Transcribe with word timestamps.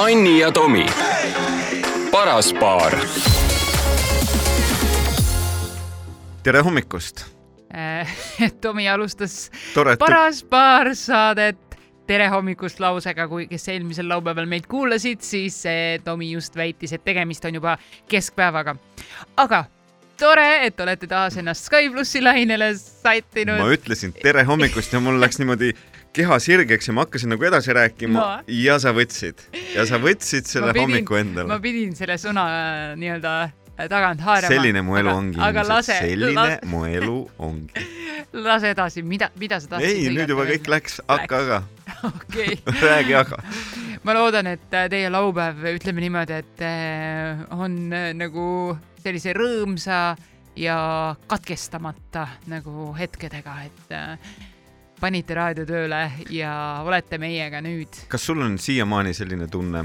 Anni 0.00 0.38
ja 0.38 0.52
Tomi, 0.52 0.86
paras 2.10 2.54
paar. 2.54 2.94
tere 6.42 6.60
hommikust! 6.60 7.24
Tomi 8.60 8.88
alustas 8.88 9.50
tore, 9.74 9.98
paras 10.00 10.40
paar 10.44 10.94
saadet 10.96 11.76
tere 12.08 12.30
hommikust 12.32 12.80
lausega, 12.80 13.28
kui, 13.28 13.44
kes 13.50 13.68
eelmisel 13.68 14.08
laupäeval 14.08 14.48
meid 14.48 14.70
kuulasid, 14.72 15.20
siis 15.20 15.60
eh, 15.68 16.00
Tomi 16.04 16.30
just 16.32 16.56
väitis, 16.56 16.96
et 16.96 17.04
tegemist 17.04 17.44
on 17.44 17.60
juba 17.60 17.76
keskpäevaga. 18.08 18.76
aga 19.36 19.64
tore, 20.20 20.48
et 20.66 20.80
olete 20.80 21.06
taas 21.10 21.36
ennast 21.40 21.68
Sky 21.68 21.90
plussi 21.92 22.24
lainele 22.24 22.72
sättinud. 22.78 23.60
ma 23.60 23.68
ütlesin 23.76 24.16
tere 24.16 24.48
hommikust 24.48 24.96
ja 24.96 25.00
mul 25.00 25.20
läks 25.20 25.40
niimoodi 25.40 25.74
keha 26.16 26.38
sirgeks 26.42 26.90
ja 26.90 26.94
ma 26.96 27.04
hakkasin 27.06 27.30
nagu 27.34 27.46
edasi 27.46 27.74
rääkima 27.76 28.18
no. 28.18 28.28
ja 28.50 28.78
sa 28.82 28.92
võtsid 28.94 29.42
ja 29.76 29.86
sa 29.86 30.00
võtsid 30.02 30.48
selle 30.50 30.72
pidin, 30.74 30.88
hommiku 30.88 31.18
endale. 31.20 31.46
ma 31.50 31.60
pidin 31.62 31.94
selle 31.98 32.16
sõna 32.18 32.46
äh, 32.50 32.80
nii-öelda 32.98 33.34
äh, 33.46 33.86
tagant 33.90 34.22
haarama. 34.26 34.50
selline 34.50 34.82
mu 34.86 34.98
elu 34.98 35.12
ongi. 35.12 35.42
aga 35.46 35.64
lase. 35.68 36.00
selline 36.02 36.34
lase. 36.34 36.58
mu 36.70 36.82
elu 36.88 37.18
ongi. 37.38 37.86
lase 38.48 38.74
edasi, 38.74 39.04
mida, 39.06 39.30
mida 39.38 39.60
sa 39.62 39.76
tahtsid? 39.76 40.02
ei, 40.02 40.10
nüüd 40.14 40.34
juba 40.34 40.48
kõik 40.50 40.72
läks, 40.74 40.98
hakka 41.06 41.42
aga. 41.44 41.62
okei. 42.10 42.58
räägi 42.88 43.16
aga. 43.20 43.38
ma 44.02 44.18
loodan, 44.18 44.50
et 44.56 44.74
äh, 44.74 44.90
teie 44.90 45.12
laupäev, 45.14 45.62
ütleme 45.76 46.02
niimoodi, 46.02 46.42
et 46.42 46.66
on 47.54 47.78
nagu 48.18 48.46
sellise 49.00 49.32
rõõmsa 49.36 50.00
ja 50.58 50.76
katkestamata 51.30 52.26
nagu 52.50 52.90
hetkedega, 52.98 53.60
et 53.70 54.49
panite 55.00 55.34
raadio 55.34 55.66
tööle 55.68 56.00
ja 56.30 56.52
olete 56.86 57.18
meiega 57.18 57.60
nüüd. 57.64 58.04
kas 58.08 58.26
sul 58.26 58.42
on 58.44 58.58
siiamaani 58.58 59.14
selline 59.16 59.48
tunne, 59.50 59.84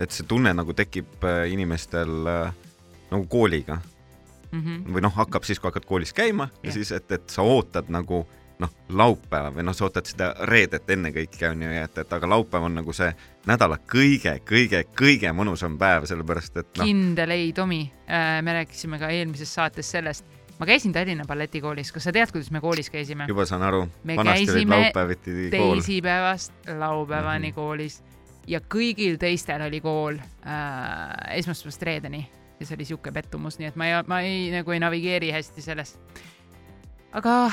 et 0.00 0.14
see 0.14 0.26
tunne 0.28 0.52
nagu 0.54 0.74
tekib 0.76 1.24
äh, 1.24 1.44
inimestel 1.52 2.30
äh, 2.30 2.54
nagu 3.10 3.26
kooliga 3.30 3.78
mm? 4.50 4.62
-hmm. 4.62 4.94
või 4.94 5.04
noh, 5.06 5.14
hakkab 5.14 5.44
siis, 5.44 5.60
kui 5.60 5.70
hakkad 5.70 5.86
koolis 5.86 6.12
käima 6.12 6.48
ja, 6.52 6.68
ja 6.68 6.72
siis, 6.72 6.92
et, 6.92 7.12
et 7.12 7.30
sa 7.30 7.42
ootad 7.42 7.88
nagu 7.92 8.26
noh, 8.58 8.72
laupäeva 8.88 9.50
või 9.52 9.66
noh, 9.66 9.76
sa 9.76 9.86
ootad 9.86 10.08
seda 10.08 10.30
reedet 10.48 10.90
ennekõike 10.90 11.50
onju 11.50 11.72
ja 11.72 11.84
et, 11.88 11.98
et 11.98 12.12
aga 12.12 12.30
laupäev 12.30 12.68
on 12.68 12.78
nagu 12.80 12.92
see 12.96 13.10
nädala 13.46 13.78
kõige-kõige-kõige 13.92 15.32
mõnusam 15.36 15.76
päev, 15.78 16.08
sellepärast 16.08 16.56
et 16.62 16.72
no. 16.78 16.84
kindel 16.84 17.36
ei, 17.36 17.52
Tomi 17.52 17.82
äh,, 18.08 18.40
me 18.42 18.56
rääkisime 18.60 18.98
ka 18.98 19.12
eelmises 19.12 19.54
saates 19.54 19.90
sellest 19.90 20.35
ma 20.58 20.66
käisin 20.66 20.92
Tallinna 20.92 21.24
balletikoolis, 21.28 21.92
kas 21.92 22.08
sa 22.08 22.12
tead, 22.12 22.32
kuidas 22.32 22.50
me 22.50 22.60
koolis 22.60 22.90
käisime? 22.90 23.26
juba 23.28 23.46
saan 23.46 23.62
aru. 23.62 23.88
me 24.04 24.16
käisime 24.16 24.92
teisipäevast 25.50 26.52
laupäevani 26.78 27.48
mm 27.48 27.50
-hmm. 27.50 27.54
koolis 27.54 28.02
ja 28.46 28.60
kõigil 28.60 29.18
teistel 29.18 29.62
oli 29.62 29.80
kool 29.80 30.18
äh, 30.18 31.36
esmaspäevast 31.38 31.82
reedeni 31.82 32.30
ja 32.60 32.66
see 32.66 32.76
oli 32.78 32.84
sihuke 32.84 33.12
pettumus, 33.12 33.58
nii 33.58 33.68
et 33.68 33.76
ma 33.76 33.86
ei, 33.86 33.96
ma 34.06 34.20
ei 34.20 34.48
nagu 34.54 34.70
ei 34.70 34.80
navigeeri 34.80 35.30
hästi 35.30 35.62
selles. 35.62 35.98
aga. 37.12 37.50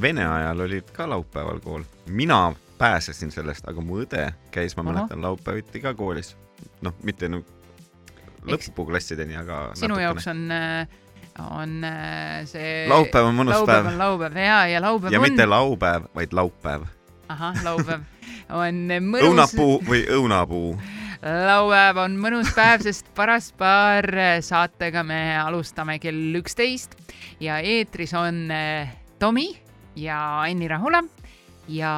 Vene 0.00 0.26
ajal 0.26 0.60
olid 0.60 0.90
ka 0.94 1.08
laupäeval 1.10 1.60
kool, 1.60 1.82
mina 2.06 2.54
pääsesin 2.78 3.30
sellest, 3.30 3.68
aga 3.68 3.80
mu 3.80 4.00
õde 4.02 4.30
käis, 4.50 4.76
ma 4.76 4.82
mäletan, 4.82 5.22
laupäeviti 5.22 5.80
ka 5.80 5.94
koolis. 5.94 6.36
noh, 6.80 6.94
mitte 7.02 7.28
nagu 7.28 7.44
lõpuklassideni, 8.46 9.36
aga. 9.36 9.70
sinu 9.74 9.94
natukene. 9.94 10.04
jaoks 10.04 10.26
on 10.32 10.50
äh, 10.50 10.88
on 11.50 11.84
äh, 11.84 12.46
see. 12.48 12.86
laupäev 12.88 13.30
on 13.30 13.36
mõnus 13.36 13.58
laupäev 13.58 13.84
päev. 13.84 13.92
on 13.92 13.98
laupäev 13.98 14.36
ja, 14.36 14.62
ja 14.68 14.80
laupäev 14.82 15.12
ja 15.12 15.18
on. 15.18 15.24
ja 15.24 15.30
mitte 15.30 15.46
laupäev, 15.46 16.08
vaid 16.14 16.32
laupäev. 16.32 16.86
ahah, 17.28 17.62
laupäev 17.64 18.00
on 18.62 18.80
mõnus. 18.88 19.28
õunapuu 19.28 19.78
või 19.88 20.02
õunapuu 20.16 20.74
laupäev 21.22 22.02
on 22.04 22.16
mõnus 22.20 22.52
päev, 22.56 22.84
sest 22.86 23.10
paras 23.16 23.50
paar 23.56 24.08
saatega 24.44 25.04
me 25.04 25.20
alustame 25.38 25.98
kell 26.00 26.40
üksteist 26.40 26.96
ja 27.40 27.60
eetris 27.60 28.14
on 28.16 28.46
äh, 28.54 28.96
Tomi 29.18 29.50
ja 29.96 30.20
Anni 30.46 30.68
Rahula 30.68 31.02
ja 31.68 31.92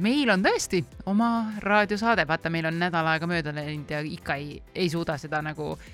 meil 0.00 0.30
on 0.32 0.44
tõesti 0.44 0.84
oma 1.10 1.54
raadiosaade, 1.60 2.28
vaata, 2.28 2.50
meil 2.50 2.70
on 2.70 2.78
nädal 2.78 3.06
aega 3.10 3.28
mööda 3.28 3.52
läinud 3.52 3.90
ja 3.90 4.00
ikka 4.06 4.38
ei, 4.40 4.62
ei 4.74 4.88
suuda 4.90 5.18
seda 5.20 5.42
nagu 5.44 5.74
Äh, 5.74 5.93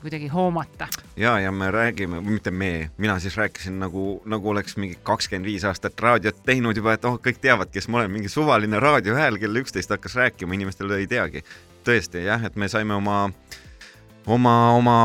kuidagi 0.00 0.28
hoomata. 0.28 0.88
ja, 1.16 1.40
ja 1.40 1.52
me 1.52 1.70
räägime, 1.70 2.20
mitte 2.20 2.50
me, 2.50 2.90
mina 2.96 3.18
siis 3.18 3.36
rääkisin 3.36 3.78
nagu, 3.80 4.22
nagu 4.24 4.50
oleks 4.50 4.76
mingi 4.76 4.98
kakskümmend 5.02 5.46
viis 5.46 5.64
aastat 5.64 6.00
raadiot 6.00 6.42
teinud 6.46 6.76
juba, 6.76 6.96
et 6.96 7.04
oh, 7.04 7.18
kõik 7.22 7.40
teavad, 7.40 7.70
kes 7.72 7.88
ma 7.88 8.02
olen, 8.02 8.10
mingi 8.10 8.28
suvaline 8.28 8.80
raadiohääl 8.80 9.38
kell 9.42 9.62
üksteist 9.62 9.90
hakkas 9.90 10.16
rääkima, 10.16 10.54
inimestel 10.54 10.90
ei 10.98 11.06
teagi. 11.06 11.44
tõesti 11.86 12.24
jah, 12.24 12.42
et 12.44 12.56
me 12.56 12.68
saime 12.68 12.94
oma, 12.94 13.30
oma, 14.26 14.56
oma 14.74 14.98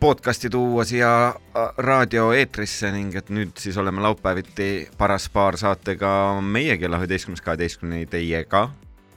podcast'i 0.00 0.50
tuua 0.50 0.84
siia 0.84 1.28
äh, 1.28 1.68
raadioeetrisse 1.76 2.90
ning 2.92 3.14
et 3.16 3.30
nüüd 3.32 3.56
siis 3.58 3.76
oleme 3.80 4.02
laupäeviti 4.04 4.88
paras 4.98 5.28
paar 5.32 5.56
saatega 5.56 6.40
meie 6.40 6.76
kella 6.78 6.98
üheteistkümnest 7.00 7.44
kaheteistkümneni 7.44 8.06
teiega 8.06 8.68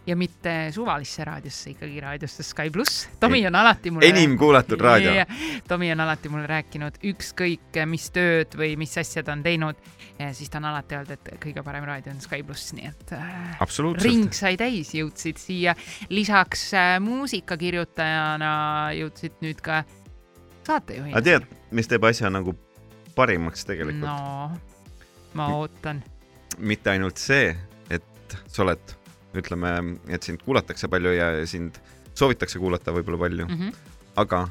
ja 0.08 0.16
mitte 0.16 0.72
suvalisse 0.72 1.26
raadiosse, 1.26 1.70
ikkagi 1.76 2.00
raadiosse 2.02 2.44
Sky 2.44 2.72
pluss. 2.72 3.10
Tomi 3.20 3.42
on 3.48 3.56
alati 3.56 3.92
mulle. 3.92 4.08
enim 4.08 4.38
kuulatud 4.38 4.82
raadio. 4.82 5.12
Tomi 5.68 5.92
on 5.92 6.00
alati 6.00 6.30
mulle 6.30 6.48
rääkinud 6.48 7.00
ükskõik 7.12 7.82
mis 7.86 8.10
tööd 8.16 8.56
või 8.58 8.76
mis 8.80 8.98
asja 8.98 9.24
ta 9.24 9.36
on 9.36 9.44
teinud, 9.44 9.80
siis 10.32 10.50
ta 10.50 10.62
on 10.62 10.70
alati 10.72 10.96
öelnud, 10.96 11.12
et 11.18 11.44
kõige 11.44 11.64
parem 11.64 11.86
raadio 11.88 12.14
on 12.16 12.22
Sky 12.24 12.44
pluss, 12.48 12.72
nii 12.78 12.88
et. 12.88 13.14
Äh, 13.18 13.60
ring 14.04 14.32
sai 14.34 14.56
täis, 14.58 14.94
jõudsid 14.96 15.42
siia. 15.42 15.76
lisaks 16.10 16.70
äh, 16.74 16.96
muusikakirjutajana 17.04 18.52
jõudsid 18.98 19.42
nüüd 19.44 19.62
ka 19.62 19.84
saatejuhina. 20.68 21.18
aga 21.18 21.26
tead, 21.26 21.50
mis 21.72 21.92
teeb 21.92 22.08
asja 22.08 22.32
nagu 22.32 22.56
parimaks 23.16 23.68
tegelikult? 23.68 24.08
no, 24.08 24.52
ma 25.34 25.50
ootan. 25.58 26.04
mitte 26.58 26.96
ainult 26.96 27.20
see, 27.22 27.52
et 27.92 28.40
sa 28.48 28.64
oled 28.64 28.97
ütleme, 29.36 29.74
et 30.08 30.24
sind 30.24 30.44
kuulatakse 30.46 30.88
palju 30.92 31.14
ja 31.16 31.30
sind 31.50 31.80
soovitakse 32.18 32.60
kuulata 32.60 32.94
võib-olla 32.96 33.20
palju. 33.28 33.48
Mm, 33.48 33.62
-hmm. 33.62 33.94
aga 34.16 34.48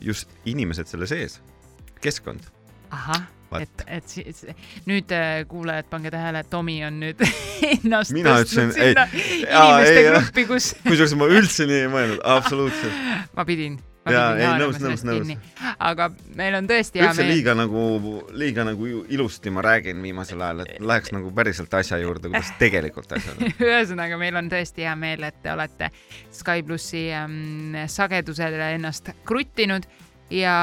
just 0.00 0.28
inimesed 0.44 0.86
selle 0.86 1.06
sees, 1.06 1.40
keskkond. 2.00 2.40
ahah, 2.90 3.22
et, 3.60 3.82
et 3.86 4.08
siis 4.08 4.44
nüüd 4.86 5.12
äh, 5.14 5.44
kuulajad, 5.48 5.86
pange 5.90 6.10
tähele, 6.10 6.42
Tomi 6.50 6.80
on 6.84 7.00
nüüd 7.00 7.22
ennast 7.74 8.12
mina 8.12 8.40
ütlesin, 8.42 8.72
ei, 8.78 8.94
inimeste 8.94 10.02
gruppi, 10.08 10.46
kus 10.46 10.72
kusjuures 10.88 11.14
ma 11.18 11.30
üldse 11.30 11.68
nii 11.70 11.84
ei 11.84 11.92
mõelnud, 11.92 12.24
absoluutselt. 12.24 12.98
Ma 13.36 13.46
pidin 13.46 13.78
jaa, 14.08 14.28
ei 14.38 14.50
nõus, 14.62 14.78
nõus, 14.80 15.02
nõus. 15.04 15.32
aga 15.78 16.08
meil 16.38 16.56
on 16.60 16.68
tõesti 16.70 17.02
hea 17.02 17.10
meel. 17.14 17.32
liiga 17.34 17.54
nagu, 17.58 17.82
liiga 18.32 18.64
nagu 18.64 18.92
ilusti 19.12 19.52
ma 19.52 19.64
räägin 19.64 20.00
viimasel 20.02 20.40
ajal, 20.40 20.64
et 20.64 20.78
läheks 20.80 21.12
nagu 21.16 21.32
päriselt 21.36 21.74
asja 21.76 21.98
juurde, 22.00 22.30
kuidas 22.30 22.52
tegelikult 22.60 23.12
asjad 23.18 23.40
on 23.40 23.52
ühesõnaga, 23.68 24.20
meil 24.20 24.40
on 24.40 24.48
tõesti 24.52 24.86
hea 24.88 24.94
meel, 24.98 25.26
et 25.28 25.42
te 25.42 25.52
olete 25.52 25.90
Sky 26.32 26.64
plussi 26.66 27.08
ähm, 27.16 27.76
sagedusele 27.90 28.72
ennast 28.78 29.12
kruttinud 29.28 29.88
ja 30.32 30.56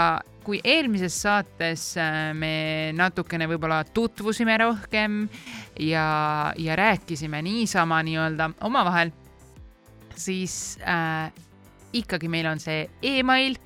kui 0.47 0.61
eelmises 0.63 1.15
saates 1.21 1.89
äh, 1.99 2.31
me 2.37 2.91
natukene 2.95 3.49
võib-olla 3.51 3.83
tutvusime 3.85 4.55
rohkem 4.63 5.25
ja, 5.83 6.07
ja 6.57 6.77
rääkisime 6.79 7.41
niisama 7.45 7.99
nii-öelda 8.07 8.53
omavahel, 8.65 9.11
siis 10.15 10.77
äh, 10.81 11.27
ikkagi 12.01 12.29
meil 12.31 12.47
on 12.49 12.61
see 12.61 12.85
email. 13.01 13.57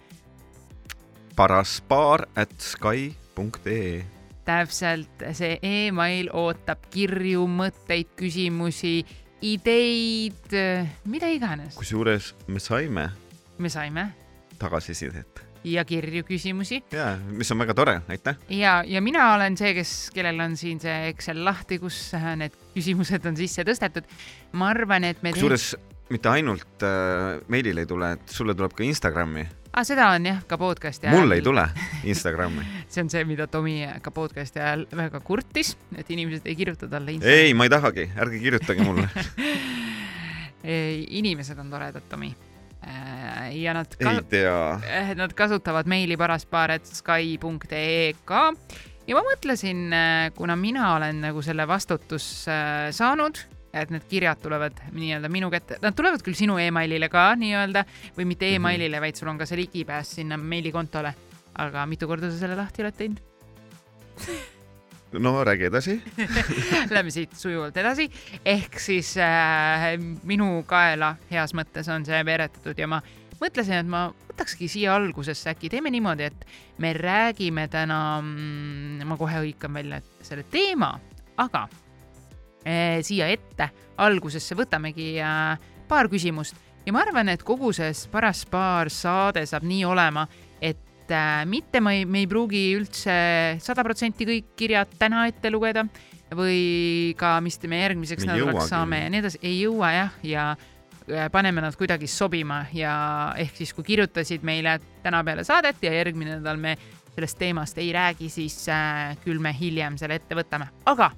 paraspaar 1.35 2.27
at 2.35 2.53
Sky.ee. 2.59 4.03
täpselt, 4.45 5.25
see 5.37 5.59
email 5.63 6.31
ootab 6.33 6.89
kirju, 6.91 7.45
mõtteid, 7.47 8.11
küsimusi, 8.19 9.01
ideid, 9.41 10.57
mida 11.05 11.29
iganes. 11.31 11.77
kusjuures 11.77 12.33
me 12.47 12.59
saime. 12.59 13.09
me 13.57 13.69
saime. 13.69 14.11
tagasisidet 14.59 15.51
ja 15.63 15.85
kirju 15.85 16.23
küsimusi. 16.25 16.81
ja, 16.91 17.17
mis 17.29 17.51
on 17.51 17.59
väga 17.61 17.73
tore, 17.73 18.01
aitäh. 18.09 18.35
ja, 18.49 18.81
ja 18.87 19.01
mina 19.01 19.33
olen 19.35 19.57
see, 19.57 19.73
kes, 19.77 19.93
kellel 20.13 20.39
on 20.41 20.57
siin 20.57 20.79
see 20.81 21.11
Excel 21.11 21.43
lahti, 21.45 21.79
kus 21.79 21.99
need 22.39 22.55
küsimused 22.75 23.25
on 23.27 23.37
sisse 23.37 23.65
tõstetud. 23.67 24.07
ma 24.53 24.71
arvan, 24.73 25.05
et 25.11 25.21
me. 25.23 25.33
kusjuures 25.35 25.75
mitte 26.11 26.31
ainult 26.31 26.85
äh, 26.85 27.39
meilil 27.51 27.81
ei 27.81 27.87
tule, 27.89 28.13
et 28.17 28.31
sulle 28.31 28.55
tuleb 28.57 28.73
ka 28.75 28.83
Instagrami. 28.85 29.45
ah, 29.71 29.85
seda 29.87 30.09
on 30.15 30.27
jah, 30.27 30.41
ka 30.47 30.57
podcast'i 30.59 31.07
ajal. 31.07 31.21
mul 31.21 31.37
ei 31.37 31.43
tule 31.45 31.65
Instagrami 32.03 32.65
see 32.91 33.05
on 33.05 33.11
see, 33.13 33.23
mida 33.27 33.47
Tomi 33.51 33.79
ka 34.03 34.13
podcast'i 34.15 34.61
ajal 34.61 34.85
väga 34.97 35.23
kurtis, 35.25 35.75
et 35.95 36.11
inimesed 36.11 36.47
ei 36.47 36.57
kirjuta 36.59 36.89
talle 36.91 37.17
Instagrami. 37.17 37.47
ei, 37.47 37.57
ma 37.57 37.67
ei 37.67 37.73
tahagi, 37.73 38.07
ärge 38.19 38.43
kirjutage 38.43 38.87
mulle 38.87 39.09
inimesed 41.21 41.59
on 41.59 41.71
toredad, 41.73 42.05
Tomi 42.09 42.33
äh, 42.85 43.49
ja 43.57 43.75
nad 43.77 43.95
ka... 43.95 44.11
ei 44.11 44.25
tea. 44.29 44.57
Eh, 44.85 45.15
nad 45.17 45.33
kasutavad 45.37 45.89
meili 45.89 46.17
paraspaar.sky.ee 46.19 48.11
ka 48.25 48.43
ja 49.07 49.17
ma 49.17 49.23
mõtlesin, 49.25 49.87
äh, 49.95 50.27
kuna 50.35 50.59
mina 50.59 50.93
olen 50.97 51.23
nagu 51.29 51.41
selle 51.45 51.65
vastutus 51.69 52.25
äh, 52.51 52.91
saanud 52.95 53.39
et 53.73 53.89
need 53.93 54.03
kirjad 54.09 54.39
tulevad 54.43 54.79
nii-öelda 54.91 55.29
minu 55.31 55.49
kätte, 55.51 55.77
nad 55.81 55.95
tulevad 55.95 56.21
küll 56.25 56.35
sinu 56.35 56.57
emailile 56.59 57.09
ka 57.09 57.31
nii-öelda 57.39 57.85
või 58.17 58.25
mitte 58.25 58.45
Mhm. 58.45 58.55
emailile, 58.55 59.01
vaid 59.01 59.15
sul 59.15 59.27
on 59.31 59.37
ka 59.37 59.45
see 59.45 59.57
ligipääs 59.63 60.15
sinna 60.19 60.37
meilikontole. 60.37 61.13
aga 61.55 61.85
mitu 61.85 62.07
korda 62.07 62.29
sa 62.31 62.37
selle 62.39 62.55
lahti 62.55 62.81
oled 62.81 62.95
teinud? 62.95 63.19
no 65.19 65.43
räägi 65.43 65.65
edasi. 65.67 66.01
Lähme 66.95 67.11
siit 67.11 67.33
sujuvalt 67.35 67.77
edasi, 67.77 68.07
ehk 68.45 68.79
siis 68.79 69.17
äh, 69.19 69.97
minu 70.23 70.63
kaela 70.67 71.15
heas 71.31 71.53
mõttes 71.57 71.89
on 71.91 72.05
see 72.07 72.21
veeretatud 72.25 72.79
ja 72.79 72.87
ma 72.87 73.01
mõtlesin, 73.41 73.81
et 73.81 73.89
ma 73.89 74.05
võtakski 74.29 74.69
siia 74.71 74.95
algusesse 74.95 75.49
äkki 75.51 75.69
teeme 75.73 75.91
niimoodi, 75.91 76.29
et 76.29 76.45
me 76.79 76.93
räägime 76.93 77.67
täna 77.67 78.21
mm,, 78.21 79.03
ma 79.09 79.17
kohe 79.19 79.41
hõikan 79.43 79.73
välja 79.73 80.01
selle 80.21 80.45
teema, 80.51 80.93
aga 81.37 81.67
siia 83.05 83.29
ette. 83.31 83.69
Algusesse 84.01 84.55
võtamegi 84.57 85.15
äh, 85.21 85.57
paar 85.89 86.09
küsimust. 86.11 86.57
Ja 86.85 86.93
ma 86.95 87.03
arvan, 87.05 87.29
et 87.29 87.43
kogu 87.45 87.73
see 87.75 87.91
paras 88.11 88.45
paar 88.49 88.89
saade 88.93 89.43
saab 89.49 89.65
nii 89.69 89.83
olema, 89.85 90.25
et 90.61 91.13
äh, 91.13 91.43
mitte 91.49 91.81
ma 91.83 91.93
ei, 91.97 92.07
me 92.09 92.23
ei 92.23 92.29
pruugi 92.29 92.63
üldse 92.77 93.13
sada 93.61 93.85
protsenti 93.85 94.25
kõik 94.29 94.55
kirjad 94.57 94.97
täna 94.97 95.27
ette 95.29 95.51
lugeda 95.53 95.85
või 96.31 97.13
ka, 97.19 97.35
mis 97.43 97.59
me 97.67 97.81
järgmiseks 97.83 98.25
nädalaks 98.25 98.71
saame 98.71 99.03
ja 99.03 99.11
nii 99.11 99.21
edasi, 99.21 99.41
ei 99.43 99.57
jõua 99.59 99.91
jah, 99.93 100.13
ja 100.23 100.45
paneme 101.33 101.61
nad 101.61 101.75
kuidagi 101.75 102.07
sobima 102.07 102.63
ja 102.73 102.93
ehk 103.41 103.57
siis, 103.57 103.73
kui 103.75 103.83
kirjutasid 103.83 104.45
meile 104.47 104.77
täna 105.03 105.23
peale 105.27 105.43
saadet 105.43 105.81
ja 105.83 105.93
järgmine 105.93 106.37
nädal 106.37 106.61
me 106.61 106.77
sellest 107.15 107.37
teemast 107.41 107.77
ei 107.77 107.91
räägi, 107.93 108.29
siis 108.31 108.63
äh, 108.71 109.17
küll 109.25 109.41
me 109.43 109.51
hiljem 109.59 109.97
selle 109.99 110.21
ette 110.21 110.37
võtame, 110.37 110.69
aga 110.87 111.11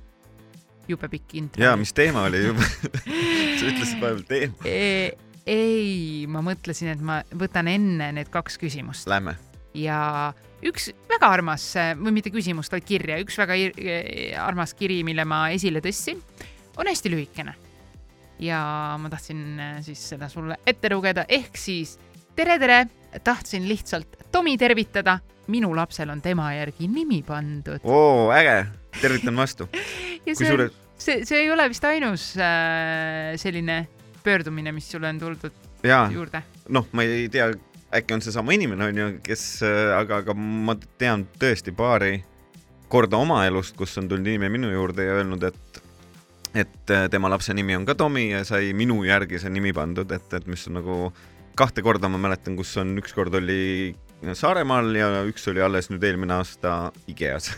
jube 0.88 1.08
pikk 1.12 1.36
intro 1.40 1.64
ja 1.64 1.76
mis 1.80 1.94
teema 1.96 2.26
oli 2.28 2.42
juba 2.48 2.66
sa 3.60 3.70
ütlesid 3.70 4.02
vahepeal 4.02 4.24
teema. 4.28 4.66
E 4.66 5.14
ei, 5.46 6.24
ma 6.32 6.40
mõtlesin, 6.46 6.94
et 6.94 7.02
ma 7.04 7.20
võtan 7.36 7.68
enne 7.72 8.12
need 8.16 8.30
kaks 8.32 8.56
küsimust 8.62 9.10
Lähme. 9.12 9.36
ja 9.76 10.32
üks 10.64 10.90
väga 11.10 11.28
armas 11.36 11.66
või 12.00 12.14
mitte 12.16 12.32
küsimust, 12.32 12.72
vaid 12.72 12.86
kirja, 12.88 13.18
üks 13.20 13.36
väga 13.42 13.58
ir- 13.60 13.80
armas 14.40 14.72
kiri, 14.80 15.02
mille 15.04 15.26
ma 15.28 15.46
esile 15.56 15.82
tõstsin, 15.84 16.22
on 16.80 16.88
hästi 16.88 17.12
lühikene. 17.12 17.56
ja 18.40 18.60
ma 19.00 19.10
tahtsin 19.12 19.44
äh, 19.60 19.78
siis 19.86 20.00
seda 20.14 20.30
sulle 20.30 20.58
ette 20.68 20.90
lugeda, 20.92 21.26
ehk 21.30 21.58
siis 21.60 21.98
tere, 22.36 22.58
tere, 22.60 22.86
tahtsin 23.24 23.68
lihtsalt 23.70 24.18
Tomi 24.32 24.58
tervitada, 24.58 25.20
minu 25.48 25.76
lapsel 25.76 26.10
on 26.10 26.22
tema 26.22 26.54
järgi 26.54 26.88
nimi 26.88 27.22
pandud. 27.24 27.84
oo, 27.84 28.32
äge, 28.34 28.66
tervitan 29.02 29.36
vastu. 29.38 29.70
ja 30.26 30.36
see 30.36 30.46
kusjuures, 30.46 30.80
see, 30.98 31.26
see 31.26 31.44
ei 31.44 31.52
ole 31.52 31.68
vist 31.70 31.86
ainus 31.86 32.32
äh, 32.38 33.36
selline 33.36 33.88
pöördumine, 34.24 34.72
mis 34.72 34.92
sulle 34.92 35.10
on 35.12 35.20
tuldud 35.20 35.64
jaa, 35.84 36.08
juurde. 36.12 36.44
noh, 36.70 36.88
ma 36.92 37.06
ei 37.06 37.28
tea, 37.30 37.52
äkki 37.94 38.16
on 38.16 38.24
seesama 38.26 38.56
inimene, 38.56 38.90
onju, 38.92 39.10
kes, 39.26 39.48
aga, 39.98 40.24
aga 40.24 40.36
ma 40.38 40.78
tean 40.98 41.28
tõesti 41.40 41.76
paari 41.76 42.24
korda 42.94 43.18
oma 43.18 43.44
elust, 43.48 43.76
kus 43.78 43.98
on 43.98 44.08
tulnud 44.10 44.28
inimene 44.30 44.54
minu 44.54 44.72
juurde 44.74 45.08
ja 45.08 45.20
öelnud, 45.20 45.44
et 45.50 45.84
et 46.54 46.92
äh, 46.94 47.08
tema 47.10 47.32
lapse 47.34 47.54
nimi 47.54 47.74
on 47.76 47.86
ka 47.86 47.96
Tomi 47.98 48.28
ja 48.30 48.44
sai 48.46 48.74
minu 48.78 49.00
järgi 49.04 49.40
see 49.42 49.50
nimi 49.50 49.72
pandud, 49.74 50.12
et, 50.14 50.34
et 50.38 50.46
mis 50.48 50.68
on 50.70 50.78
nagu 50.78 50.98
kahte 51.60 51.84
korda 51.86 52.10
ma 52.12 52.20
mäletan, 52.22 52.58
kus 52.60 52.76
on, 52.82 52.96
ükskord 53.02 53.36
oli 53.40 53.94
Saaremaal 54.24 54.94
ja 54.96 55.08
üks 55.28 55.44
oli 55.52 55.60
alles 55.64 55.90
nüüd 55.92 56.04
eelmine 56.08 56.38
aasta 56.38 56.94
IKEA-s. 57.12 57.52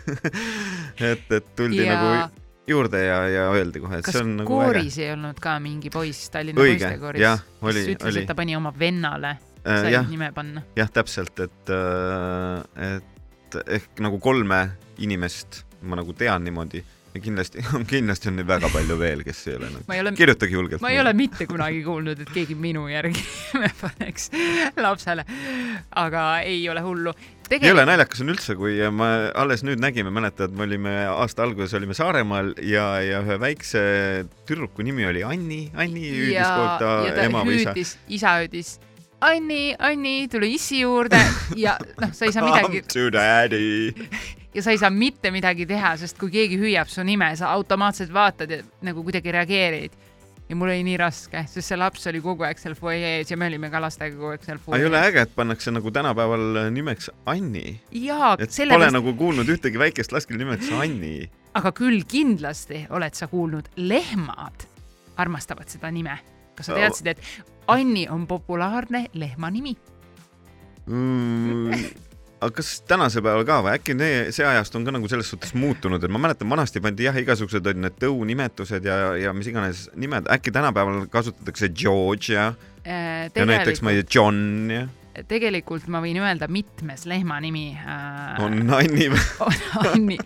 Et, 1.11 1.27
et 1.29 1.47
tuldi 1.57 1.83
ja... 1.83 1.93
nagu 1.93 2.45
juurde 2.67 3.01
ja, 3.03 3.17
ja 3.29 3.43
öeldi 3.53 3.81
kohe, 3.83 3.99
et 3.99 4.07
kas 4.07 4.15
see 4.15 4.23
on 4.25 4.31
nagu 4.39 4.49
kooris 4.49 4.95
ei 4.97 5.11
olnud 5.13 5.37
ka 5.43 5.57
mingi 5.61 5.91
poiss 5.93 6.31
Tallinna 6.33 6.63
Õige, 6.63 6.79
poistekooris, 6.79 7.43
kes 7.61 7.89
ütles, 7.93 8.17
et 8.21 8.29
ta 8.31 8.35
pani 8.37 8.55
oma 8.57 8.71
vennale, 8.73 9.35
äge 9.61 9.91
sai 9.99 10.01
nime 10.09 10.31
panna? 10.33 10.63
jah, 10.79 10.89
täpselt, 10.95 11.43
et, 11.45 11.73
et 12.87 13.59
ehk 13.77 14.01
nagu 14.01 14.17
kolme 14.23 14.63
inimest 15.03 15.61
ma 15.85 15.99
nagu 15.99 16.15
tean 16.17 16.47
niimoodi 16.47 16.81
ja 17.15 17.21
kindlasti, 17.23 17.63
kindlasti 17.91 18.29
on 18.31 18.39
neid 18.39 18.49
väga 18.49 18.69
palju 18.73 18.97
veel, 18.99 19.23
kes 19.25 19.45
ei 19.47 19.57
ole 19.59 19.69
ei 19.93 20.01
ole, 20.03 20.11
kirjutage 20.17 20.57
julgelt. 20.57 20.83
ma 20.83 20.91
ei 20.91 20.99
ole 20.99 21.13
mitte 21.17 21.47
kunagi 21.49 21.81
kuulnud, 21.85 22.25
et 22.25 22.33
keegi 22.35 22.57
minu 22.59 22.87
järgi 22.91 23.23
paneks 23.83 24.29
lapsele, 24.81 25.25
aga 26.03 26.25
ei 26.43 26.63
ole 26.71 26.83
hullu. 26.85 27.13
ei 27.49 27.71
ole 27.71 27.85
naljakas 27.87 28.23
on 28.25 28.33
üldse, 28.33 28.57
kui 28.59 28.77
ma 28.91 29.11
alles 29.35 29.63
nüüd 29.67 29.81
nägime, 29.83 30.11
mäletad, 30.13 30.55
me 30.55 30.67
olime 30.67 30.95
aasta 31.13 31.45
alguses 31.45 31.75
olime 31.77 31.95
Saaremaal 31.97 32.55
ja, 32.65 32.89
ja 33.05 33.21
ühe 33.23 33.39
väikse 33.41 33.85
tüdruku 34.49 34.85
nimi 34.85 35.07
oli 35.07 35.23
Anni, 35.23 35.61
Anni 35.75 36.09
hüüdis 36.09 36.51
kogu 36.51 37.13
ta 37.15 37.29
ema 37.29 37.45
või 37.47 37.61
isa. 37.63 37.77
isa 38.11 38.39
hüüdis 38.41 38.75
Anni, 39.25 39.75
Anni, 39.79 40.27
tule 40.27 40.49
issi 40.51 40.81
juurde 40.83 41.21
ja 41.65 41.77
noh, 42.01 42.11
sa 42.11 42.27
ei 42.27 42.35
saa 42.35 42.43
midagi 42.45 42.83
Come 42.83 42.91
to 42.91 43.07
daddy. 43.13 43.93
Ja 44.55 44.63
sa 44.63 44.71
ei 44.71 44.79
saa 44.79 44.89
mitte 44.93 45.31
midagi 45.35 45.67
teha, 45.67 45.95
sest 45.99 46.19
kui 46.19 46.31
keegi 46.33 46.57
hüüab 46.59 46.89
su 46.91 47.03
nime, 47.05 47.27
sa 47.35 47.51
automaatselt 47.55 48.13
vaatad 48.15 48.51
ja 48.51 48.61
nagu 48.85 49.03
kuidagi 49.03 49.33
reageerid. 49.35 50.03
ja 50.49 50.55
mul 50.55 50.69
oli 50.69 50.83
nii 50.85 50.97
raske, 51.01 51.41
sest 51.49 51.71
see 51.71 51.77
laps 51.77 52.03
oli 52.07 52.19
kogu 52.21 52.45
aeg 52.45 52.59
seal 52.61 52.75
fuajees 52.77 53.31
ja 53.31 53.37
me 53.37 53.47
olime 53.49 53.71
ka 53.73 53.79
lastega 53.81 54.13
kogu 54.13 54.35
aeg 54.35 54.43
seal 54.45 54.59
aga 54.59 54.77
ei 54.77 54.85
ole 54.85 54.91
fuajees. 54.91 55.07
äge, 55.09 55.23
et 55.25 55.33
pannakse 55.35 55.73
nagu 55.73 55.91
tänapäeval 55.91 56.59
nimeks 56.71 57.09
Anni, 57.25 57.65
et 57.81 57.89
pole 57.89 58.51
sellepärast, 58.59 58.93
nagu 58.93 59.15
kuulnud 59.17 59.49
ühtegi 59.49 59.81
väikest 59.81 60.13
last, 60.13 60.29
kelle 60.29 60.43
nimeks 60.43 60.69
Anni. 60.77 61.29
aga 61.57 61.73
küll 61.73 62.05
kindlasti 62.07 62.85
oled 62.93 63.17
sa 63.17 63.27
kuulnud, 63.27 63.73
lehmad 63.75 64.69
armastavad 65.17 65.69
seda 65.71 65.91
nime. 65.91 66.19
kas 66.55 66.69
sa 66.69 66.77
teadsid, 66.77 67.07
et 67.15 67.19
Anni 67.67 68.05
on 68.09 68.27
populaarne 68.29 69.07
lehma 69.17 69.49
nimi? 69.49 69.75
mm,. 70.85 72.14
Aga 72.39 72.51
kas 72.57 72.73
tänasel 72.87 73.23
päeval 73.25 73.45
ka 73.47 73.61
või? 73.65 73.77
Äkki 73.79 73.95
ne, 73.97 74.09
see 74.35 74.45
ajast 74.47 74.75
on 74.77 74.85
ka 74.87 74.93
nagu 74.95 75.09
selles 75.11 75.29
suhtes 75.31 75.55
muutunud, 75.57 76.03
et 76.03 76.11
ma 76.11 76.21
mäletan, 76.27 76.49
vanasti 76.51 76.81
pandi 76.83 77.07
jah, 77.07 77.17
igasugused 77.21 77.65
olid 77.65 77.81
need 77.85 77.97
tõunimetused 78.01 78.85
ja, 78.85 78.99
ja 79.19 79.33
mis 79.35 79.49
iganes 79.51 79.87
nimed, 79.95 80.29
äkki 80.35 80.53
tänapäeval 80.55 81.05
kasutatakse 81.13 81.71
George 81.71 82.35
ja, 82.35 82.51
ja 82.85 83.47
näiteks 83.47 83.83
ma 83.85 83.95
ei 83.95 84.03
tea, 84.03 84.19
John 84.19 84.71
ja 84.73 84.85
tegelikult 85.29 85.87
ma 85.91 86.01
võin 86.03 86.19
öelda, 86.19 86.49
mitmes 86.51 87.05
lehma 87.07 87.39
nimi 87.43 87.69
äh, 87.79 88.43
on 88.43 88.67
Anni 88.75 89.07
on 89.45 89.87
Anni 89.93 90.17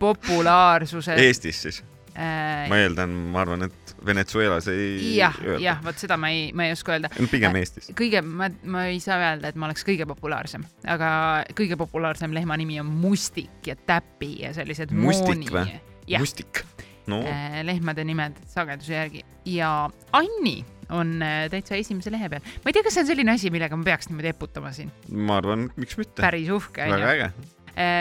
populaarsuses. 0.00 1.20
Eestis 1.20 1.62
siis? 1.66 1.82
Äh, 2.20 2.68
ma 2.70 2.80
eeldan, 2.84 3.14
ma 3.34 3.42
arvan, 3.44 3.66
et 3.68 3.94
Venezuelas 4.06 4.68
ei 4.72 5.16
jah, 5.16 5.36
jah, 5.60 5.80
vot 5.84 5.98
seda 6.00 6.16
ma 6.20 6.30
ei, 6.32 6.50
ma 6.56 6.68
ei 6.68 6.74
oska 6.76 6.96
öelda. 6.96 7.10
pigem 7.32 7.56
Eestis. 7.60 7.90
kõige, 7.98 8.22
ma, 8.24 8.50
ma 8.64 8.86
ei 8.92 9.00
saa 9.02 9.20
öelda, 9.20 9.50
et 9.50 9.60
ma 9.60 9.68
oleks 9.68 9.84
kõige 9.86 10.06
populaarsem, 10.08 10.64
aga 10.90 11.10
kõige 11.58 11.78
populaarsem 11.80 12.34
lehma 12.36 12.58
nimi 12.60 12.80
on 12.82 12.90
Mustik 13.02 13.70
ja 13.70 13.76
Täpi 13.76 14.36
ja 14.44 14.54
sellised 14.56 14.94
Mustik 14.96 15.50
või? 15.52 15.80
mustik. 16.18 16.64
no 17.10 17.20
äh, 17.26 17.60
lehmade 17.66 18.04
nimed 18.06 18.38
sageduse 18.50 18.94
järgi 18.94 19.24
ja 19.48 19.70
Anni 20.16 20.60
on 20.90 21.20
äh, 21.22 21.44
täitsa 21.52 21.78
esimese 21.78 22.12
lehe 22.12 22.28
peal. 22.32 22.42
ma 22.64 22.70
ei 22.70 22.76
tea, 22.76 22.84
kas 22.86 22.96
see 22.96 23.04
on 23.04 23.10
selline 23.12 23.34
asi, 23.36 23.52
millega 23.54 23.78
ma 23.78 23.86
peaks 23.86 24.10
niimoodi 24.10 24.32
eputama 24.32 24.72
siin, 24.76 24.90
ma 25.12 25.38
arvan, 25.40 25.68
miks 25.80 25.98
mitte. 26.00 26.20
päris 26.22 26.50
uhke 26.54 26.88
väga 26.90 27.12
äge. 27.14 27.30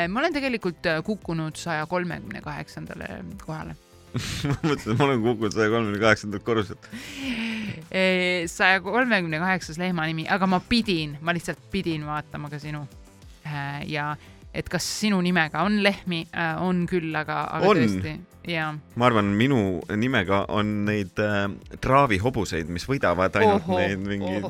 ma 0.09 0.23
olen 0.23 0.35
tegelikult 0.35 0.89
äh, 0.89 1.03
kukkunud 1.05 1.59
saja 1.59 1.85
kolmekümne 1.89 2.41
kaheksandale 2.45 3.21
kohale. 3.45 3.77
Ma 4.49 4.55
mõtlesin, 4.63 4.93
et 4.93 4.97
ma 4.97 5.05
olen 5.09 5.21
kukkunud 5.25 5.55
saja 5.55 5.73
kolmekümne 5.73 6.01
kaheksandalt 6.05 6.47
korruselt. 6.47 6.89
saja 8.53 8.81
kolmekümne 8.85 9.39
kaheksas 9.41 9.79
lehma 9.81 10.07
nimi, 10.09 10.27
aga 10.29 10.49
ma 10.49 10.61
pidin, 10.61 11.17
ma 11.21 11.35
lihtsalt 11.35 11.61
pidin 11.71 12.05
vaatama 12.07 12.49
ka 12.49 12.59
sinu. 12.61 12.85
ja 13.87 14.11
et 14.53 14.69
kas 14.69 14.85
sinu 14.99 15.21
nimega 15.21 15.63
on 15.65 15.81
lehmi, 15.83 16.25
on 16.65 16.85
küll, 16.89 17.13
aga, 17.15 17.43
aga 17.53 17.69
On. 17.69 17.77
tõesti 17.77 18.17
ja 18.47 18.69
ma 18.95 19.07
arvan, 19.09 19.31
minu 19.37 19.79
nimega 19.99 20.43
on 20.53 20.71
neid 20.87 21.19
äh, 21.21 21.45
traavihobuseid, 21.83 22.69
mis 22.71 22.85
võidavad 22.89 23.35
ainult 23.39 23.67
Ohoh, 23.67 23.79
neid 23.79 24.03
mingeid 24.03 24.45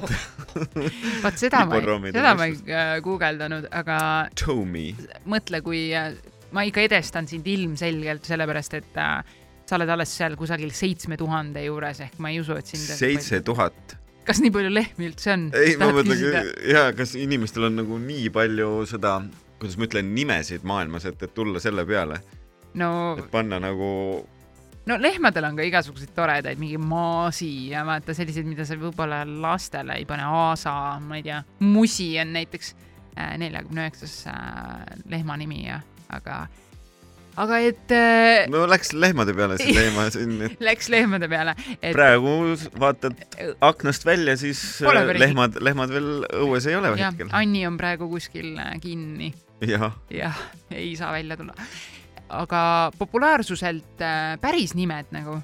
vaat 1.24 1.40
seda 1.42 1.66
ma 1.70 1.80
ei, 1.80 2.14
seda 2.14 2.36
ma 2.38 2.50
ei 2.50 2.58
äh, 2.70 2.96
guugeldanud, 3.06 3.70
aga 3.76 4.00
Tomi. 4.40 4.92
mõtle, 5.30 5.64
kui 5.66 5.88
äh, 5.98 6.14
ma 6.56 6.66
ikka 6.68 6.86
edestan 6.88 7.30
sind 7.30 7.48
ilmselgelt, 7.50 8.28
sellepärast 8.30 8.80
et 8.80 9.00
äh, 9.02 9.38
sa 9.70 9.78
oled 9.78 9.92
alles 9.94 10.14
seal 10.18 10.36
kusagil 10.40 10.72
seitsme 10.76 11.18
tuhande 11.20 11.62
juures 11.68 12.02
ehk 12.06 12.18
ma 12.24 12.34
ei 12.34 12.42
usu, 12.42 12.58
et 12.58 12.72
sind. 12.72 12.88
seitse 12.98 13.42
tuhat. 13.46 13.96
kas 14.26 14.42
nii 14.44 14.54
palju 14.54 14.72
lehmi 14.74 15.10
üldse 15.12 15.36
on? 15.36 15.46
ei, 15.58 15.78
ma 15.80 15.92
mõtlen, 15.94 16.50
ja 16.70 16.90
kas 16.98 17.16
inimestel 17.20 17.70
on 17.70 17.80
nagu 17.84 18.02
nii 18.02 18.34
palju 18.34 18.72
seda, 18.90 19.20
kuidas 19.62 19.78
ma 19.78 19.90
ütlen, 19.90 20.12
nimesid 20.18 20.66
maailmas, 20.68 21.08
et, 21.10 21.22
et 21.22 21.34
tulla 21.38 21.62
selle 21.64 21.86
peale, 21.90 22.20
no 22.82 22.92
et 23.20 23.30
panna 23.32 23.62
nagu 23.62 23.90
no 24.90 24.98
lehmadel 24.98 25.50
on 25.50 25.58
ka 25.60 25.66
igasuguseid 25.68 26.14
toredaid, 26.18 26.60
mingi 26.62 26.80
maasi 26.82 27.52
ja 27.74 27.84
vaata 27.86 28.16
selliseid, 28.18 28.48
mida 28.50 28.66
sa 28.66 28.78
võib-olla 28.80 29.22
lastele 29.28 30.00
ei 30.02 30.08
pane, 30.10 30.26
aasa, 30.26 30.74
ma 31.04 31.20
ei 31.20 31.26
tea, 31.26 31.44
musi 31.66 32.12
on 32.22 32.34
näiteks 32.38 32.74
neljakümne 33.38 33.86
üheksas 33.86 34.16
äh, 34.32 34.98
lehma 35.12 35.36
nimi 35.40 35.66
ja, 35.66 35.82
aga, 36.16 36.46
aga 37.40 37.60
et 37.64 37.94
äh, 37.96 38.48
no 38.52 38.66
läks 38.70 38.92
lehmade 38.96 39.36
peale 39.38 39.58
see 39.60 39.76
teema 39.76 40.08
siin, 40.14 40.36
et 40.48 40.64
läks 40.70 40.90
lehmade 40.92 41.30
peale, 41.32 41.56
et 41.80 41.94
praegu 41.96 42.56
vaatad 42.80 43.16
aknast 43.66 44.08
välja, 44.08 44.36
siis 44.40 44.62
äh, 44.84 45.14
lehmad, 45.20 45.60
lehmad 45.64 45.94
veel 45.94 46.10
õues 46.44 46.68
ei 46.70 46.80
ole 46.80 46.94
jah 46.96 47.14
hetkel,. 47.14 47.32
Anni 47.36 47.66
on 47.70 47.80
praegu 47.80 48.10
kuskil 48.12 48.56
äh, 48.60 48.76
kinni 48.84 49.32
jah, 49.66 49.92
jah, 50.14 50.44
ei 50.74 50.92
saa 51.00 51.14
välja 51.16 51.40
tulla. 51.40 51.56
aga 52.30 52.62
populaarsuselt 53.00 54.04
päris 54.42 54.76
nimed 54.78 55.10
nagu 55.16 55.40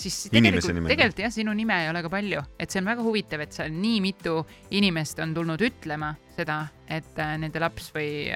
siis 0.00 0.26
Inimese 0.32 0.70
tegelikult, 0.70 0.88
tegelikult 0.90 1.20
jah, 1.20 1.32
sinu 1.34 1.52
nime 1.56 1.76
ei 1.84 1.90
ole 1.90 2.00
ka 2.04 2.10
palju, 2.12 2.42
et 2.58 2.72
see 2.72 2.80
on 2.80 2.88
väga 2.88 3.04
huvitav, 3.04 3.42
et 3.44 3.56
seal 3.56 3.74
nii 3.74 3.98
mitu 4.04 4.38
inimest 4.76 5.20
on 5.24 5.34
tulnud 5.36 5.64
ütlema 5.66 6.14
seda, 6.36 6.58
et 6.88 7.18
äh, 7.20 7.34
nende 7.40 7.60
laps 7.62 7.90
või, 7.94 8.28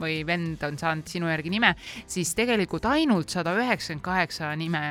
või 0.00 0.20
vend 0.28 0.62
on 0.66 0.78
saanud 0.80 1.10
sinu 1.10 1.30
järgi 1.30 1.52
nime, 1.54 1.74
siis 2.10 2.34
tegelikult 2.38 2.86
ainult 2.90 3.32
sada 3.32 3.54
üheksakümmend 3.58 4.04
kaheksa 4.06 4.52
nime 4.58 4.82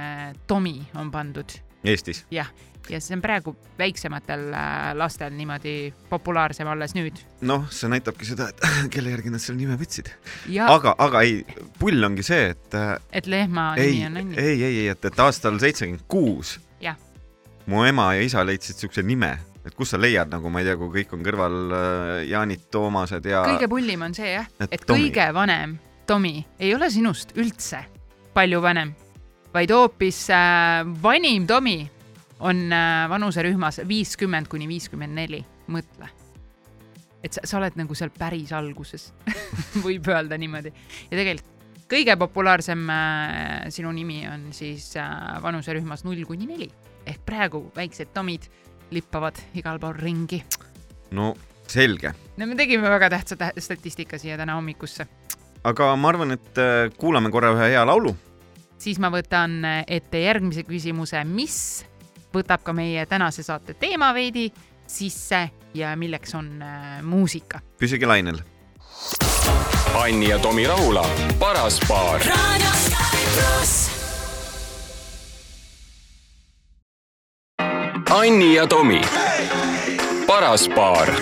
Tomi 0.48 0.78
on 1.00 1.12
pandud. 1.14 1.60
Eestis. 1.82 2.26
jah, 2.30 2.52
ja 2.92 3.00
see 3.04 3.16
on 3.18 3.24
praegu 3.24 3.56
väiksematel 3.80 4.50
äh, 4.54 4.92
lastel 5.00 5.34
niimoodi 5.36 5.76
populaarsem 6.10 6.70
alles 6.72 6.96
nüüd. 6.98 7.22
noh, 7.48 7.68
see 7.74 7.92
näitabki 7.92 8.28
seda, 8.28 8.50
et 8.52 8.66
kelle 8.94 9.14
järgi 9.16 9.34
nad 9.34 9.44
selle 9.44 9.60
nime 9.62 9.78
võtsid. 9.80 10.12
ja, 10.52 10.68
aga, 10.74 10.96
aga 11.00 11.24
ei, 11.28 11.42
pull 11.80 12.04
ongi 12.08 12.26
see, 12.28 12.52
et 12.56 12.78
äh, 12.78 12.98
et 13.22 13.32
lehma 13.32 13.72
ei 13.78 13.96
nimi, 13.96 14.10
on 14.10 14.22
Anni. 14.24 14.42
ei, 14.42 14.58
ei, 14.60 14.84
ei, 14.84 14.92
et, 14.96 15.10
et 15.12 15.24
aastal 15.26 15.60
seitsekümmend 15.62 16.06
kuus 16.12 16.60
mu 17.66 17.86
ema 17.86 18.12
ja 18.18 18.26
isa 18.26 18.44
leidsid 18.46 18.82
siukse 18.82 19.04
nime, 19.06 19.32
et 19.66 19.76
kus 19.78 19.94
sa 19.94 20.00
leiad 20.02 20.32
nagu 20.32 20.50
ma 20.52 20.62
ei 20.62 20.70
tea, 20.70 20.78
kui 20.80 20.90
kõik 20.96 21.14
on 21.16 21.24
kõrval 21.26 21.58
äh, 21.78 22.16
Jaanid, 22.32 22.66
Toomased 22.74 23.28
ja 23.30 23.44
kõige 23.48 23.70
pullim 23.72 24.08
on 24.08 24.16
see 24.18 24.34
jah, 24.34 24.50
Et 24.60 24.76
et 24.80 24.86
Tomi. 24.86 25.08
kõige 25.08 25.28
vanem 25.38 25.78
Tomi 26.10 26.36
ei 26.60 26.74
ole 26.76 26.90
sinust 26.92 27.36
üldse 27.38 27.84
palju 28.34 28.62
vanem, 28.64 28.94
vaid 29.54 29.74
hoopis 29.76 30.24
äh, 30.34 30.82
vanim 31.04 31.48
Tomi 31.48 31.80
on 32.42 32.74
äh, 32.74 33.06
vanuserühmas 33.10 33.82
viiskümmend 33.88 34.50
kuni 34.50 34.68
viiskümmend 34.70 35.14
neli, 35.16 35.42
mõtle. 35.72 36.10
et 37.24 37.34
sa, 37.38 37.44
sa 37.46 37.60
oled 37.60 37.76
nagu 37.78 37.94
seal 37.98 38.10
päris 38.18 38.52
alguses, 38.58 39.12
võib 39.86 40.08
öelda 40.10 40.38
niimoodi. 40.42 40.72
Ja 41.12 41.18
tegelikult 41.20 41.52
kõige 41.92 42.16
populaarsem 42.18 42.88
äh, 42.90 43.68
sinu 43.74 43.92
nimi 43.94 44.24
on 44.30 44.50
siis 44.56 44.94
äh, 44.98 45.12
vanuserühmas 45.44 46.06
null 46.08 46.24
kuni 46.26 46.48
neli. 46.50 46.70
Ehk 47.06 47.22
praegu 47.26 47.66
väiksed 47.76 48.14
Tomid 48.14 48.48
lippavad 48.92 49.38
igal 49.58 49.80
pool 49.82 49.98
ringi. 49.98 50.42
No 51.18 51.34
selge, 51.72 52.14
no 52.38 52.48
me 52.48 52.56
tegime 52.60 52.90
väga 52.90 53.10
tähtsa 53.14 53.38
tä- 53.40 53.54
statistika 53.60 54.18
siia 54.20 54.38
täna 54.40 54.58
hommikusse, 54.58 55.06
aga 55.64 55.94
ma 55.96 56.10
arvan, 56.10 56.34
et 56.36 56.58
äh, 56.60 56.90
kuulame 56.98 57.32
korra 57.32 57.54
ühe 57.56 57.70
hea 57.76 57.86
laulu. 57.86 58.16
siis 58.82 58.98
ma 59.00 59.12
võtan 59.14 59.62
ette 59.88 60.20
järgmise 60.24 60.64
küsimuse, 60.66 61.22
mis 61.24 61.86
võtab 62.34 62.64
ka 62.64 62.74
meie 62.74 63.06
tänase 63.06 63.44
saate 63.44 63.74
teema 63.74 64.14
veidi 64.14 64.52
sisse 64.88 65.50
ja 65.74 65.96
milleks 65.96 66.36
on 66.36 66.62
äh, 66.62 67.02
muusika. 67.04 67.60
püsige 67.80 68.08
lainel. 68.08 68.42
Anni 69.96 70.30
ja 70.30 70.40
Tomi 70.40 70.68
Rahula, 70.68 71.06
paras 71.40 71.80
paar. 71.88 72.22
Anni 78.12 78.54
ja 78.56 78.68
Tomi, 78.68 79.02
paras 80.28 80.68
paar 80.76 81.16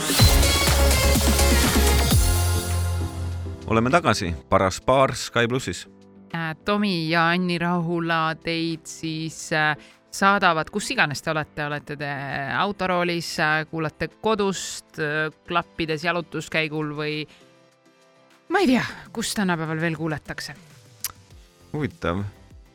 oleme 3.70 3.90
tagasi, 3.90 4.36
paras 4.50 4.82
paar 4.82 5.16
Sky 5.16 5.48
plussis. 5.48 5.88
Äh, 6.34 6.56
Tomi 6.66 7.10
ja 7.10 7.30
Anni 7.30 7.58
Rahula 7.58 8.36
teid 8.36 8.86
siis 8.86 9.52
äh, 9.54 9.78
saadavad, 10.12 10.70
kus 10.74 10.90
iganes 10.92 11.22
te 11.22 11.32
olete, 11.32 11.66
olete 11.66 11.96
te 12.00 12.10
autoroolis, 12.58 13.36
kuulate 13.70 14.10
kodust, 14.22 14.98
klappides 15.48 16.04
jalutuskäigul 16.04 16.96
või 16.98 17.22
ma 18.50 18.64
ei 18.64 18.72
tea, 18.74 18.86
kus 19.14 19.34
tänapäeval 19.38 19.82
veel 19.82 19.98
kuulatakse. 19.98 20.56
huvitav, 21.74 22.24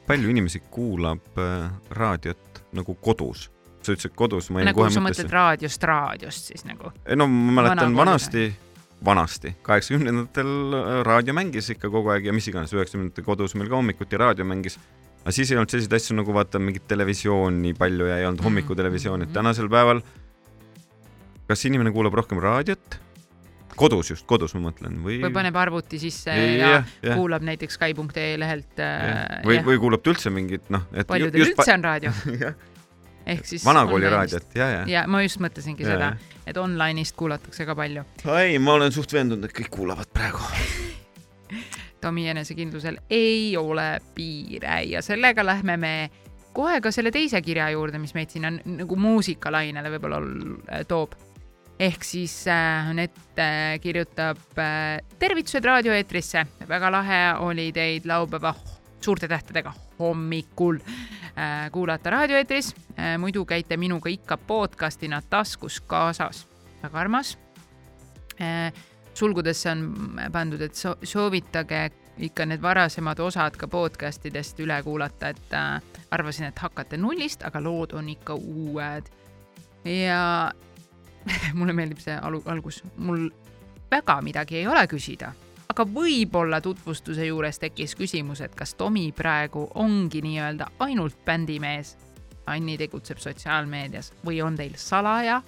palju 0.07 0.31
inimesi 0.31 0.63
kuulab 0.71 1.39
äh, 1.39 1.71
raadiot 1.91 2.63
nagu 2.73 2.95
kodus? 2.95 3.51
sa 3.85 3.93
ütlesid 3.93 4.15
kodus, 4.17 4.47
ma 4.49 4.63
jäin 4.63 4.71
nagu 4.71 4.81
kohe 4.81 4.93
sa 4.95 5.01
mõttesse 5.05 5.27
mõtled. 5.27 5.35
raadiost 5.35 5.83
raadiost 5.85 6.53
siis 6.53 6.65
nagu. 6.65 6.93
ei 7.05 7.19
no 7.21 7.27
ma 7.29 7.59
mäletan 7.61 7.93
Vana 7.93 8.15
vanasti, 8.15 8.47
vanasti, 9.05 9.57
kaheksakümnendatel 9.63 10.79
äh, 10.79 10.93
raadio 11.05 11.35
mängis 11.37 11.69
ikka 11.75 11.91
kogu 11.93 12.15
aeg 12.15 12.31
ja 12.31 12.37
mis 12.37 12.49
iganes, 12.49 12.73
üheksakümnendatel 12.73 13.27
kodus 13.27 13.57
meil 13.59 13.69
ka 13.69 13.77
hommikuti 13.77 14.21
raadio 14.21 14.47
mängis. 14.49 14.79
Aga 15.25 15.33
siis 15.33 15.51
ei 15.51 15.57
olnud 15.57 15.73
selliseid 15.73 15.95
asju 15.97 16.17
nagu 16.19 16.35
vaata 16.37 16.61
mingit 16.61 16.85
televisiooni 16.89 17.73
palju 17.79 18.07
ja 18.11 18.19
ei 18.21 18.27
olnud 18.29 18.41
Mhm. 18.43 18.45
hommikutelevisiooni, 18.51 19.23
et 19.25 19.33
Mhm. 19.33 19.39
tänasel 19.41 19.69
päeval 19.73 20.03
kas 21.49 21.65
inimene 21.65 21.91
kuulab 21.93 22.15
rohkem 22.15 22.39
raadiot? 22.41 23.01
kodus 23.77 24.11
just, 24.13 24.23
kodus 24.31 24.53
ma 24.55 24.71
mõtlen 24.71 25.01
või? 25.03 25.17
või 25.25 25.33
paneb 25.35 25.57
arvuti 25.59 25.99
sisse 25.99 26.31
ja 26.31 26.45
jah, 26.57 26.85
jah. 27.03 27.17
kuulab 27.19 27.43
näiteks 27.43 27.75
Sky.ee 27.75 28.37
lehelt. 28.39 28.77
või, 29.45 29.59
või 29.67 29.79
kuulab 29.83 30.03
ta 30.05 30.13
üldse 30.13 30.31
mingit 30.31 30.71
noh, 30.71 30.85
paljudel 31.09 31.49
üldse 31.49 31.75
on 31.75 31.83
raadio, 31.83 32.13
ehk 33.27 33.45
siis. 33.45 33.65
vanakooli 33.67 34.07
raadiot, 34.13 34.47
ja, 34.55 34.69
ja, 34.71 34.85
ja 34.87 35.07
ma 35.11 35.23
just 35.25 35.41
mõtlesingi 35.43 35.81
Ja, 35.83 35.87
seda 35.91 36.05
ja., 36.13 36.17
et 36.47 36.57
online'ist 36.57 37.17
kuulatakse 37.17 37.67
ka 37.67 37.75
palju. 37.75 38.05
ei, 38.39 38.59
ma 38.63 38.75
olen 38.79 38.93
suht 38.93 39.11
veendunud, 39.13 39.45
et 39.45 39.53
kõik 39.53 39.71
kuulavad 39.75 40.07
praegu. 40.15 40.39
Tomi 42.05 42.27
enesekindlusel 42.29 42.99
ei 43.11 43.55
ole 43.57 43.97
piire 44.15 44.83
ja 44.91 45.01
sellega 45.03 45.45
lähme 45.47 45.77
me 45.81 45.93
kohe 46.55 46.81
ka 46.85 46.93
selle 46.93 47.11
teise 47.15 47.41
kirja 47.43 47.71
juurde, 47.73 47.99
mis 47.99 48.13
meid 48.15 48.33
siin 48.33 48.45
on 48.49 48.59
nagu 48.79 48.97
muusikalainele 49.01 49.95
võib-olla 49.97 50.21
ol- 50.21 50.85
toob. 50.89 51.17
ehk 51.81 52.05
siis 52.07 52.35
äh, 52.47 52.91
Anett 52.91 53.41
äh, 53.41 53.81
kirjutab 53.83 54.61
äh, 54.61 55.01
tervitused 55.19 55.65
raadioeetrisse, 55.65 56.45
väga 56.69 56.91
lahe 56.93 57.21
oli 57.43 57.73
teid 57.73 58.07
laupäeva 58.07 58.55
suurte 59.01 59.29
tähtedega 59.29 59.73
hommikul 59.99 60.79
äh, 60.85 61.71
kuulata 61.73 62.11
raadioeetris 62.11 62.75
äh,. 62.99 63.17
muidu 63.19 63.45
käite 63.45 63.77
minuga 63.77 64.13
ikka 64.13 64.37
podcastina 64.37 65.23
taskus 65.31 65.81
kaasas, 65.81 66.47
väga 66.83 67.01
armas 67.01 67.39
äh, 68.41 68.73
sulgudesse 69.15 69.71
on 69.71 70.21
pandud, 70.33 70.61
et 70.61 70.75
so 70.75 70.97
soovitage 71.03 71.91
ikka 72.19 72.47
need 72.47 72.63
varasemad 72.63 73.19
osad 73.21 73.57
ka 73.59 73.69
podcast 73.69 74.27
idest 74.27 74.61
üle 74.63 74.77
kuulata, 74.83 75.33
et 75.35 75.55
äh, 75.55 75.83
arvasin, 76.11 76.49
et 76.51 76.59
hakkate 76.59 76.99
nullist, 77.01 77.43
aga 77.47 77.63
lood 77.63 77.95
on 77.99 78.09
ikka 78.09 78.35
uued. 78.35 79.11
ja 79.85 80.51
mulle 81.59 81.73
meeldib 81.73 81.99
see 82.03 82.15
alu-, 82.17 82.45
algus, 82.47 82.83
mul 82.97 83.29
väga 83.91 84.21
midagi 84.23 84.61
ei 84.61 84.67
ole 84.67 84.87
küsida, 84.91 85.33
aga 85.69 85.87
võib-olla 85.87 86.61
tutvustuse 86.61 87.27
juures 87.27 87.59
tekkis 87.59 87.97
küsimus, 87.99 88.41
et 88.41 88.55
kas 88.55 88.75
Tomi 88.75 89.11
praegu 89.13 89.69
ongi 89.75 90.23
nii-öelda 90.23 90.71
ainult 90.79 91.25
bändimees. 91.25 91.97
Anni 92.47 92.75
tegutseb 92.77 93.23
sotsiaalmeedias 93.25 94.11
või 94.27 94.43
on 94.45 94.57
teil 94.57 94.75
salaja, 94.77 95.39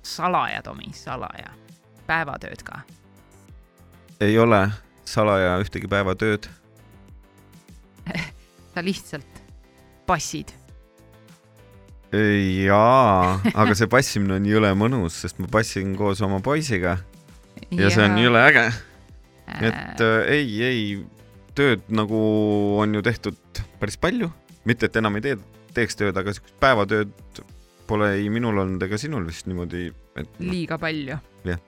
salaja, 0.00 0.62
Tomi, 0.64 0.88
salaja 0.96 1.52
päevatööd 2.06 2.62
ka? 2.64 2.80
Ei 4.20 4.38
ole 4.38 4.60
salaja 5.06 5.56
ühtegi 5.62 5.88
päevatööd. 5.90 6.48
sa 8.74 8.84
lihtsalt 8.84 9.42
passid. 10.06 10.52
jaa, 12.12 13.40
aga 13.52 13.74
see 13.76 13.88
passimine 13.90 14.38
on 14.38 14.46
jõle 14.48 14.70
mõnus, 14.78 15.18
sest 15.24 15.40
ma 15.42 15.50
passin 15.52 15.96
koos 15.98 16.22
oma 16.24 16.38
poisiga 16.44 16.96
ja 17.74 17.90
see 17.92 18.04
on 18.06 18.16
jõle 18.20 18.44
äge, 18.46 18.64
et 19.58 20.02
äh, 20.04 20.30
ei, 20.38 20.54
ei, 20.64 20.84
tööd 21.58 21.84
nagu 21.92 22.20
on 22.80 22.94
ju 22.96 23.02
tehtud 23.04 23.60
päris 23.80 23.98
palju, 24.00 24.30
mitte 24.68 24.88
et 24.88 24.96
enam 25.02 25.18
ei 25.18 25.26
tee, 25.26 25.40
teeks 25.76 25.98
tööd, 25.98 26.16
aga 26.16 26.32
siukest 26.36 26.56
päevatööd 26.62 27.42
pole 27.90 28.12
ei 28.20 28.30
minul 28.32 28.62
olnud 28.62 28.82
ega 28.86 28.98
sinul 29.00 29.26
vist 29.26 29.50
niimoodi, 29.50 29.90
et 30.16 30.40
liiga 30.42 30.78
palju 30.80 31.18
Jah.. 31.46 31.60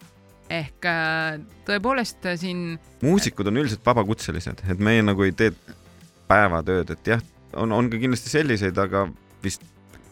Ehk 0.48 0.86
äh, 0.88 1.38
tõepoolest 1.68 2.24
äh, 2.28 2.38
siin 2.40 2.78
muusikud 3.04 3.50
on 3.50 3.60
üldiselt 3.60 3.84
vabakutselised, 3.86 4.64
et 4.68 4.80
meie 4.82 5.04
nagu 5.04 5.26
ei 5.26 5.34
tee 5.36 5.52
päevatööd, 6.28 6.94
et 6.96 7.12
jah, 7.14 7.22
on, 7.56 7.72
on 7.72 7.90
ka 7.92 8.00
kindlasti 8.00 8.32
selliseid, 8.32 8.78
aga 8.80 9.06
vist 9.44 9.64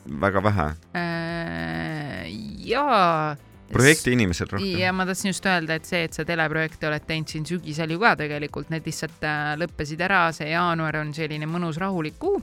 väga 0.07 0.43
vähe. 0.45 0.69
äh, 0.99 2.29
jaa. 2.67 3.37
projekti 3.73 4.13
inimesed 4.13 4.53
rohkem. 4.53 4.79
ja 4.79 4.93
ma 4.93 5.07
tahtsin 5.07 5.33
just 5.33 5.47
öelda, 5.47 5.81
et 5.81 5.89
see, 5.89 6.05
et 6.07 6.17
sa 6.17 6.25
teleprojekte 6.29 6.89
oled 6.89 7.07
teinud 7.09 7.33
siin 7.33 7.47
sügisel 7.49 7.97
ju 7.97 8.01
ka 8.03 8.15
tegelikult, 8.21 8.71
need 8.71 8.87
lihtsalt 8.87 9.25
äh, 9.27 9.55
lõppesid 9.61 10.05
ära, 10.07 10.29
see 10.37 10.53
jaanuar 10.53 11.01
on 11.03 11.13
selline 11.17 11.49
mõnus 11.51 11.81
rahulik 11.83 12.21
kuu. 12.23 12.41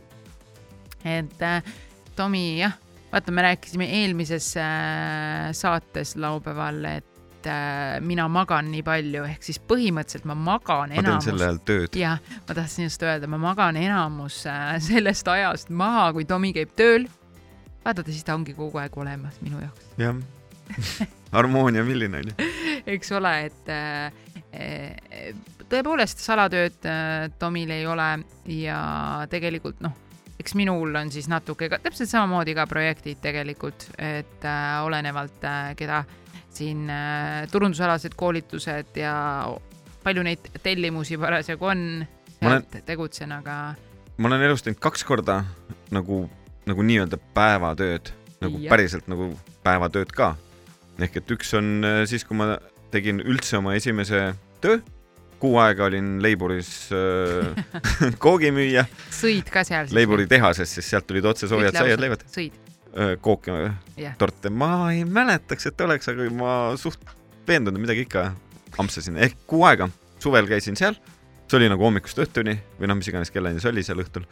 et 1.06 1.42
äh, 1.42 1.74
Tomi 2.14 2.60
jah, 2.60 2.76
vaata, 3.10 3.34
me 3.34 3.42
rääkisime 3.42 3.88
eelmises 4.02 4.52
äh, 4.62 5.50
saates 5.58 6.14
laupäeval, 6.22 6.84
et 6.92 7.13
et 7.44 7.50
äh, 7.52 8.00
mina 8.06 8.28
magan 8.32 8.70
nii 8.72 8.84
palju, 8.86 9.26
ehk 9.28 9.44
siis 9.44 9.60
põhimõtteliselt 9.68 10.28
ma 10.30 10.36
magan 10.38 10.94
ma 10.94 10.96
teen 10.96 11.06
enamus 11.06 11.28
selle 11.28 11.48
ajal 11.48 11.60
tööd. 11.68 11.98
jah, 12.00 12.22
ma 12.48 12.56
tahtsin 12.56 12.88
just 12.88 13.04
öelda, 13.04 13.28
ma 13.32 13.40
magan 13.42 13.80
enamus 13.80 14.44
äh, 14.50 14.78
sellest 14.84 15.28
ajast 15.28 15.74
maha, 15.74 16.12
kui 16.16 16.28
Tomi 16.30 16.54
käib 16.56 16.72
tööl. 16.80 17.10
vaadata, 17.84 18.12
siis 18.12 18.24
ta 18.24 18.38
ongi 18.38 18.56
kogu 18.56 18.80
aeg 18.80 18.96
olemas 18.98 19.40
minu 19.44 19.60
jaoks, 19.60 19.90
jah. 20.00 20.22
harmoonia, 21.36 21.84
milline 21.84 22.22
on 22.22 22.32
ju. 22.32 22.52
eks 22.96 23.12
ole, 23.18 23.34
et 23.50 23.74
äh, 23.74 24.08
äh, 24.56 25.36
tõepoolest 25.68 26.24
salatööd 26.24 26.88
äh, 26.88 27.28
Tomil 27.40 27.76
ei 27.76 27.86
ole 27.90 28.10
ja 28.56 28.80
tegelikult 29.32 29.84
noh, 29.84 30.00
eks 30.40 30.56
minul 30.60 30.96
on 30.96 31.12
siis 31.12 31.28
natuke 31.32 31.68
ka 31.72 31.82
täpselt 31.84 32.12
samamoodi 32.12 32.56
ka 32.56 32.68
projektid 32.72 33.20
tegelikult, 33.24 33.90
et 34.00 34.48
äh, 34.48 34.76
olenevalt 34.88 35.44
äh, 35.44 35.74
keda 35.80 36.06
siin 36.58 36.90
äh, 36.92 37.44
turundusalased 37.52 38.16
koolitused 38.20 38.98
ja 39.00 39.14
palju 40.04 40.24
neid 40.26 40.50
tellimusi 40.64 41.18
parasjagu 41.18 41.66
on, 41.72 41.84
Ma 42.44 42.50
olen- 42.50 42.66
sealt 42.66 42.86
tegutsen, 42.86 43.32
aga 43.32 43.58
ma 44.18 44.28
olen 44.30 44.42
elus 44.50 44.62
teinud 44.66 44.82
kaks 44.84 45.04
korda 45.08 45.42
nagu, 45.96 46.26
nagu 46.70 46.84
nii-öelda 46.86 47.18
päevatööd, 47.36 48.12
nagu 48.44 48.60
Jah. 48.62 48.70
päriselt 48.74 49.08
nagu 49.12 49.32
päevatööd 49.64 50.12
ka. 50.14 50.34
ehk 51.00 51.16
et 51.18 51.32
üks 51.34 51.54
on 51.58 51.84
äh, 51.88 52.02
siis, 52.10 52.26
kui 52.28 52.38
ma 52.38 52.58
tegin 52.94 53.20
üldse 53.24 53.58
oma 53.58 53.74
esimese 53.80 54.34
töö, 54.62 54.78
kuu 55.42 55.58
aega 55.60 55.88
olin 55.90 56.20
Leiburis 56.24 56.70
äh, 56.94 57.64
koogimüüja, 58.26 58.86
sõid 59.12 59.50
ka 59.52 59.64
seal 59.68 59.88
siis? 59.88 59.96
Leiburi 59.98 60.28
tehases, 60.30 60.70
siis 60.78 60.92
sealt 60.94 61.08
tulid 61.10 61.26
otse 61.26 61.50
soojad 61.50 61.74
saiad 61.76 62.00
leivad, 62.04 62.22
sõid, 62.32 62.54
kooke, 63.22 63.54
jah. 63.98 64.16
torte, 64.22 64.52
ma 64.54 64.92
ei 64.94 65.04
mäletaks, 65.06 65.72
et 65.72 65.82
oleks, 65.82 66.10
aga 66.12 66.30
ma 66.38 66.54
suht 66.78 67.02
veendunud, 67.48 67.82
midagi 67.82 68.06
ikka 68.06 68.30
ampsasin, 68.80 69.18
ehk 69.22 69.46
kuu 69.50 69.66
aega, 69.68 69.90
suvel 70.24 70.48
käisin 70.50 70.78
seal, 70.80 70.98
see 71.48 71.60
oli 71.60 71.70
nagu 71.72 71.86
hommikust 71.86 72.22
õhtuni 72.24 72.56
või 72.80 72.90
noh, 72.90 73.00
mis 73.00 73.10
iganes 73.12 73.34
kellani 73.34 73.62
see 73.62 73.72
oli 73.72 73.84
seal 73.86 74.02
õhtul. 74.04 74.28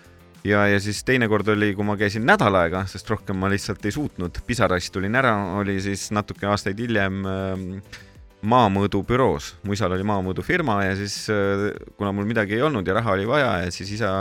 ja, 0.48 0.64
ja 0.70 0.80
siis 0.82 1.04
teine 1.06 1.28
kord 1.30 1.50
oli, 1.54 1.74
kui 1.78 1.86
ma 1.86 1.98
käisin 2.00 2.26
nädal 2.26 2.56
aega, 2.58 2.86
sest 2.90 3.10
rohkem 3.12 3.38
ma 3.38 3.50
lihtsalt 3.52 3.86
ei 3.86 3.94
suutnud, 3.94 4.42
pisarass 4.48 4.94
tulin 4.94 5.18
ära, 5.20 5.36
oli 5.60 5.80
siis 5.84 6.10
natuke 6.16 6.50
aastaid 6.50 6.80
hiljem 6.82 7.22
ähm, 7.30 7.68
maamõõdu 8.42 9.04
büroos, 9.06 9.52
mu 9.66 9.76
isal 9.78 9.94
oli 9.94 10.06
maamõõdufirma 10.08 10.80
ja 10.88 10.96
siis 10.98 11.18
äh, 11.30 11.68
kuna 11.98 12.14
mul 12.16 12.30
midagi 12.30 12.58
ei 12.58 12.64
olnud 12.66 12.88
ja 12.88 12.98
raha 12.98 13.14
oli 13.18 13.28
vaja 13.30 13.52
ja 13.66 13.74
siis 13.74 13.92
isa 14.00 14.14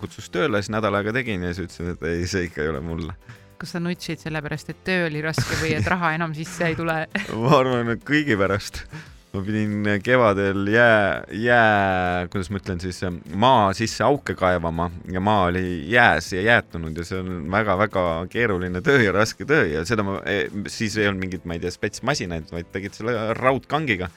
kutsus 0.00 0.28
tööle, 0.32 0.60
siis 0.60 0.74
nädal 0.74 0.98
aega 0.98 1.14
tegin 1.16 1.46
ja 1.46 1.54
siis 1.54 1.70
ütlesin, 1.70 1.94
et 1.94 2.04
ei, 2.10 2.26
see 2.28 2.48
ikka 2.50 2.66
ei 2.66 2.74
ole 2.74 2.82
mulle. 2.84 3.16
Kas 3.62 3.76
sa 3.76 3.80
nutsid 3.82 4.18
sellepärast, 4.18 4.72
et 4.72 4.82
töö 4.82 5.06
oli 5.06 5.22
raske 5.22 5.58
või 5.60 5.76
et 5.76 5.86
raha 5.86 6.16
enam 6.16 6.34
sisse 6.34 6.66
ei 6.66 6.74
tule? 6.78 7.04
ma 7.44 7.56
arvan, 7.60 7.94
et 7.94 8.02
kõigi 8.06 8.34
pärast. 8.38 8.82
Ma 9.32 9.40
pidin 9.40 9.86
kevadel 10.04 10.66
jää, 10.68 11.22
jää, 11.32 12.26
kuidas 12.28 12.50
ma 12.52 12.60
ütlen 12.60 12.80
siis, 12.82 12.98
maa 13.34 13.70
sisse 13.76 14.04
auke 14.04 14.34
kaevama 14.36 14.90
ja 15.12 15.22
maa 15.24 15.46
oli 15.48 15.62
jääs 15.88 16.32
ja 16.36 16.42
jäätunud 16.42 16.96
ja 17.00 17.04
see 17.08 17.20
on 17.22 17.46
väga-väga 17.52 18.04
keeruline 18.32 18.82
töö 18.84 19.00
ja 19.06 19.14
raske 19.16 19.46
töö 19.48 19.64
ja 19.70 19.86
seda 19.88 20.04
ma, 20.04 20.18
siis 20.68 20.98
ei 21.00 21.08
olnud 21.08 21.24
mingit, 21.24 21.46
ma 21.48 21.56
ei 21.56 21.62
tea, 21.64 21.72
spetsmasinaid, 21.72 22.52
vaid 22.52 22.68
tegid 22.76 22.98
selle 22.98 23.16
raudkangiga 23.38 24.10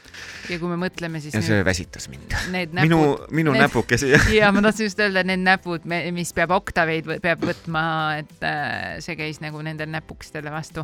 ja 0.52 0.60
kui 0.60 0.74
me 0.74 0.80
mõtleme, 0.84 1.24
siis 1.24 1.38
ja 1.40 1.44
see 1.46 1.64
väsitas 1.66 2.10
mind. 2.12 2.36
minu 2.52 3.02
minu 3.32 3.56
need- 3.56 3.70
näpukesi 3.70 4.12
ja 4.36 4.52
ma 4.52 4.66
tahtsin 4.68 4.90
just 4.90 5.00
öelda, 5.00 5.24
need 5.24 5.46
näpud, 5.48 5.88
mis 5.88 6.36
peab 6.36 6.52
oktaveid 6.60 7.16
peab 7.24 7.48
võtma, 7.48 7.88
et 8.20 8.44
äh, 8.44 9.00
see 9.00 9.16
käis 9.16 9.40
nagu 9.40 9.64
nendel 9.64 9.90
näpukestele 9.96 10.52
vastu. 10.52 10.84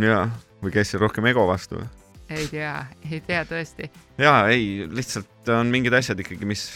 ja, 0.00 0.28
või 0.64 0.72
käis 0.80 0.94
see 0.94 1.00
rohkem 1.02 1.28
ego 1.28 1.44
vastu? 1.50 1.84
Ei 2.30 2.46
tea, 2.50 2.74
ei 3.10 3.20
tea 3.26 3.44
tõesti. 3.48 3.90
ja 4.20 4.34
ei, 4.50 4.86
lihtsalt 4.90 5.50
on 5.56 5.70
mingid 5.72 5.94
asjad 5.96 6.20
ikkagi, 6.22 6.46
mis, 6.48 6.66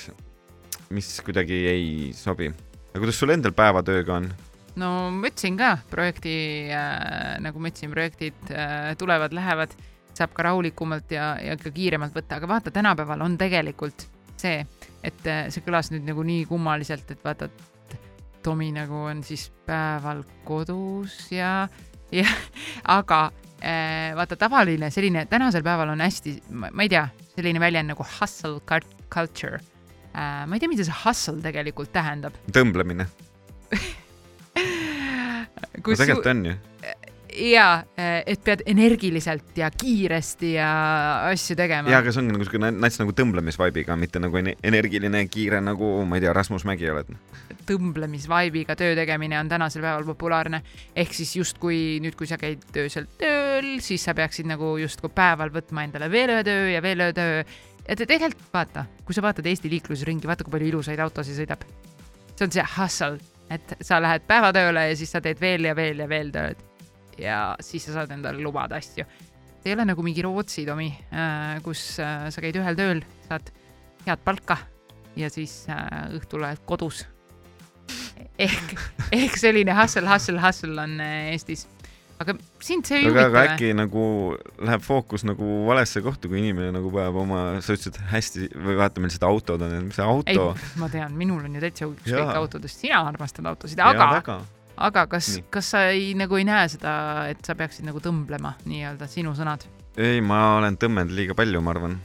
mis 0.95 1.11
kuidagi 1.25 1.61
ei 1.71 1.87
sobi. 2.17 2.51
aga 2.91 3.03
kuidas 3.03 3.21
sul 3.21 3.35
endal 3.35 3.55
päevatööga 3.57 4.19
on? 4.19 4.31
no 4.81 4.91
ma 5.15 5.31
ütlesin 5.31 5.59
ka 5.61 5.77
projekti 5.91 6.37
äh,, 6.75 7.37
nagu 7.45 7.63
ma 7.63 7.71
ütlesin, 7.71 7.93
projektid 7.95 8.51
äh, 8.51 8.95
tulevad-lähevad, 9.01 9.77
saab 10.15 10.35
ka 10.35 10.49
rahulikumalt 10.49 11.15
ja, 11.15 11.35
ja 11.43 11.57
ka 11.61 11.73
kiiremalt 11.75 12.17
võtta, 12.17 12.41
aga 12.41 12.51
vaata, 12.51 12.75
tänapäeval 12.75 13.23
on 13.27 13.39
tegelikult 13.41 14.09
see, 14.41 14.65
et 15.07 15.31
äh, 15.31 15.47
see 15.55 15.65
kõlas 15.67 15.93
nüüd 15.95 16.07
nagu 16.09 16.27
nii 16.27 16.45
kummaliselt, 16.51 17.15
et 17.15 17.25
vaata, 17.25 17.51
Tomi 18.45 18.67
nagu 18.77 19.07
on 19.09 19.23
siis 19.25 19.47
päeval 19.65 20.19
kodus 20.45 21.15
ja, 21.33 21.63
ja 22.13 22.27
aga 22.99 23.31
vaata, 24.17 24.37
tavaline 24.37 24.91
selline 24.93 25.27
tänasel 25.31 25.63
päeval 25.65 25.95
on 25.95 26.03
hästi, 26.05 26.35
ma 26.53 26.85
ei 26.85 26.91
tea, 26.93 27.07
selline 27.35 27.63
väljend 27.63 27.95
nagu 27.95 28.05
hustle 28.05 28.61
cult- 28.69 28.97
culture 29.13 29.61
äh,. 30.13 30.45
ma 30.47 30.57
ei 30.57 30.61
tea, 30.63 30.71
mida 30.73 30.87
see 30.87 30.99
hustle 31.05 31.41
tegelikult 31.45 31.93
tähendab. 31.95 32.37
tõmblemine. 32.53 33.09
no 35.75 35.97
tegelikult 35.97 36.31
on 36.35 36.47
ju. 36.51 36.59
Ja 37.35 37.85
et 38.27 38.43
pead 38.45 38.63
energiliselt 38.71 39.57
ja 39.59 39.71
kiiresti 39.71 40.53
ja 40.55 40.69
asju 41.31 41.57
tegema 41.59 41.91
jaa, 41.91 42.01
aga 42.03 42.13
see 42.15 42.23
ongi 42.23 42.35
nagu 42.37 42.47
siuke 42.47 42.61
nats 42.63 43.01
nagu 43.01 43.15
tõmblemisvaibiga, 43.17 43.97
mitte 43.99 44.23
nagu 44.23 44.39
ene- 44.41 44.57
energiline, 44.63 45.25
kiire 45.33 45.61
nagu, 45.65 45.91
ma 46.09 46.19
ei 46.19 46.25
tea, 46.25 46.33
Rasmus 46.37 46.67
Mägi 46.69 46.91
oled. 46.93 47.11
tõmblemisvaibiga 47.69 48.77
töö 48.79 48.95
tegemine 48.99 49.39
on 49.41 49.51
tänasel 49.51 49.83
päeval 49.83 50.07
populaarne. 50.13 50.63
ehk 50.97 51.15
siis 51.15 51.37
justkui 51.37 52.01
nüüd, 52.05 52.17
kui 52.17 52.27
sa 52.31 52.39
käid 52.39 52.65
öösel 52.77 53.07
tööl, 53.19 53.81
siis 53.81 54.05
sa 54.05 54.15
peaksid 54.15 54.47
nagu 54.47 54.77
justkui 54.79 55.11
päeval 55.15 55.51
võtma 55.55 55.85
endale 55.85 56.11
veel 56.11 56.31
ühe 56.37 56.45
töö 56.45 56.69
ja 56.71 56.83
veel 56.83 57.01
ühe 57.01 57.13
töö. 57.13 57.45
et 57.87 58.01
et 58.01 58.09
tegelikult 58.09 58.53
vaata, 58.53 58.87
kui 59.05 59.15
sa 59.15 59.23
vaatad 59.23 59.47
Eesti 59.47 59.71
liiklusringi, 59.71 60.27
vaata, 60.27 60.45
kui 60.45 60.53
palju 60.53 60.69
ilusaid 60.69 61.01
autosid 61.01 61.41
sõidab. 61.41 61.65
see 62.37 62.47
on 62.47 62.53
see 62.53 62.65
hustle, 62.77 63.19
et 63.51 63.77
sa 63.81 64.01
lähed 64.03 64.23
päevatööle 64.27 64.89
ja 64.89 64.97
siis 64.97 65.11
sa 65.11 65.21
teed 65.21 65.41
veel 65.41 65.65
ja 65.65 65.75
veel 65.77 65.99
ja 65.99 66.09
veel 66.09 66.31
tööd. 66.35 66.74
Ja 67.19 67.55
siis 67.63 67.87
sa 67.87 68.01
saad 68.01 68.15
endale 68.17 68.43
lubada 68.43 68.79
asju. 68.81 69.07
ei 69.65 69.73
ole 69.73 69.87
nagu 69.89 70.03
mingi 70.05 70.23
Rootsi, 70.23 70.67
Tomi, 70.69 70.91
kus 71.65 71.99
äh, 72.03 72.29
sa 72.31 72.45
käid 72.45 72.57
ühel 72.61 72.77
tööl, 72.79 73.03
saad 73.29 73.53
head 74.05 74.25
palka 74.25 74.59
ja 75.17 75.31
siis 75.33 75.65
äh, 75.73 76.09
õhtul 76.19 76.45
oled 76.45 76.65
kodus 76.69 77.05
ehk, 78.41 78.75
ehk 79.15 79.39
selline 79.39 79.75
hustle, 79.79 80.09
hustle, 80.09 80.41
hustle 80.43 80.75
on 80.83 80.99
äh, 81.03 81.31
Eestis. 81.35 81.67
aga 82.23 82.37
sind 82.63 82.87
see 82.87 83.01
ei 83.03 83.09
aga, 83.09 83.25
aga 83.27 83.29
huvita 83.29 83.35
või? 83.35 83.53
äkki 83.53 83.71
nagu 83.77 84.05
läheb 84.69 84.85
fookus 84.87 85.25
nagu 85.27 85.49
valesse 85.69 86.03
kohta, 86.05 86.31
kui 86.31 86.41
inimene 86.41 86.71
nagu 86.77 86.93
peab 86.95 87.17
oma, 87.25 87.45
sa 87.65 87.75
ütlesid 87.77 87.99
hästi 88.13 88.51
või 88.55 88.77
vaata, 88.81 89.03
meil 89.03 89.15
seda 89.15 89.31
autod 89.31 89.65
on, 89.67 89.79
mis 89.89 89.99
see 89.99 90.05
ei 90.05 90.13
auto,. 90.13 90.51
ma 90.83 90.91
tean, 90.93 91.17
minul 91.19 91.43
on 91.45 91.59
ju 91.59 91.65
täitsa 91.65 91.89
ükskõik 91.91 92.37
autodest, 92.39 92.85
sina 92.85 93.03
armastad 93.09 93.51
autosid, 93.51 93.83
aga, 93.83 94.11
väga. 94.19 94.39
Aga 94.77 95.07
kas 95.11 95.39
kas 95.53 95.71
sa 95.75 95.87
ei 95.93 96.13
nagu 96.19 96.39
ei 96.39 96.47
näe 96.49 96.67
seda, 96.73 96.95
et 97.31 97.45
sa 97.47 97.57
peaksid 97.59 97.87
nagu 97.87 98.03
tõmblema 98.03 98.57
nii-öelda 98.67 99.09
sinu 99.11 99.35
sõnad? 99.37 99.67
ei, 99.97 100.21
ma 100.25 100.57
olen 100.59 100.79
tõmmelnud 100.81 101.15
liiga 101.15 101.37
palju, 101.39 101.63
ma 101.63 101.75
arvan. 101.75 101.97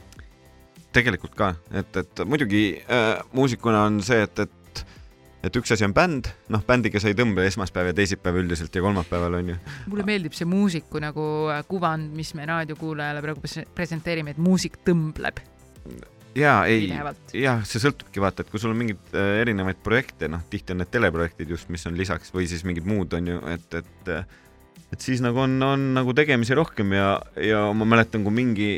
tegelikult 0.94 1.34
ka, 1.38 1.54
et, 1.74 1.96
et 1.96 2.24
muidugi 2.26 2.64
äh, 2.86 3.18
muusikuna 3.32 3.84
on 3.88 4.00
see, 4.06 4.22
et, 4.26 4.46
et 4.46 4.56
et 5.40 5.56
üks 5.56 5.72
asi 5.72 5.86
on 5.86 5.94
bänd, 5.96 6.28
noh, 6.52 6.60
bändiga 6.66 7.00
sa 7.00 7.08
ei 7.08 7.16
tõmble 7.16 7.46
esmaspäev 7.48 7.90
ja 7.90 7.96
teisipäev 7.96 8.42
üldiselt 8.42 8.74
ja 8.76 8.82
kolmapäeval 8.84 9.38
on 9.38 9.54
ju. 9.54 9.58
mulle 9.88 10.04
meeldib 10.06 10.36
see 10.36 10.48
muusiku 10.48 11.00
nagu 11.02 11.26
äh, 11.50 11.64
kuvand, 11.68 12.12
mis 12.16 12.34
me 12.36 12.46
raadiokuulajale 12.50 13.24
praegu 13.24 13.44
pres- 13.44 13.66
presenteerime, 13.74 14.36
et 14.36 14.42
muusik 14.42 14.82
tõmbleb 14.86 15.40
ja 16.38 16.54
ei, 16.70 16.90
jah, 17.34 17.64
see 17.66 17.82
sõltubki 17.82 18.22
vaata, 18.22 18.44
et 18.44 18.52
kui 18.52 18.62
sul 18.62 18.74
on 18.74 18.78
mingeid 18.78 19.16
äh, 19.16 19.40
erinevaid 19.42 19.80
projekte, 19.84 20.28
noh, 20.30 20.44
tihti 20.50 20.74
on 20.74 20.82
need 20.82 20.92
teleprojektid 20.92 21.50
just, 21.50 21.70
mis 21.72 21.86
on 21.90 21.98
lisaks 21.98 22.34
või 22.34 22.46
siis 22.50 22.64
mingid 22.68 22.86
muud 22.88 23.18
on 23.18 23.34
ju, 23.34 23.42
et, 23.50 23.80
et 23.82 24.14
et 24.90 25.04
siis 25.04 25.20
nagu 25.22 25.38
on, 25.38 25.52
on 25.62 25.90
nagu 25.94 26.14
tegemisi 26.18 26.56
rohkem 26.58 26.96
ja, 26.96 27.12
ja 27.38 27.68
ma 27.76 27.86
mäletan, 27.86 28.24
kui 28.26 28.34
mingi 28.34 28.70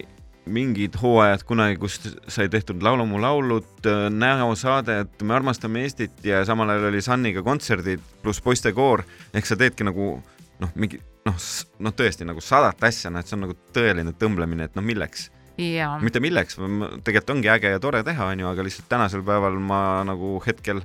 mingid 0.42 0.96
hooajad 0.98 1.44
kunagi, 1.46 1.76
kus 1.78 2.00
sai 2.30 2.48
tehtud 2.50 2.82
Laula 2.82 3.04
mu 3.06 3.20
laulut, 3.22 3.86
näosaade, 4.10 4.96
et 5.04 5.22
me 5.22 5.36
armastame 5.36 5.84
Eestit 5.86 6.24
ja 6.26 6.40
samal 6.44 6.72
ajal 6.72 6.88
oli 6.90 7.02
Sunniga 7.02 7.44
kontserdid 7.46 8.02
pluss 8.22 8.42
poistekoor 8.42 9.04
ehk 9.32 9.46
sa 9.46 9.58
teedki 9.58 9.86
nagu 9.86 10.16
noh, 10.62 10.72
mingi 10.74 10.98
noh, 11.28 11.38
noh 11.78 11.94
tõesti 11.94 12.26
nagu 12.26 12.42
sadat 12.42 12.82
asja, 12.88 13.12
noh 13.12 13.22
et 13.22 13.30
see 13.30 13.38
on 13.38 13.46
nagu 13.46 13.56
tõeline 13.74 14.14
tõmblemine, 14.18 14.66
et 14.66 14.78
noh, 14.78 14.86
milleks 14.86 15.28
jaa, 15.58 15.98
mitte 16.02 16.20
milleks, 16.22 16.56
tegelikult 17.04 17.30
ongi 17.36 17.50
äge 17.52 17.72
ja 17.74 17.80
tore 17.82 18.02
teha, 18.06 18.30
onju, 18.32 18.48
aga 18.48 18.64
lihtsalt 18.66 18.88
tänasel 18.88 19.24
päeval 19.26 19.58
ma 19.60 20.02
nagu 20.08 20.38
hetkel 20.46 20.82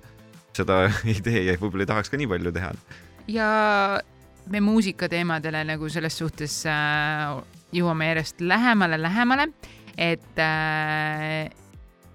seda 0.57 0.85
ei 1.09 1.19
tee 1.23 1.45
ja 1.47 1.57
võib-olla 1.61 1.85
ei 1.85 1.91
tahaks 1.93 2.11
ka 2.11 2.19
nii 2.19 2.29
palju 2.33 2.51
teha. 2.55 2.73
ja 3.31 3.49
me 4.51 4.61
muusikateemadele 4.63 5.63
nagu 5.67 5.89
selles 5.91 6.17
suhtes 6.17 6.61
äh, 6.71 7.37
jõuame 7.75 8.11
järjest 8.11 8.41
lähemale, 8.41 8.99
lähemale, 9.01 9.49
et 9.97 10.39
äh, 10.39 11.49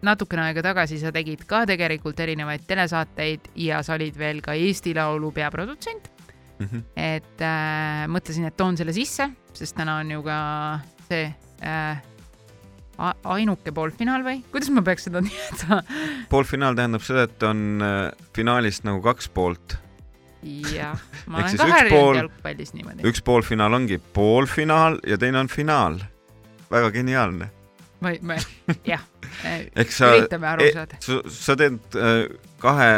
natukene 0.02 0.48
aega 0.48 0.64
tagasi 0.64 0.98
sa 0.98 1.12
tegid 1.14 1.44
ka 1.46 1.64
tegelikult 1.68 2.20
erinevaid 2.20 2.64
telesaateid 2.66 3.52
ja 3.56 3.82
sa 3.86 3.94
olid 3.94 4.16
veel 4.18 4.40
ka 4.42 4.56
Eesti 4.58 4.94
Laulu 4.96 5.30
peaprodutsent, 5.32 6.08
Mhm. 6.62 6.82
et 6.96 7.40
äh, 7.42 8.06
mõtlesin, 8.12 8.46
et 8.46 8.56
toon 8.56 8.76
selle 8.78 8.92
sisse, 8.94 9.26
sest 9.56 9.74
täna 9.74 9.96
on 9.98 10.10
ju 10.14 10.22
ka 10.22 10.36
see 11.08 11.24
äh, 11.58 12.02
ainuke 12.98 13.72
poolfinaal 13.74 14.24
või 14.26 14.42
kuidas 14.52 14.70
ma 14.74 14.82
peaks 14.84 15.08
seda 15.08 15.22
nimetama? 15.24 15.80
poolfinaal 16.30 16.76
tähendab 16.78 17.04
seda, 17.06 17.24
et 17.28 17.46
on 17.48 17.82
äh, 17.82 18.10
finaalist 18.36 18.84
nagu 18.88 19.02
kaks 19.04 19.28
poolt. 19.32 19.78
jah, 20.42 20.98
ma 21.30 21.42
olen 21.42 21.56
ka 21.58 21.68
harjunud 21.72 22.20
jalgpallis 22.20 22.74
niimoodi. 22.76 23.06
üks 23.08 23.22
poolfinaal 23.24 23.78
ongi 23.80 23.98
poolfinaal 24.12 25.00
ja 25.06 25.18
teine 25.18 25.40
on 25.42 25.48
finaal. 25.52 25.98
väga 26.70 26.90
geniaalne. 26.94 27.50
ma, 28.00 28.14
ma 28.22 28.36
jah, 28.84 29.02
ehk 29.80 29.92
sa, 29.92 30.14
e- 30.16 30.86
sa, 31.00 31.20
sa 31.28 31.56
teed 31.56 31.80
äh, 31.96 32.26
kahe, 32.62 32.92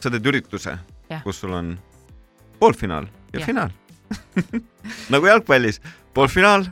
sa 0.00 0.10
teed 0.10 0.26
ürituse 0.32 0.78
kus 1.24 1.42
sul 1.42 1.52
on 1.52 1.74
poolfinaal 2.60 3.04
ja 3.34 3.40
Jah. 3.40 3.46
finaal. 3.46 3.70
nagu 5.12 5.26
jalgpallis, 5.28 5.80
poolfinaal, 6.14 6.64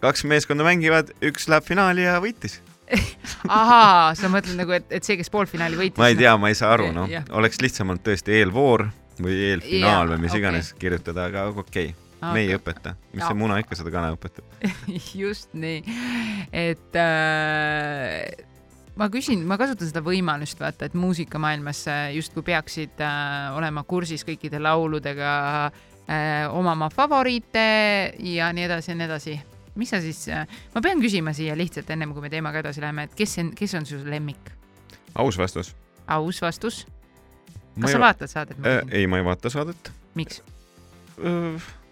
kaks 0.00 0.24
meeskonda 0.28 0.66
mängivad, 0.66 1.12
üks 1.24 1.48
läheb 1.50 1.66
finaali 1.66 2.06
ja 2.06 2.18
võitis. 2.22 2.60
ahaa, 3.60 4.14
sa 4.18 4.30
mõtled 4.32 4.58
nagu, 4.58 4.74
et, 4.74 4.88
et 4.90 5.06
see, 5.06 5.14
kes 5.20 5.30
poolfinaali 5.30 5.78
võitis. 5.78 6.00
ma 6.00 6.10
ei 6.10 6.18
tea, 6.18 6.34
ma 6.40 6.50
ei 6.50 6.58
saa 6.58 6.72
aru, 6.74 6.90
noh 6.94 7.10
oleks 7.38 7.60
lihtsamalt 7.62 8.02
tõesti 8.06 8.34
eelvoor 8.40 8.88
või 9.20 9.36
eelfinaal 9.52 10.08
Jaa, 10.08 10.12
või 10.12 10.24
mis 10.24 10.32
okei. 10.34 10.42
iganes 10.42 10.72
kirjutada, 10.80 11.28
aga 11.30 11.46
okei 11.52 11.92
okay., 11.92 12.32
me 12.34 12.42
ei 12.44 12.52
õpeta, 12.52 12.96
mis 13.14 13.24
see 13.24 13.36
muna 13.38 13.56
ikka 13.62 13.78
seda 13.78 13.92
kana 13.94 14.10
õpetab. 14.12 14.44
just 15.22 15.54
nii, 15.56 15.80
et 16.52 16.98
äh, 17.00 18.26
ma 19.00 19.08
küsin, 19.12 19.46
ma 19.48 19.56
kasutan 19.60 19.88
seda 19.88 20.02
võimalust 20.04 20.60
vaata, 20.60 20.90
et 20.90 20.98
muusikamaailmas 20.98 21.84
justkui 22.16 22.44
peaksid 22.50 23.00
äh, 23.04 23.54
olema 23.56 23.86
kursis 23.88 24.26
kõikide 24.26 24.60
lauludega 24.62 25.32
äh,, 25.70 26.44
omama 26.52 26.90
favoriite 26.92 27.64
ja 28.34 28.50
nii 28.52 28.68
edasi 28.68 28.92
ja 28.92 28.98
nii 28.98 29.08
edasi. 29.08 29.38
Mis 29.74 29.90
sa 29.92 30.00
siis 30.02 30.24
ma 30.74 30.82
pean 30.82 31.02
küsima 31.02 31.34
siia 31.36 31.56
lihtsalt 31.58 31.90
ennem 31.90 32.14
kui 32.14 32.24
me 32.24 32.30
teemaga 32.32 32.62
edasi 32.64 32.82
läheme, 32.82 33.08
et 33.08 33.14
kes 33.18 33.38
on, 33.42 33.52
kes 33.56 33.74
on 33.78 33.86
su 33.86 34.00
lemmik? 34.04 34.50
aus 35.14 35.38
vastus. 35.38 35.74
aus 36.06 36.42
vastus. 36.42 36.86
kas 37.80 37.92
sa 37.92 38.00
vaatad 38.02 38.30
saadet? 38.30 38.58
äh,? 38.64 38.82
ei, 38.90 39.06
ma 39.06 39.20
ei 39.20 39.24
vaata 39.24 39.50
saadet. 39.50 39.92
miks? 40.14 40.42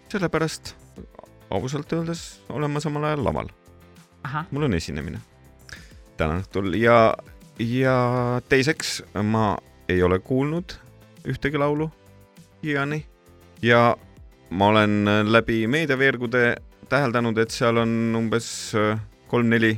sellepärast 0.09 0.75
ausalt 1.49 1.93
öeldes 1.93 2.41
olen 2.49 2.71
ma 2.71 2.79
samal 2.79 3.03
ajal 3.03 3.23
laval, 3.23 3.49
mul 4.51 4.67
on 4.69 4.73
esinemine 4.73 5.21
täna 6.17 6.41
õhtul 6.41 6.75
ja, 6.77 7.13
ja 7.59 7.95
teiseks 8.49 8.99
ma 9.23 9.57
ei 9.89 10.03
ole 10.03 10.19
kuulnud 10.19 10.75
ühtegi 11.29 11.59
laulu 11.59 11.89
siiani 12.61 13.03
ja 13.61 13.95
ma 14.49 14.67
olen 14.73 15.05
läbi 15.31 15.67
meediaveergude 15.67 16.43
täheldanud, 16.91 17.37
et 17.41 17.55
seal 17.55 17.81
on 17.81 17.95
umbes 18.19 18.51
äh, 18.77 18.99
kolm-neli 19.31 19.75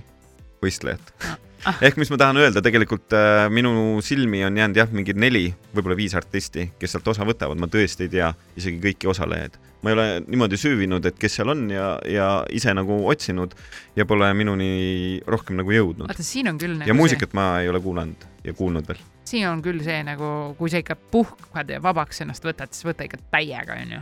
võistlejat 0.63 1.15
Ah. 1.61 1.77
ehk 1.85 1.97
mis 2.01 2.09
ma 2.09 2.17
tahan 2.17 2.39
öelda, 2.41 2.61
tegelikult 2.65 3.13
äh, 3.13 3.45
minu 3.53 4.01
silmi 4.01 4.39
on 4.47 4.55
jäänud 4.57 4.79
jah, 4.79 4.87
mingi 4.89 5.13
neli, 5.13 5.51
võib-olla 5.75 5.97
viis 5.99 6.15
artisti, 6.17 6.71
kes 6.81 6.95
sealt 6.95 7.11
osa 7.13 7.25
võtavad, 7.27 7.59
ma 7.61 7.69
tõesti 7.69 8.07
ei 8.07 8.11
tea 8.15 8.31
isegi 8.57 8.79
kõiki 8.81 9.09
osalejaid. 9.11 9.59
ma 9.81 9.91
ei 9.91 9.95
ole 9.95 10.05
niimoodi 10.25 10.57
süüvinud, 10.57 11.05
et 11.05 11.19
kes 11.21 11.37
seal 11.37 11.53
on 11.53 11.67
ja, 11.69 11.91
ja 12.09 12.29
ise 12.53 12.73
nagu 12.73 12.97
otsinud 13.09 13.53
ja 13.97 14.05
pole 14.09 14.31
minuni 14.37 15.21
rohkem 15.27 15.61
nagu 15.61 15.73
jõudnud. 15.73 16.09
vaata 16.09 16.25
siin 16.25 16.49
on 16.49 16.57
küll 16.61 16.79
nagu 16.79 16.89
ja 16.89 16.97
muusikat 16.97 17.37
ma 17.37 17.47
ei 17.61 17.69
ole 17.69 17.81
kuulanud 17.81 18.25
ja 18.43 18.57
kuulnud 18.57 18.89
veel. 18.89 19.03
see, 19.21 19.37
siin 19.37 19.49
on 19.51 19.61
küll 19.61 19.85
see 19.85 20.01
nagu, 20.07 20.31
kui 20.57 20.73
sa 20.73 20.81
ikka 20.81 20.97
puhkad 21.13 21.69
ja 21.69 21.81
vabaks 21.83 22.25
ennast 22.25 22.45
võtad, 22.45 22.73
siis 22.73 22.89
võta 22.89 23.05
ikka 23.05 23.21
täiega, 23.37 23.77
onju. 23.85 24.01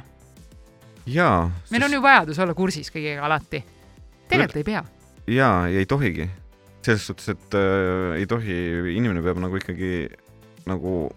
jaa. 1.14 1.50
meil 1.74 1.88
on 1.88 1.98
ju 1.98 2.02
vajadus 2.04 2.40
olla 2.44 2.56
kursis 2.58 2.92
kõigega 2.94 3.26
alati. 3.26 3.64
tegelikult 4.30 4.62
ei 4.62 4.68
pea. 4.68 4.84
jaa, 5.40 5.68
ei 5.68 5.86
tohigi. 5.90 6.30
selles 6.86 7.06
suhtes, 7.10 7.30
et 7.36 7.60
äh, 7.60 8.18
ei 8.22 8.26
tohi, 8.30 8.58
inimene 8.96 9.24
peab 9.26 9.42
nagu 9.44 9.60
ikkagi 9.60 10.08
nagu, 10.70 11.10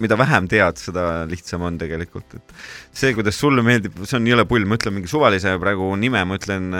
mida 0.00 0.16
vähem 0.18 0.48
tead, 0.50 0.78
seda 0.80 1.24
lihtsam 1.28 1.66
on 1.66 1.78
tegelikult, 1.80 2.38
et 2.38 2.54
see, 2.94 3.12
kuidas 3.16 3.38
sulle 3.38 3.64
meeldib, 3.66 4.02
see 4.06 4.18
on 4.18 4.28
jõle 4.30 4.46
pull, 4.48 4.66
ma 4.68 4.78
ütlen 4.78 4.96
mingi 4.96 5.10
suvalise 5.10 5.56
praegu 5.62 5.90
nime, 6.00 6.24
ma 6.28 6.38
ütlen, 6.40 6.70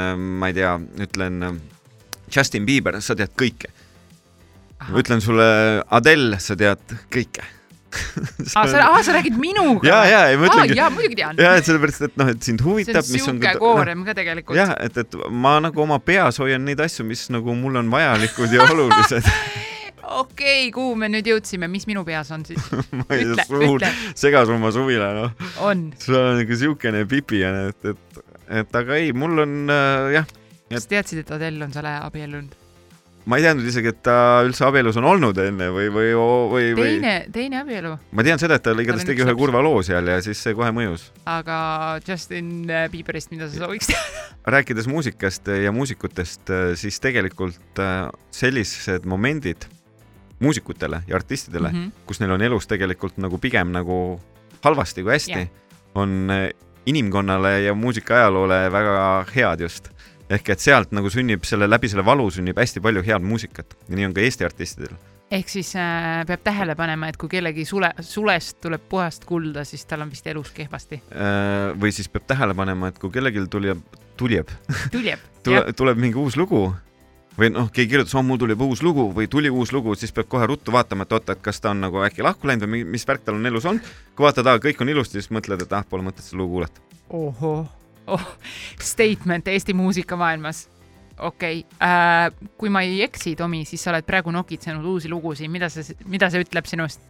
ma 0.41 0.51
ei 0.51 0.57
tea, 0.57 0.77
ütlen 1.07 1.49
äh, 1.49 1.57
Justin 2.33 2.67
Bieber, 2.69 3.01
sa 3.05 3.17
tead 3.19 3.35
kõike. 3.39 3.73
ma 4.89 4.99
ütlen 4.99 5.21
sulle 5.23 5.45
Adele, 5.91 6.41
sa 6.41 6.57
tead 6.59 6.97
kõike. 7.13 7.45
aa, 8.57 8.67
sa, 8.67 8.83
aa, 8.87 9.03
sa 9.05 9.15
räägid 9.17 9.37
minuga? 9.41 9.89
ja, 9.89 9.99
ja, 10.09 10.21
ei 10.31 10.39
ma 10.41 10.49
ütlengi, 10.49 10.77
jaa, 10.79 10.89
muidugi 10.93 11.19
tean. 11.19 11.41
ja 11.41 11.55
et 11.59 11.69
sellepärast, 11.69 12.07
et 12.09 12.17
noh, 12.21 12.31
et 12.33 12.47
sind 12.47 12.63
see 12.63 12.69
huvitab, 12.69 13.09
mis 13.09 13.27
on 13.29 13.41
siuke 13.41 13.55
koorem 13.61 14.05
ka 14.07 14.15
tegelikult. 14.19 14.59
jah, 14.59 14.73
et, 14.83 14.97
et 15.05 15.19
ma 15.31 15.59
nagu 15.65 15.85
oma 15.85 15.99
peas 16.03 16.41
hoian 16.43 16.65
neid 16.69 16.81
asju, 16.85 17.07
mis 17.09 17.27
nagu 17.35 17.57
mulle 17.59 17.83
on 17.83 17.93
vajalikud 17.93 18.55
ja 18.57 18.67
olulised. 18.73 19.29
okei, 20.23 20.71
kuhu 20.75 20.97
me 20.99 21.11
nüüd 21.13 21.29
jõudsime, 21.33 21.69
mis 21.73 21.87
minu 21.91 22.05
peas 22.09 22.33
on 22.35 22.47
siis? 22.49 22.71
ma 22.99 23.07
ei 23.17 23.29
tea,, 23.29 23.47
suur 23.49 23.87
segasumma 24.25 24.73
suvila, 24.75 25.13
noh. 25.19 25.53
on. 25.65 25.91
sul 26.03 26.21
on 26.21 26.41
nagu 26.41 26.63
siukene 26.65 27.05
pipijane, 27.11 27.69
et, 27.73 27.93
et, 27.93 28.25
et 28.63 28.83
aga 28.83 28.99
ei, 29.01 29.13
mul 29.17 29.45
on 29.45 29.61
äh, 29.73 30.17
jah, 30.19 30.35
kas 30.73 30.89
teadsid, 30.91 31.25
et 31.27 31.37
Adele 31.37 31.69
on 31.69 31.75
selle 31.75 31.97
abiellunud? 32.01 32.62
Ma 33.25 33.39
ei 33.39 33.45
teadnud 33.45 33.67
isegi, 33.69 33.93
et 33.93 34.01
ta 34.07 34.15
üldse 34.47 34.65
abielus 34.67 34.99
on 35.01 35.07
olnud 35.07 35.39
enne 35.43 35.69
või, 35.75 35.89
või, 35.95 36.09
või, 36.17 36.71
või 36.75 36.89
teine, 36.89 37.13
teine 37.35 37.61
abielu, 37.63 37.93
ma 38.11 38.25
tean 38.27 38.41
seda, 38.43 38.59
et 38.59 38.65
ta 38.67 38.75
igatahes 38.75 39.07
tegi 39.09 39.25
ühe 39.25 39.35
kurva 39.39 39.63
loo 39.65 39.83
seal 39.87 40.11
ja 40.11 40.19
siis 40.25 40.41
see 40.43 40.57
kohe 40.59 40.73
mõjus. 40.75 41.11
aga 41.31 41.59
Justin 42.07 42.67
Bieberist, 42.93 43.31
mida 43.35 43.51
sa 43.51 43.63
sooviks 43.65 43.93
teada? 43.93 44.25
rääkides 44.57 44.91
muusikast 44.91 45.53
ja 45.63 45.75
muusikutest, 45.75 46.51
siis 46.81 46.99
tegelikult 47.03 47.83
äh, 47.83 48.09
sellised 48.35 49.07
momendid 49.07 49.69
muusikutele 50.43 51.05
ja 51.07 51.17
artistidele 51.17 51.71
mm. 51.71 51.79
-hmm. 51.79 52.07
kus 52.07 52.21
neil 52.21 52.35
on 52.35 52.43
elus 52.43 52.67
tegelikult 52.67 53.17
nagu 53.23 53.39
pigem 53.39 53.71
nagu 53.71 54.21
halvasti 54.65 55.03
kui 55.03 55.15
hästi 55.15 55.39
yeah., 55.39 55.49
on 55.95 56.31
inimkonnale 56.87 57.61
ja 57.63 57.75
muusikaajaloole 57.75 58.73
väga 58.73 59.25
head 59.35 59.61
just. 59.61 59.92
Ehk 60.33 60.53
et 60.55 60.63
sealt 60.63 60.93
nagu 60.97 61.11
sünnib 61.13 61.45
selle, 61.49 61.69
läbi 61.71 61.91
selle 61.93 62.05
valu 62.07 62.29
sünnib 62.33 62.59
hästi 62.61 62.83
palju 62.85 63.03
head 63.07 63.25
muusikat 63.27 63.77
ja 63.89 63.99
nii 63.99 64.09
on 64.11 64.15
ka 64.17 64.23
Eesti 64.25 64.47
artistidel. 64.49 64.95
ehk 65.33 65.49
siis 65.49 65.75
äh, 65.81 66.23
peab 66.29 66.45
tähele 66.45 66.77
panema, 66.77 67.09
et 67.09 67.17
kui 67.21 67.31
kellegi 67.33 67.65
sule, 67.69 67.93
sulest 68.05 68.61
tuleb 68.61 68.85
puhast 68.89 69.25
kulda, 69.29 69.65
siis 69.65 69.85
tal 69.89 70.05
on 70.05 70.11
vist 70.13 70.27
elus 70.29 70.53
kehvasti. 70.53 71.03
Äh, 71.13 71.73
või 71.81 71.93
siis 71.95 72.09
peab 72.13 72.27
tähele 72.29 72.55
panema, 72.55 72.93
et 72.93 72.99
kui 73.01 73.11
kellelgi 73.11 73.47
tuleb, 73.51 73.81
tuleb, 74.21 74.53
tuljeb. 74.93 75.29
tule, 75.45 75.65
tuleb 75.77 76.01
mingi 76.01 76.21
uus 76.21 76.37
lugu 76.37 76.67
või 77.39 77.49
noh, 77.53 77.71
keegi 77.73 77.95
kirjutas, 77.95 78.15
oh 78.19 78.25
mul 78.27 78.41
tuli 78.41 78.53
juba 78.53 78.69
uus 78.69 78.83
lugu 78.85 79.07
või 79.17 79.29
tuli 79.33 79.51
uus 79.51 79.73
lugu, 79.73 79.95
siis 79.97 80.13
peab 80.13 80.29
kohe 80.29 80.47
ruttu 80.51 80.73
vaatama, 80.75 81.07
et 81.09 81.15
oota, 81.17 81.33
et 81.33 81.41
kas 81.45 81.61
ta 81.65 81.73
on 81.73 81.81
nagu 81.81 82.03
äkki 82.05 82.25
lahku 82.25 82.49
läinud 82.49 82.67
või 82.67 82.75
mi- 82.77 82.91
mis 82.97 83.09
värk 83.09 83.25
tal 83.25 83.39
on 83.41 83.47
elus 83.49 83.65
olnud. 83.65 83.93
kui 84.17 84.27
vaatad, 84.27 84.47
aa, 84.47 84.61
kõik 84.61 84.81
on 84.85 84.93
ilusti, 84.93 85.21
siis 85.21 85.33
mõtled, 85.33 85.63
et 85.65 85.73
ah, 85.73 85.85
pole 85.89 86.05
mõtet 86.05 86.27
seda 86.27 86.43
lugu 86.43 86.59
kuulata. 86.59 86.85
ohoh, 87.09 87.65
oh, 88.07 88.29
statement 88.81 89.49
Eesti 89.49 89.75
muusikamaailmas. 89.75 90.69
okei 91.19 91.65
okay. 91.65 91.89
äh,, 91.89 92.51
kui 92.59 92.71
ma 92.73 92.83
ei 92.83 93.03
eksi, 93.07 93.37
Tomi, 93.37 93.65
siis 93.69 93.85
sa 93.85 93.93
oled 93.93 94.07
praegu 94.09 94.31
nokitsenud 94.35 94.85
uusi 94.85 95.11
lugusid, 95.13 95.51
mida 95.53 95.69
see, 95.73 95.97
mida 96.07 96.31
see 96.31 96.45
ütleb 96.45 96.67
sinust 96.67 97.03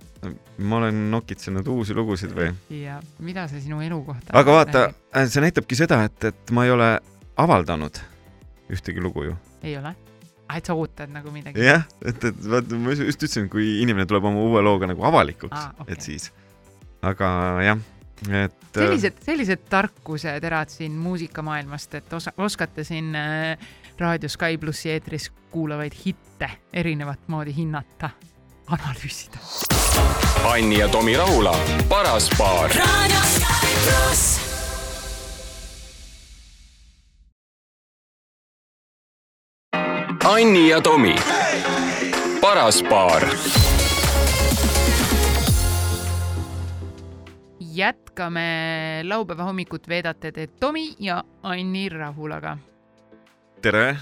ma 0.58 0.76
olen 0.76 1.10
nokitsenud 1.10 1.66
uusi 1.68 1.94
lugusid 1.94 2.34
või? 2.36 2.52
ja 2.82 3.00
mida 3.24 3.48
see 3.50 3.62
sinu 3.64 3.80
elu 3.82 3.98
kohta 4.06 4.34
aga 4.38 4.54
vaata, 4.58 4.84
see 5.26 5.42
näitabki 5.42 5.78
seda, 5.78 6.02
et, 6.06 6.30
et 6.30 6.52
ma 6.54 6.66
ei 6.66 6.74
ole 6.74 6.90
avaldanud 7.42 7.98
ühtegi 8.72 9.02
lugu 9.02 9.26
ju. 9.30 9.36
ei 9.62 9.76
ole? 9.80 9.94
ah, 10.46 10.58
et 10.58 10.68
sa 10.68 10.76
ootad 10.78 11.10
nagu 11.12 11.32
midagi? 11.34 11.62
jah, 11.64 11.86
et, 12.04 12.22
et 12.30 12.46
vaata, 12.54 12.78
ma 12.78 12.94
just 12.94 13.18
ütlesin, 13.18 13.48
kui 13.52 13.80
inimene 13.82 14.06
tuleb 14.10 14.30
oma 14.30 14.44
uue 14.46 14.62
looga 14.64 14.90
nagu 14.90 15.06
avalikuks 15.10 15.58
ah,, 15.58 15.72
okay. 15.80 15.96
et 15.96 16.06
siis. 16.06 16.30
aga 17.02 17.32
jah, 17.66 17.82
et. 18.30 18.54
sellised, 18.74 19.22
sellised 19.24 19.64
tarkuseterad 19.70 20.68
siin 20.68 20.92
muusikamaailmast, 20.92 21.94
et 21.94 22.12
osa, 22.12 22.32
oskate 22.36 22.84
siin 22.84 23.14
äh, 23.16 23.58
raadio 23.98 24.28
Sky 24.28 24.58
plussi 24.60 24.90
eetris 24.90 25.32
kuulavaid 25.50 25.92
hitte 26.06 26.50
erinevat 26.72 27.28
moodi 27.28 27.56
hinnata, 27.56 28.10
analüüsida. 28.66 29.38
Anni 30.44 30.78
ja 30.78 30.88
Tomi 30.88 31.16
Rahula, 31.16 31.56
paras 31.88 32.30
paar. 32.38 32.70
Radio 32.70 33.20
Sky 33.34 33.74
pluss. 33.84 34.40
Anni 40.24 40.68
ja 40.68 40.80
Tomi, 40.80 41.16
paras 42.40 42.82
paar 42.82 43.22
jätkame 47.72 49.02
laupäeva 49.06 49.46
hommikut 49.48 49.88
veedate 49.88 50.32
te 50.32 50.46
Tomi 50.46 50.94
ja 51.00 51.22
Anni 51.42 51.88
Rahulaga. 51.88 52.56
tere 53.62 53.96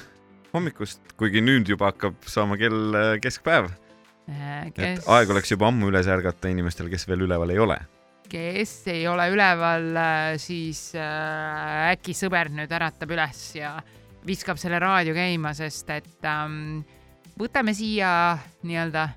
hommikust, 0.55 1.13
kuigi 1.21 1.43
nüüd 1.45 1.69
juba 1.69 1.91
hakkab 1.93 2.17
saama 2.27 2.57
kell 2.61 2.97
äh, 2.97 3.15
keskpäev, 3.23 3.71
et 4.31 4.75
kes 4.75 5.07
aeg 5.07 5.31
oleks 5.31 5.53
juba 5.53 5.69
ammu 5.69 5.91
üles 5.93 6.09
ärgata 6.11 6.51
inimestel, 6.51 6.91
kes 6.91 7.07
veel 7.09 7.27
üleval 7.29 7.53
ei 7.55 7.59
ole. 7.63 7.79
kes 8.31 8.75
ei 8.91 9.07
ole 9.11 9.29
üleval, 9.35 9.89
siis 10.39 10.91
äh, 10.99 11.91
äkki 11.93 12.15
sõber 12.17 12.51
nüüd 12.55 12.73
äratab 12.73 13.11
üles 13.11 13.43
ja 13.59 13.77
viskab 14.27 14.59
selle 14.61 14.79
raadio 14.83 15.15
käima, 15.17 15.55
sest 15.57 15.91
et 15.95 16.29
ähm, 16.29 16.81
võtame 17.41 17.75
siia 17.77 18.39
nii-öelda 18.67 19.09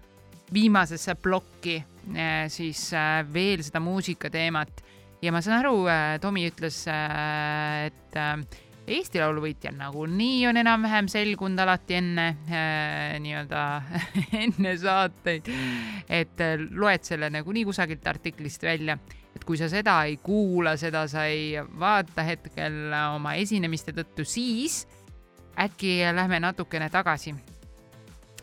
viimasesse 0.54 1.16
plokki 1.16 1.78
äh, 1.80 2.46
siis 2.54 2.90
äh, 2.94 3.24
veel 3.34 3.64
seda 3.66 3.82
muusikateemat 3.84 4.84
ja 5.24 5.32
ma 5.32 5.42
saan 5.42 5.62
aru, 5.62 5.86
Tomi 6.22 6.44
ütles, 6.50 6.84
et 6.90 8.18
Eesti 8.84 9.22
Laulu 9.22 9.46
võitja 9.46 9.72
nagunii 9.72 10.42
on 10.50 10.58
enam-vähem 10.60 11.08
selgunud 11.12 11.60
alati 11.64 11.96
enne 12.02 12.26
äh, 12.52 13.14
nii-öelda 13.24 13.62
enne 14.44 14.74
saateid, 14.80 15.48
et 16.12 16.44
äh, 16.44 16.66
loed 16.76 17.08
selle 17.08 17.30
nagunii 17.32 17.64
kusagilt 17.70 18.08
artiklist 18.12 18.66
välja, 18.68 18.98
et 19.32 19.46
kui 19.48 19.60
sa 19.60 19.70
seda 19.72 20.02
ei 20.10 20.18
kuula, 20.24 20.76
seda 20.80 21.06
sa 21.08 21.24
ei 21.32 21.56
vaata 21.80 22.28
hetkel 22.28 22.92
oma 23.14 23.38
esinemiste 23.40 23.96
tõttu, 23.96 24.28
siis 24.28 24.82
äkki 25.64 26.02
lähme 26.12 26.42
natukene 26.44 26.90
tagasi. 26.92 27.36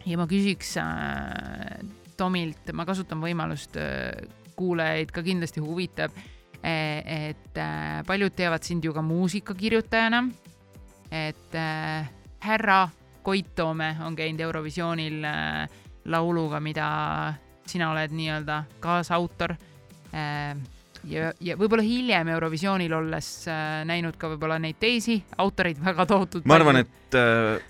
ja 0.06 0.16
ma 0.16 0.24
küsiks 0.24 0.78
äh, 0.80 1.84
Tomilt, 2.20 2.74
ma 2.76 2.84
kasutan 2.88 3.22
võimalust 3.24 3.80
äh,, 3.80 4.12
kuulajaid 4.60 5.10
ka 5.14 5.24
kindlasti 5.24 5.64
huvitab 5.64 6.12
Eh, 6.62 7.30
et 7.30 7.56
äh, 7.56 8.02
paljud 8.04 8.34
teavad 8.36 8.64
sind 8.64 8.84
ju 8.84 8.92
ka 8.92 9.02
muusikakirjutajana. 9.02 10.28
et 11.10 11.54
äh, 11.54 12.06
härra 12.40 12.88
Koit 13.22 13.54
Toome 13.54 13.96
on 14.04 14.16
käinud 14.16 14.40
Eurovisioonil 14.40 15.24
äh, 15.24 15.68
lauluga, 16.04 16.60
mida 16.60 17.34
sina 17.66 17.90
oled 17.90 18.12
nii-öelda 18.12 18.64
kaasautor. 18.80 19.54
ja, 21.04 21.32
ja 21.40 21.56
võib-olla 21.56 21.82
hiljem 21.82 22.28
Eurovisioonil 22.28 22.92
olles 22.92 23.46
näinud 23.86 24.16
ka 24.18 24.28
võib-olla 24.32 24.58
neid 24.58 24.76
teisi 24.80 25.20
autoreid 25.38 25.78
väga 25.84 26.06
tohutult. 26.06 26.44
ma 26.44 26.58
arvan, 26.58 26.76
et 26.76 27.14
et 27.14 27.69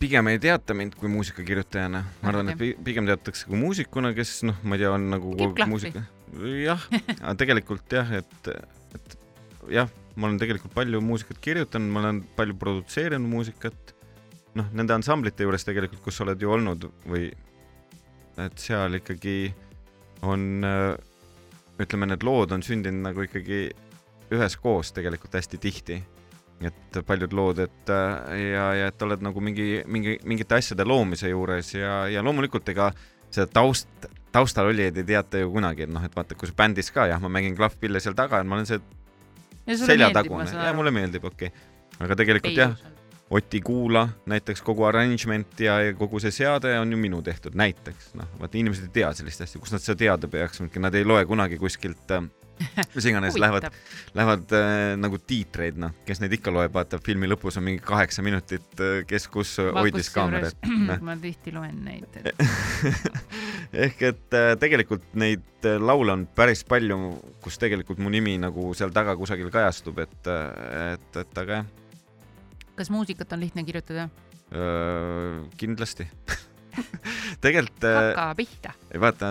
pigem 0.00 0.28
ei 0.28 0.40
teata 0.42 0.74
mind 0.76 0.96
kui 1.00 1.08
muusikakirjutajana, 1.12 2.02
ma 2.22 2.28
arvan, 2.32 2.52
et 2.52 2.82
pigem 2.84 3.06
teatakse 3.08 3.48
kui 3.48 3.58
muusikuna, 3.60 4.12
kes 4.16 4.42
noh, 4.48 4.58
ma 4.64 4.76
ei 4.76 4.84
tea, 4.84 4.92
on 4.92 5.08
nagu 5.14 5.32
muusika 5.70 6.04
jah, 6.64 6.82
tegelikult 7.40 7.92
jah, 7.92 8.10
et, 8.20 8.50
et 8.96 9.16
jah, 9.72 9.90
ma 10.16 10.28
olen 10.28 10.38
tegelikult 10.40 10.74
palju 10.76 11.00
muusikat 11.04 11.40
kirjutanud, 11.42 11.92
ma 11.92 12.02
olen 12.04 12.22
palju 12.36 12.56
produtseerinud 12.60 13.30
muusikat. 13.30 13.94
noh, 14.56 14.68
nende 14.72 14.94
ansamblite 14.96 15.44
juures 15.44 15.66
tegelikult, 15.68 16.00
kus 16.00 16.16
sa 16.16 16.24
oled 16.24 16.40
ju 16.40 16.48
olnud 16.48 16.86
või 17.04 17.26
et 18.40 18.60
seal 18.60 18.96
ikkagi 18.96 19.52
on, 20.24 20.64
ütleme, 21.80 22.08
need 22.08 22.24
lood 22.24 22.54
on 22.56 22.64
sündinud 22.64 23.04
nagu 23.04 23.26
ikkagi 23.26 23.66
üheskoos 24.32 24.94
tegelikult 24.96 25.36
hästi 25.36 25.60
tihti. 25.60 25.98
Et 26.64 26.98
paljud 27.06 27.34
lood, 27.36 27.58
et 27.60 27.90
ja, 27.90 28.66
ja 28.78 28.86
et 28.88 29.02
oled 29.04 29.20
nagu 29.24 29.42
mingi, 29.44 29.82
mingi, 29.92 30.16
mingite 30.24 30.56
asjade 30.56 30.86
loomise 30.88 31.28
juures 31.28 31.74
ja, 31.74 32.06
ja 32.08 32.22
loomulikult 32.24 32.68
ega 32.72 32.90
seda 33.28 33.44
taust 33.52 34.08
taustal 34.36 34.70
olijaid 34.70 34.96
ei 35.00 35.04
teata 35.04 35.40
ju 35.40 35.50
kunagi, 35.52 35.86
et 35.86 35.92
noh, 35.92 36.04
et 36.04 36.16
vaata, 36.16 36.36
kui 36.36 36.48
sa 36.48 36.56
bändis 36.56 36.90
ka 36.92 37.06
jah, 37.10 37.20
ma 37.22 37.30
mängin 37.32 37.56
klahvpille 37.56 38.00
seal 38.02 38.16
taga, 38.18 38.40
et 38.40 38.48
ma 38.48 38.58
olen 38.58 38.68
see 38.68 39.78
seljatagune. 39.86 40.48
ja 40.52 40.74
mulle 40.76 40.92
meeldib, 40.94 41.24
okei. 41.24 41.48
Okay.. 41.48 42.04
aga 42.04 42.18
tegelikult 42.20 42.52
Ei, 42.52 42.60
jah, 42.60 42.76
Oti 43.30 43.58
Kuula 43.60 44.04
näiteks 44.30 44.60
kogu 44.62 44.84
arrangement 44.86 45.60
ja, 45.60 45.80
ja 45.82 45.94
kogu 45.98 46.20
see 46.22 46.30
seade 46.30 46.76
on 46.78 46.92
ju 46.92 46.98
minu 47.00 47.22
tehtud, 47.26 47.56
näiteks. 47.58 48.12
Noh, 48.14 48.28
vaata 48.38 48.60
inimesed 48.60 48.86
ei 48.86 48.92
tea 49.00 49.08
sellist 49.18 49.42
asja, 49.42 49.60
kust 49.62 49.74
nad 49.74 49.82
seda 49.82 49.98
teada 50.04 50.30
peaks, 50.30 50.62
nad 50.78 50.94
ei 50.94 51.06
loe 51.08 51.24
kunagi 51.26 51.58
kuskilt 51.58 52.14
äh, 52.14 52.28
mis 52.94 53.06
iganes 53.08 53.36
lähevad, 53.40 53.68
lähevad 54.16 54.52
äh, 54.56 54.94
nagu 55.00 55.18
tiitreid, 55.20 55.78
noh, 55.80 55.92
kes 56.08 56.20
neid 56.22 56.34
ikka 56.38 56.52
loeb, 56.54 56.72
vaata 56.74 56.98
filmi 57.02 57.28
lõpus 57.28 57.58
on 57.60 57.66
mingi 57.68 57.82
kaheksa 57.84 58.24
minutit 58.24 58.80
äh,, 58.80 59.02
kes 59.08 59.28
kus 59.32 59.56
äh, 59.62 59.70
hoidis 59.76 60.10
kaamerat. 60.14 60.56
ma 61.06 61.16
tihti 61.20 61.54
loen 61.54 61.82
neid 61.86 62.20
et... 62.20 62.44
ehk 63.86 64.04
et 64.10 64.36
äh, 64.38 64.52
tegelikult 64.60 65.06
neid 65.18 65.66
äh, 65.66 65.78
laule 65.82 66.14
on 66.16 66.26
päris 66.38 66.64
palju, 66.68 66.98
kus 67.44 67.60
tegelikult 67.62 68.00
mu 68.02 68.12
nimi 68.12 68.36
nagu 68.40 68.72
seal 68.78 68.94
taga 68.94 69.16
kusagil 69.18 69.50
kajastub, 69.54 70.00
et, 70.04 70.20
äh, 70.30 70.94
et, 70.96 71.22
et 71.22 71.42
aga 71.44 71.60
jah. 71.60 71.72
kas 72.76 72.92
muusikat 72.92 73.36
on 73.36 73.44
lihtne 73.44 73.66
kirjutada? 73.66 74.08
kindlasti 75.58 76.04
tegelikult. 77.42 77.82
hakka 77.82 78.26
pihta. 78.38 78.74
vaata 79.02 79.30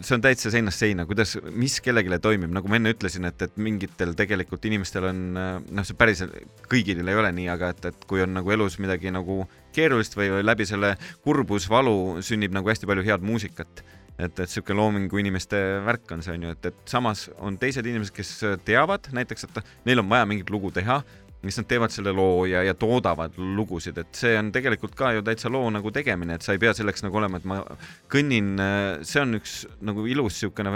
see 0.00 0.16
on 0.16 0.22
täitsa 0.24 0.50
seinast 0.52 0.80
seina, 0.80 1.04
kuidas, 1.08 1.34
mis 1.52 1.76
kellelegi 1.84 2.16
toimib, 2.22 2.52
nagu 2.54 2.70
ma 2.70 2.78
enne 2.78 2.94
ütlesin, 2.94 3.26
et, 3.28 3.42
et 3.44 3.56
mingitel 3.60 4.14
tegelikult 4.16 4.64
inimestel 4.68 5.08
on, 5.10 5.22
noh, 5.36 5.86
see 5.86 5.98
päriselt 5.98 6.64
kõigil 6.70 7.02
ei 7.04 7.18
ole 7.18 7.32
nii, 7.36 7.48
aga 7.52 7.72
et, 7.74 7.90
et 7.92 8.06
kui 8.08 8.24
on 8.24 8.32
nagu 8.38 8.54
elus 8.54 8.78
midagi 8.82 9.12
nagu 9.12 9.42
keerulist 9.76 10.16
või, 10.16 10.30
või 10.32 10.46
läbi 10.46 10.68
selle 10.68 10.94
kurbus, 11.24 11.68
valu 11.72 12.22
sünnib 12.24 12.54
nagu 12.56 12.72
hästi 12.72 12.88
palju 12.88 13.04
head 13.08 13.26
muusikat. 13.26 13.84
et, 14.18 14.38
et 14.38 14.48
sihuke 14.48 14.74
loomingu 14.76 15.18
inimeste 15.18 15.58
värk 15.84 16.10
on 16.14 16.22
see 16.22 16.36
on 16.36 16.42
ju, 16.46 16.50
et, 16.56 16.66
et 16.68 16.88
samas 16.88 17.28
on 17.38 17.56
teised 17.58 17.86
inimesed, 17.86 18.14
kes 18.14 18.32
teavad 18.64 19.08
näiteks, 19.12 19.44
et 19.48 19.62
neil 19.88 20.00
on 20.00 20.08
vaja 20.08 20.26
mingit 20.28 20.50
lugu 20.52 20.70
teha 20.70 21.02
mis 21.42 21.58
nad 21.58 21.68
teevad 21.70 21.90
selle 21.94 22.12
loo 22.14 22.44
ja, 22.46 22.62
ja 22.62 22.74
toodavad 22.78 23.34
lugusid, 23.36 23.96
et 23.98 24.12
see 24.14 24.36
on 24.38 24.52
tegelikult 24.54 24.94
ka 24.98 25.12
ju 25.16 25.24
täitsa 25.26 25.50
loo 25.50 25.70
nagu 25.74 25.90
tegemine, 25.94 26.36
et 26.38 26.46
sa 26.46 26.54
ei 26.54 26.60
pea 26.62 26.74
selleks 26.76 27.02
nagu 27.06 27.18
olema, 27.18 27.40
et 27.40 27.48
ma 27.50 27.62
kõnnin, 28.12 28.52
see 29.06 29.22
on 29.22 29.40
üks 29.40 29.62
nagu 29.82 30.06
ilus 30.06 30.38
niisugune 30.38 30.74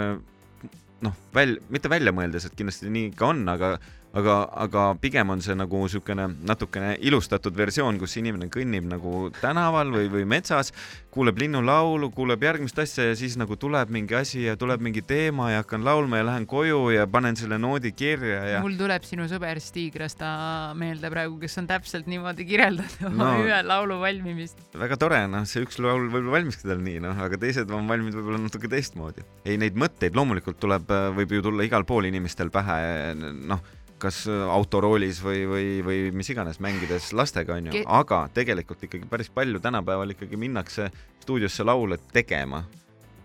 noh, 1.04 1.14
väl-, 1.34 1.60
mitte 1.72 1.90
välja 1.92 2.14
mõeldes, 2.16 2.48
et 2.48 2.56
kindlasti 2.58 2.90
nii 2.92 3.12
ka 3.16 3.30
on, 3.34 3.44
aga 3.52 3.76
aga, 4.16 4.36
aga 4.66 4.84
pigem 5.00 5.30
on 5.34 5.42
see 5.44 5.56
nagu 5.56 5.82
niisugune 5.84 6.28
natukene 6.48 6.94
ilustatud 7.06 7.56
versioon, 7.56 7.98
kus 8.00 8.16
inimene 8.20 8.48
kõnnib 8.52 8.88
nagu 8.88 9.28
tänaval 9.40 9.92
või, 9.94 10.08
või 10.12 10.24
metsas, 10.28 10.72
kuuleb 11.14 11.38
linnulaulu, 11.40 12.10
kuuleb 12.14 12.42
järgmist 12.44 12.78
asja 12.82 13.10
ja 13.10 13.16
siis 13.18 13.36
nagu 13.40 13.56
tuleb 13.60 13.92
mingi 13.92 14.16
asi 14.18 14.44
ja 14.46 14.56
tuleb 14.60 14.82
mingi 14.84 15.02
teema 15.06 15.50
ja 15.52 15.62
hakkan 15.62 15.84
laulma 15.86 16.20
ja 16.20 16.28
lähen 16.30 16.46
koju 16.48 16.80
ja 16.94 17.06
panen 17.10 17.38
selle 17.38 17.58
noodi 17.60 17.92
kirja 17.96 18.42
ja. 18.50 18.60
mul 18.64 18.76
tuleb 18.78 19.06
sinu 19.08 19.28
sõber 19.30 19.60
Stig 19.64 19.96
Rasta 20.00 20.28
meelde 20.78 21.10
praegu, 21.12 21.38
kes 21.40 21.56
on 21.62 21.70
täpselt 21.70 22.10
niimoodi 22.10 22.48
kirjeldanud 22.48 23.16
no, 23.16 23.30
ühe 23.44 23.62
laulu 23.66 24.00
valmimist. 24.02 24.60
väga 24.76 25.00
tore, 25.00 25.22
noh, 25.32 25.46
see 25.48 25.64
üks 25.64 25.80
laul 25.82 26.08
võib-olla 26.08 26.38
valmiski 26.38 26.68
tal 26.68 26.84
nii, 26.84 27.00
noh, 27.04 27.24
aga 27.26 27.40
teised 27.40 27.72
on 27.72 27.88
valminud 27.88 28.20
võib-olla 28.20 28.42
natuke 28.44 28.70
teistmoodi. 28.72 29.24
ei, 29.44 29.56
neid 29.60 29.78
mõtteid 29.78 30.16
loomulikult 30.16 30.60
tuleb, 30.60 30.92
võib 31.16 31.36
ju 31.36 31.48
tulla 31.48 31.64
igal 31.66 31.88
pool 31.88 32.08
inimestel 32.08 32.52
pähe, 32.52 32.78
noh 33.16 33.64
kas 34.02 34.22
äh, 34.30 34.46
autoroolis 34.52 35.20
või, 35.24 35.44
või, 35.48 35.68
või 35.84 36.00
mis 36.16 36.30
iganes, 36.32 36.60
mängides 36.62 37.12
lastega, 37.16 37.56
onju, 37.56 37.84
aga 37.86 38.26
tegelikult 38.34 38.82
ikkagi 38.88 39.08
päris 39.10 39.30
palju 39.32 39.60
tänapäeval 39.64 40.12
ikkagi 40.14 40.40
minnakse 40.40 40.90
stuudiosse 41.22 41.64
laule 41.66 41.98
tegema. 42.12 42.64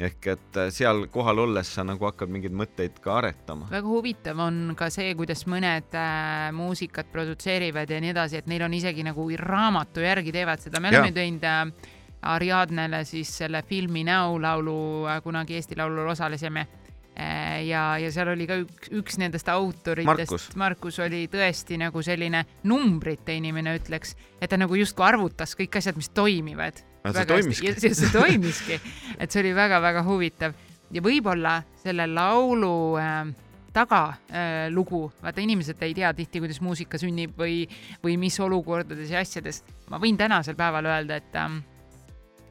Ehk 0.01 0.27
et 0.33 0.57
äh, 0.57 0.71
seal 0.73 1.05
kohal 1.13 1.43
olles 1.43 1.69
sa 1.75 1.83
nagu 1.85 2.07
hakkad 2.07 2.31
mingeid 2.31 2.55
mõtteid 2.57 2.97
ka 3.03 3.19
aretama. 3.19 3.67
väga 3.69 3.87
huvitav 3.87 4.39
on 4.41 4.73
ka 4.77 4.89
see, 4.89 5.13
kuidas 5.19 5.45
mõned 5.51 5.93
äh, 5.93 6.49
muusikat 6.57 7.11
produtseerivad 7.13 7.89
ja 7.91 8.01
nii 8.01 8.13
edasi, 8.15 8.41
et 8.41 8.49
neil 8.49 8.65
on 8.65 8.73
isegi 8.73 9.05
nagu 9.05 9.27
raamatu 9.37 10.01
järgi 10.01 10.33
teevad 10.33 10.63
seda, 10.63 10.81
me 10.81 10.89
oleme 10.93 11.13
teinud 11.13 11.45
äh, 11.45 11.91
Ariadnele 12.21 13.03
siis 13.05 13.29
selle 13.37 13.63
filmi 13.65 14.03
Näo 14.05 14.37
laulu 14.41 15.07
äh,, 15.09 15.21
kunagi 15.23 15.55
Eesti 15.57 15.77
Laulul 15.77 16.09
osalesime 16.13 16.67
ja, 17.15 17.83
ja 17.99 18.11
seal 18.13 18.31
oli 18.33 18.47
ka 18.49 18.57
üks, 18.61 18.91
üks 18.95 19.19
nendest 19.21 19.49
autoritest, 19.51 20.55
Markus 20.59 20.99
oli 21.03 21.25
tõesti 21.31 21.77
nagu 21.81 22.01
selline 22.05 22.45
numbrite 22.69 23.35
inimene, 23.35 23.75
ütleks, 23.81 24.15
et 24.39 24.51
ta 24.51 24.59
nagu 24.59 24.77
justkui 24.79 25.05
arvutas 25.05 25.55
kõik 25.59 25.75
asjad, 25.81 25.99
mis 25.99 26.09
toimivad. 26.15 26.81
see 27.11 27.27
toimiski. 27.27 27.73
see 27.81 28.11
toimiski, 28.13 28.79
et 29.19 29.31
see 29.31 29.43
oli 29.43 29.55
väga-väga 29.57 30.03
huvitav 30.07 30.55
ja 30.91 31.03
võib-olla 31.03 31.61
selle 31.81 32.07
laulu 32.09 32.73
äh, 32.99 33.31
tagalugu 33.73 35.01
äh,, 35.07 35.21
vaata 35.23 35.43
inimesed 35.43 35.83
ei 35.85 35.95
tea 35.97 36.11
tihti, 36.15 36.41
kuidas 36.43 36.61
muusika 36.63 36.99
sünnib 37.01 37.37
või, 37.39 37.63
või 38.03 38.17
mis 38.19 38.39
olukordades 38.43 39.11
ja 39.11 39.23
asjades. 39.23 39.63
ma 39.89 39.99
võin 40.01 40.19
tänasel 40.19 40.57
päeval 40.59 40.89
öelda, 40.91 41.21
et 41.21 41.39
äh, 41.39 41.59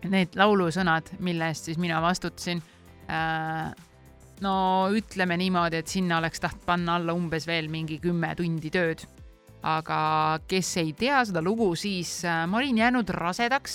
need 0.09 0.37
laulusõnad, 0.41 1.15
mille 1.21 1.51
eest 1.53 1.71
siis 1.71 1.81
mina 1.81 2.01
vastutasin 2.03 2.63
äh,, 3.11 3.71
no 4.45 4.55
ütleme 4.97 5.37
niimoodi, 5.41 5.81
et 5.81 5.91
sinna 5.91 6.19
oleks 6.21 6.43
tahtnud 6.43 6.67
panna 6.67 6.97
alla 6.99 7.15
umbes 7.17 7.47
veel 7.49 7.71
mingi 7.73 8.01
kümme 8.03 8.33
tundi 8.39 8.73
tööd. 8.73 9.07
aga 9.61 10.41
kes 10.49 10.71
ei 10.81 10.95
tea 10.97 11.19
seda 11.29 11.43
lugu, 11.45 11.75
siis 11.77 12.23
äh, 12.25 12.47
ma 12.49 12.57
olin 12.63 12.79
jäänud 12.81 13.11
rasedaks 13.13 13.75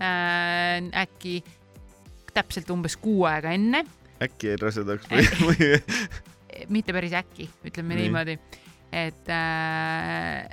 äh, 0.00 0.80
äkki 1.02 1.42
täpselt 2.32 2.70
umbes 2.72 2.96
kuu 2.96 3.26
aega 3.28 3.52
enne. 3.52 3.84
äkki 4.24 4.54
jäid 4.54 4.64
rasedaks 4.64 5.10
või, 5.10 5.26
või? 5.42 5.68
mitte 6.74 6.96
päris 6.96 7.12
äkki, 7.12 7.50
ütleme 7.68 7.98
Nii. 7.98 8.06
niimoodi, 8.06 8.38
et 8.92 9.28
äh, 9.28 10.48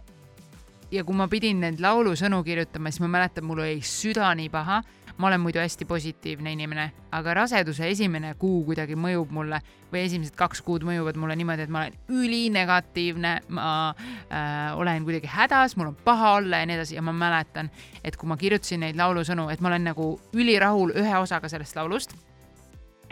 ja 0.91 1.06
kui 1.08 1.15
ma 1.15 1.30
pidin 1.32 1.63
neid 1.63 1.80
laulusõnu 1.80 2.44
kirjutama, 2.44 2.91
siis 2.91 3.04
ma 3.06 3.13
mäletan, 3.15 3.48
mul 3.48 3.63
oli 3.63 3.80
süda 3.80 4.34
nii 4.36 4.52
paha 4.52 4.82
ma 5.17 5.28
olen 5.28 5.41
muidu 5.41 5.60
hästi 5.60 5.86
positiivne 5.86 6.51
inimene, 6.51 6.86
aga 7.15 7.34
raseduse 7.34 7.88
esimene 7.89 8.34
kuu 8.39 8.63
kuidagi 8.67 8.97
mõjub 8.99 9.32
mulle 9.36 9.62
või 9.93 10.04
esimesed 10.06 10.36
kaks 10.36 10.62
kuud 10.65 10.84
mõjuvad 10.88 11.17
mulle 11.19 11.38
niimoodi, 11.39 11.65
et 11.65 11.71
ma 11.71 11.86
olen 11.86 11.97
ülinegatiivne, 12.12 13.34
ma 13.56 13.67
äh, 13.95 14.75
olen 14.75 15.08
kuidagi 15.08 15.32
hädas, 15.32 15.78
mul 15.80 15.93
on 15.93 15.97
paha 16.08 16.36
olla 16.41 16.62
ja 16.62 16.69
nii 16.69 16.80
edasi 16.80 16.99
ja 16.99 17.06
ma 17.06 17.15
mäletan, 17.15 17.71
et 18.04 18.17
kui 18.19 18.30
ma 18.30 18.38
kirjutasin 18.38 18.84
neid 18.84 18.99
laulusõnu, 18.99 19.47
et 19.54 19.63
ma 19.63 19.71
olen 19.71 19.88
nagu 19.91 20.10
ülirahul 20.36 20.95
ühe 20.99 21.17
osaga 21.21 21.51
sellest 21.51 21.80
laulust 21.80 22.17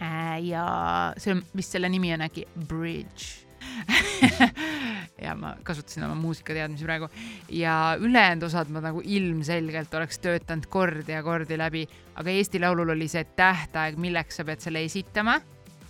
äh,. 0.01 0.41
ja 0.43 0.65
see 1.17 1.37
on 1.37 1.43
vist 1.55 1.75
selle 1.75 1.89
nimi 1.89 2.13
on 2.13 2.27
äkki 2.27 2.47
Bridge 2.67 3.47
ja 5.21 5.35
ma 5.37 5.53
kasutasin 5.63 6.03
oma 6.07 6.15
muusikateadmisi 6.17 6.85
praegu. 6.87 7.07
Ja 7.53 7.95
ülejäänud 7.99 8.47
osad 8.49 8.69
ma 8.73 8.81
nagu 8.83 9.01
ilmselgelt 9.05 9.93
oleks 9.93 10.19
töötanud 10.23 10.65
kordi 10.73 11.13
ja 11.15 11.23
kordi 11.23 11.57
läbi, 11.57 11.85
aga 12.15 12.29
Eesti 12.33 12.61
Laulul 12.63 12.95
oli 12.95 13.07
see 13.11 13.23
tähtaeg, 13.37 13.97
milleks 14.01 14.39
sa 14.41 14.45
pead 14.47 14.63
selle 14.63 14.83
esitama. 14.85 15.39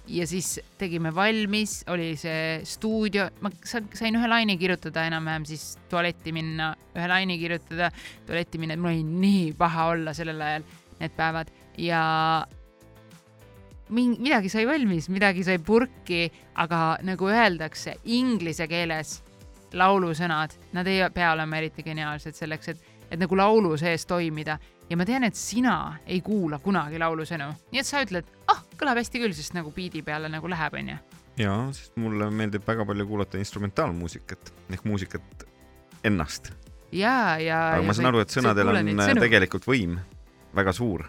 Ja 0.08 0.26
siis 0.28 0.58
tegime 0.78 1.14
valmis, 1.16 1.78
oli 1.88 2.10
see 2.20 2.60
stuudio, 2.68 3.30
ma 3.40 3.50
sa- 3.64 3.80
sain 3.96 4.16
ühe 4.20 4.28
laine 4.28 4.58
kirjutada 4.60 5.06
enam-vähem 5.08 5.46
siis 5.48 5.78
tualetti 5.90 6.34
minna, 6.36 6.74
ühe 6.92 7.08
laine 7.08 7.38
kirjutada, 7.40 7.88
tualetti 8.28 8.60
minna, 8.60 8.76
mul 8.76 8.92
oli 8.92 9.04
nii 9.04 9.54
paha 9.58 9.86
olla 9.94 10.14
sellel 10.14 10.42
ajal 10.44 10.68
need 11.00 11.16
päevad. 11.16 11.54
Ja 11.78 12.02
midagi 13.89 14.50
sai 14.50 14.65
valmis, 14.67 15.10
midagi 15.10 15.43
sai 15.43 15.60
purki, 15.60 16.28
aga 16.62 16.98
nagu 17.04 17.28
öeldakse 17.30 17.98
inglise 18.06 18.67
keeles 18.67 19.22
laulusõnad, 19.74 20.54
nad 20.74 20.88
ei 20.88 21.02
pea 21.13 21.34
olema 21.34 21.58
eriti 21.58 21.84
geniaalsed 21.84 22.38
selleks, 22.38 22.69
et, 22.74 22.84
et 23.10 23.19
nagu 23.19 23.38
laulu 23.38 23.74
sees 23.78 24.06
toimida 24.06 24.60
ja 24.89 24.98
ma 25.00 25.06
tean, 25.08 25.26
et 25.28 25.38
sina 25.38 25.98
ei 26.06 26.22
kuula 26.26 26.60
kunagi 26.63 27.00
laulusõnu, 27.02 27.50
nii 27.74 27.82
et 27.82 27.88
sa 27.88 28.04
ütled, 28.06 28.28
ah, 28.52 28.62
kõlab 28.80 29.02
hästi 29.02 29.24
küll, 29.24 29.36
sest 29.36 29.56
nagu 29.58 29.74
biidi 29.76 30.04
peale 30.06 30.30
nagu 30.32 30.52
läheb, 30.52 30.78
onju. 30.82 30.98
ja, 31.41 31.56
sest 31.76 31.98
mulle 32.02 32.30
meeldib 32.32 32.67
väga 32.67 32.86
palju 32.89 33.08
kuulata 33.10 33.41
instrumentaalmuusikat 33.41 34.54
ehk 34.69 34.86
muusikat 34.88 35.48
ennast, 36.06 36.52
ja, 36.91 37.39
ja. 37.41 37.60
aga 37.80 37.88
ma 37.88 37.98
saan 37.98 38.12
aru, 38.12 38.24
et 38.24 38.36
sõnadel 38.38 38.74
on 38.74 39.24
tegelikult 39.24 39.67
võim 39.69 39.98
väga 40.54 40.76
suur 40.76 41.08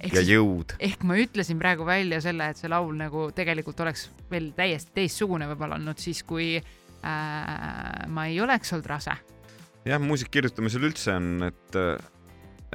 ehk 0.00 0.14
ja 0.16 0.22
siis, 0.22 0.32
jõud. 0.34 0.74
ehk 0.80 1.02
ma 1.06 1.16
ütlesin 1.20 1.58
praegu 1.60 1.86
välja 1.88 2.20
selle, 2.24 2.50
et 2.52 2.60
see 2.60 2.70
laul 2.72 2.94
nagu 2.96 3.28
tegelikult 3.36 3.82
oleks 3.84 4.08
veel 4.30 4.50
täiesti 4.56 4.94
teistsugune 5.00 5.48
võib-olla 5.50 5.78
olnud 5.80 6.00
siis, 6.00 6.22
kui 6.26 6.54
äh, 6.56 6.62
ma 8.08 8.26
ei 8.30 8.40
oleks 8.40 8.72
olnud 8.76 8.88
rase. 8.90 9.16
jah, 9.88 10.00
muusika 10.02 10.32
kirjutamisel 10.38 10.88
üldse 10.88 11.16
on, 11.16 11.30
et, 11.50 11.78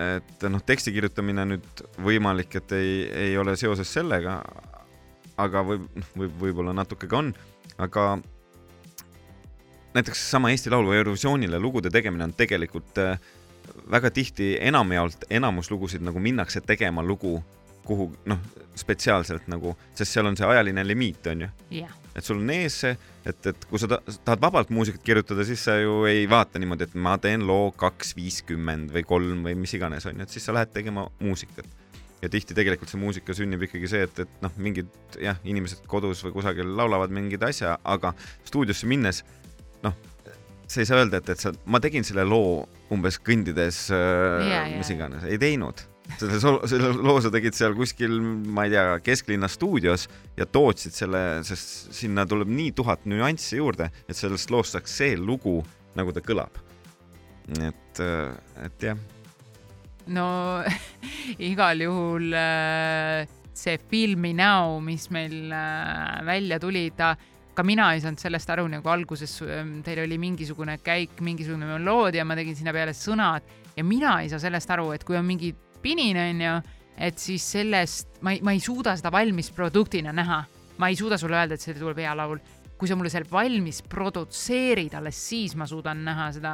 et 0.05 0.47
noh, 0.51 0.63
teksti 0.65 0.93
kirjutamine 0.95 1.47
nüüd 1.55 1.85
võimalik, 2.05 2.59
et 2.61 2.77
ei, 2.77 2.95
ei 3.29 3.37
ole 3.41 3.57
seoses 3.59 3.91
sellega, 3.97 4.39
aga 5.41 5.65
võib, 5.67 5.89
võib, 6.15 6.39
võib-olla 6.41 6.75
natuke 6.77 7.09
ka 7.11 7.23
on, 7.23 7.33
aga 7.81 8.13
näiteks 9.95 10.29
sama 10.31 10.51
Eesti 10.51 10.71
Laulu 10.73 10.93
Eurovisioonile 10.93 11.59
lugude 11.59 11.89
tegemine 11.93 12.27
on 12.27 12.35
tegelikult 12.35 12.99
äh, 13.01 13.17
väga 13.91 14.11
tihti 14.11 14.55
enamjaolt 14.61 15.27
enamus 15.29 15.71
lugusid 15.71 16.03
nagu 16.05 16.19
minnakse 16.19 16.61
tegema 16.65 17.03
lugu 17.03 17.37
kuhu 17.85 18.09
noh, 18.25 18.39
spetsiaalselt 18.75 19.47
nagu, 19.51 19.75
sest 19.95 20.15
seal 20.15 20.27
on 20.27 20.37
see 20.37 20.47
ajaline 20.47 20.83
limiit, 20.87 21.27
onju 21.31 21.49
jah, 21.77 21.91
et 22.15 22.25
sul 22.25 22.41
on 22.41 22.51
ees 22.55 22.79
see, 22.81 22.95
et, 23.27 23.49
et 23.51 23.67
kui 23.69 23.81
sa 23.81 23.89
ta, 23.91 23.99
tahad 24.17 24.41
vabalt 24.43 24.71
muusikat 24.73 25.05
kirjutada, 25.05 25.45
siis 25.47 25.63
sa 25.67 25.77
ju 25.79 26.01
ei 26.09 26.25
vaata 26.29 26.61
niimoodi, 26.61 26.89
et 26.89 26.97
ma 27.07 27.15
teen 27.21 27.45
loo 27.47 27.69
kaks 27.77 28.15
viiskümmend 28.17 28.93
või 28.95 29.05
kolm 29.07 29.45
või 29.47 29.57
mis 29.61 29.75
iganes 29.77 30.07
onju, 30.09 30.25
et 30.25 30.33
siis 30.33 30.47
sa 30.47 30.55
lähed 30.57 30.73
tegema 30.75 31.07
muusikat. 31.21 31.69
ja 32.21 32.29
tihti 32.31 32.57
tegelikult 32.57 32.89
see 32.89 32.99
muusika 32.99 33.35
sünnib 33.37 33.67
ikkagi 33.67 33.87
see, 33.91 34.03
et, 34.07 34.19
et 34.25 34.41
noh, 34.41 34.51
mingid 34.57 34.89
jah, 35.21 35.37
inimesed 35.45 35.85
kodus 35.87 36.23
või 36.25 36.33
kusagil 36.39 36.75
laulavad 36.77 37.13
mingeid 37.13 37.43
asja, 37.45 37.77
aga 37.83 38.15
stuudiosse 38.47 38.89
minnes 38.89 39.21
noh, 39.85 39.93
sa 40.67 40.81
ei 40.81 40.87
saa 40.89 41.01
öelda, 41.01 41.21
et, 41.21 41.33
et 41.35 41.41
sa, 41.41 41.51
ma 41.69 41.81
tegin 41.83 42.05
selle 42.07 42.25
loo 42.27 42.63
umbes 42.93 43.19
kõndides 43.21 43.85
äh, 43.93 44.47
jaa. 44.49 44.63
mis 44.77 44.89
iganes, 44.93 45.27
ei 45.29 45.37
teinud 45.41 45.83
selle, 46.19 46.59
selle 46.69 46.91
loo 47.01 47.17
sa 47.23 47.31
tegid 47.33 47.55
seal 47.57 47.75
kuskil, 47.77 48.19
ma 48.21 48.67
ei 48.67 48.73
tea, 48.75 48.85
kesklinna 49.05 49.49
stuudios 49.51 50.07
ja 50.37 50.45
tootsid 50.45 50.95
selle, 50.95 51.23
sest 51.47 51.95
sinna 51.95 52.25
tuleb 52.29 52.51
nii 52.51 52.75
tuhat 52.77 53.07
nüanssi 53.09 53.59
juurde, 53.59 53.89
et 54.05 54.17
sellest 54.17 54.53
loost 54.53 54.77
saaks 54.77 54.99
see 55.01 55.17
lugu, 55.17 55.59
nagu 55.97 56.13
ta 56.13 56.23
kõlab. 56.25 56.61
et, 57.61 58.01
et 58.65 58.85
jah, 58.89 58.97
no 60.07 60.27
igal 61.51 61.81
juhul 61.85 62.33
äh, 62.33 63.25
see 63.55 64.15
Me 64.17 64.33
Now, 64.33 64.79
mis 64.79 65.09
meil 65.09 65.51
äh, 65.51 66.25
välja 66.25 66.59
tuli, 66.59 66.91
ta 66.91 67.15
ka 67.55 67.63
mina 67.63 67.91
ei 67.95 68.01
saanud 68.03 68.19
sellest 68.21 68.49
aru 68.51 68.65
nagu 68.71 68.91
alguses, 68.91 69.37
teil 69.85 70.01
oli 70.03 70.17
mingisugune 70.21 70.77
käik, 70.83 71.21
mingisugune 71.25 71.69
meloodia, 71.69 72.25
ma 72.27 72.37
tegin 72.37 72.57
sinna 72.57 72.73
peale 72.75 72.95
sõnad 72.95 73.45
ja 73.75 73.83
mina 73.83 74.19
ei 74.23 74.31
saa 74.31 74.41
sellest 74.43 74.71
aru, 74.75 74.91
et 74.95 75.05
kui 75.07 75.17
on 75.19 75.25
mingi 75.27 75.53
pinin, 75.83 76.17
onju, 76.19 76.55
et 77.07 77.21
siis 77.21 77.45
sellest 77.55 78.19
ma 78.25 78.35
ei, 78.35 78.41
ma 78.45 78.55
ei 78.55 78.61
suuda 78.63 78.95
seda 78.97 79.11
valmis 79.13 79.51
produktina 79.55 80.13
näha. 80.15 80.43
ma 80.77 80.89
ei 80.91 80.95
suuda 80.99 81.17
sulle 81.17 81.37
öelda, 81.39 81.55
et 81.55 81.63
see 81.63 81.75
tuleb 81.77 81.99
hea 82.03 82.15
laul. 82.15 82.39
kui 82.75 82.89
sa 82.91 82.95
mulle 82.99 83.09
selle 83.09 83.29
valmis 83.31 83.81
produtseerid, 83.87 84.93
alles 84.99 85.15
siis 85.15 85.55
ma 85.55 85.63
suudan 85.67 86.03
näha 86.03 86.31
seda 86.35 86.53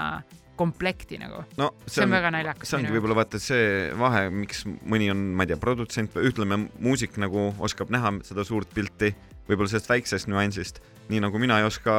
komplekti 0.55 1.17
nagu. 1.17 1.43
no 1.57 1.71
See 1.87 2.03
on 2.05 2.13
väga 2.13 2.29
naljakas 2.33 2.69
see 2.69 2.77
ongi 2.77 2.93
võib-olla 2.93 3.17
vaata 3.23 3.41
see 3.41 3.89
vahe, 3.97 4.27
miks 4.29 4.65
mõni 4.67 5.09
on, 5.13 5.23
ma 5.33 5.47
ei 5.47 5.53
tea, 5.53 5.57
produtsent 5.61 6.13
või 6.17 6.29
ütleme, 6.29 6.59
muusik 6.79 7.17
nagu 7.21 7.49
oskab 7.59 7.93
näha 7.93 8.13
seda 8.27 8.45
suurt 8.45 8.69
pilti, 8.75 9.13
võib-olla 9.49 9.71
sellest 9.71 9.89
väiksest 9.91 10.29
nüansist, 10.31 10.81
nii 11.11 11.21
nagu 11.23 11.39
mina 11.41 11.59
ei 11.59 11.67
oska 11.67 11.93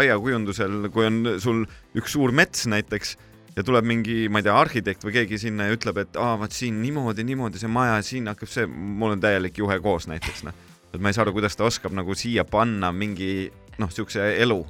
aiakujundusel, 0.00 0.88
kui 0.92 1.08
on 1.08 1.34
sul 1.42 1.64
üks 1.98 2.14
suur 2.16 2.34
mets 2.36 2.66
näiteks 2.68 3.16
ja 3.56 3.64
tuleb 3.66 3.86
mingi, 3.88 4.26
ma 4.30 4.42
ei 4.42 4.46
tea, 4.46 4.54
arhitekt 4.54 5.04
või 5.06 5.16
keegi 5.16 5.40
sinna 5.42 5.68
ja 5.68 5.76
ütleb, 5.76 6.02
et 6.04 6.18
aa, 6.20 6.36
vaat 6.40 6.54
siin 6.54 6.80
niimoodi, 6.82 7.24
niimoodi 7.26 7.60
see 7.60 7.70
maja, 7.72 7.98
siin 8.06 8.30
hakkab 8.30 8.50
see, 8.52 8.66
mul 8.68 9.16
on 9.16 9.22
täielik 9.22 9.58
juhe 9.58 9.78
koos 9.82 10.06
näiteks 10.10 10.44
noh, 10.46 10.66
et 10.92 11.00
ma 11.00 11.10
ei 11.10 11.16
saa 11.16 11.26
aru, 11.26 11.34
kuidas 11.38 11.58
ta 11.58 11.66
oskab 11.68 11.96
nagu 11.96 12.14
siia 12.18 12.46
panna 12.48 12.92
mingi 12.94 13.48
noh, 13.78 13.90
siukse 13.94 14.34
elu 14.42 14.60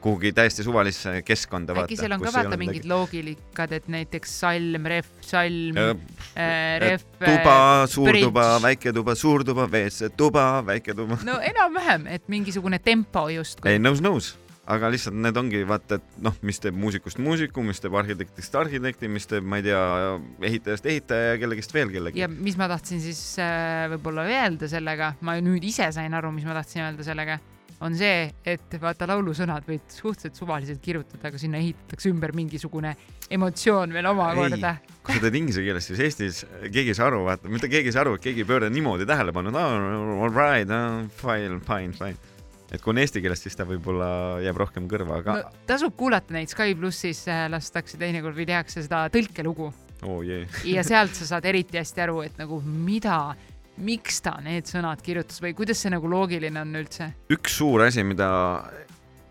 kuhugi 0.00 0.32
täiesti 0.32 0.64
suvalisse 0.66 1.22
keskkonda. 1.26 1.76
äkki 1.82 1.98
seal 1.98 2.14
on 2.16 2.22
ka 2.22 2.32
vaata 2.34 2.58
mingid 2.60 2.88
loogilikad, 2.88 3.72
et 3.76 3.88
näiteks 3.90 4.34
salm, 4.44 4.88
ref, 4.90 5.10
salm 5.26 5.78
äh,, 5.78 6.80
ref. 6.82 7.06
tuba, 7.18 7.86
suur 7.90 8.18
tuba, 8.22 8.48
väike 8.62 8.92
tuba, 8.94 9.14
suur 9.18 9.44
tuba, 9.44 9.68
WC 9.70 10.12
tuba, 10.16 10.48
väike 10.66 10.94
tuba. 10.94 11.18
no 11.26 11.38
enam-vähem, 11.42 12.06
et 12.18 12.28
mingisugune 12.30 12.78
tempo 12.82 13.28
justkui 13.32 13.74
ei, 13.74 13.82
nõus, 13.82 14.02
nõus, 14.04 14.32
aga 14.68 14.90
lihtsalt 14.92 15.16
need 15.18 15.36
ongi 15.40 15.64
vaata, 15.68 15.98
et 15.98 16.22
noh, 16.24 16.36
mis 16.46 16.60
teeb 16.62 16.76
muusikust 16.78 17.20
muusiku, 17.22 17.64
mis 17.66 17.80
teeb 17.82 17.96
arhitektist 17.98 18.54
arhitekti, 18.60 19.10
mis 19.10 19.26
teeb, 19.30 19.46
ma 19.48 19.60
ei 19.60 19.66
tea, 19.66 19.82
ehitajast 20.50 20.88
ehitaja 20.92 21.34
ja 21.34 21.38
kellegist 21.42 21.74
veel 21.74 21.92
kellegi 21.94 22.22
ja. 22.22 22.30
mis 22.30 22.58
ma 22.60 22.70
tahtsin 22.70 23.02
siis 23.02 23.22
äh, 23.42 23.86
võib-olla 23.94 24.28
öelda 24.28 24.70
sellega, 24.70 25.14
ma 25.26 25.38
nüüd 25.42 25.64
ise 25.68 25.90
sain 25.96 26.14
aru, 26.14 26.32
mis 26.36 26.46
ma 26.48 26.56
tahtsin 26.60 26.86
öelda 26.86 27.06
sellega, 27.06 27.40
on 27.84 27.94
see, 27.98 28.26
et 28.48 28.74
vaata 28.82 29.06
laulusõnad 29.08 29.66
võid 29.68 29.84
suhteliselt 29.92 30.38
suvaliselt 30.38 30.80
kirjutada, 30.82 31.28
aga 31.30 31.40
sinna 31.40 31.60
ehitatakse 31.62 32.10
ümber 32.10 32.34
mingisugune 32.36 32.94
emotsioon 33.30 33.92
veel 33.94 34.08
omakorda. 34.10 34.74
kui 35.04 35.16
sa 35.16 35.22
teed 35.24 35.38
inglise 35.38 35.62
keeles, 35.64 35.86
siis 35.90 36.00
Eestis 36.06 36.40
keegi 36.64 36.94
ei 36.94 36.98
saa 36.98 37.08
aru, 37.10 37.22
vaata, 37.28 37.50
mitte 37.52 37.70
keegi 37.70 37.92
ei 37.92 37.94
saa 37.94 38.06
aru, 38.06 38.16
et 38.18 38.24
keegi 38.24 38.44
ei 38.44 38.48
pööra 38.48 38.70
niimoodi 38.72 39.06
tähelepanu, 39.08 39.54
all 39.54 40.34
right, 40.34 40.72
fine, 41.20 41.60
fine, 41.66 41.94
fine. 41.96 42.34
et 42.72 42.82
kui 42.82 42.92
on 42.92 43.02
eesti 43.04 43.22
keeles, 43.24 43.42
siis 43.46 43.56
ta 43.56 43.66
võib-olla 43.68 44.10
jääb 44.44 44.58
rohkem 44.64 44.88
kõrva, 44.90 45.22
aga 45.22 45.38
no 45.38 45.52
tasub 45.68 45.94
kuulata 45.98 46.34
neid 46.36 46.50
Sky 46.52 46.74
plussis 46.78 47.26
äh, 47.30 47.46
lastakse 47.52 48.00
teinekord 48.00 48.36
või 48.36 48.48
tehakse 48.48 48.82
seda 48.84 49.06
tõlkelugu 49.12 49.70
oh, 50.02 50.18
jee. 50.26 50.46
ja 50.68 50.84
sealt 50.86 51.14
sa 51.16 51.28
saad 51.34 51.46
eriti 51.48 51.78
hästi 51.80 52.04
aru, 52.08 52.22
et 52.26 52.40
nagu 52.40 52.60
mida, 52.64 53.36
miks 53.78 54.20
ta 54.24 54.36
need 54.44 54.68
sõnad 54.70 55.02
kirjutas 55.04 55.40
või 55.42 55.54
kuidas 55.58 55.82
see 55.82 55.92
nagu 55.94 56.10
loogiline 56.10 56.60
on 56.62 56.74
üldse. 56.80 57.12
üks 57.32 57.58
suur 57.60 57.84
asi, 57.86 58.04
mida 58.06 58.28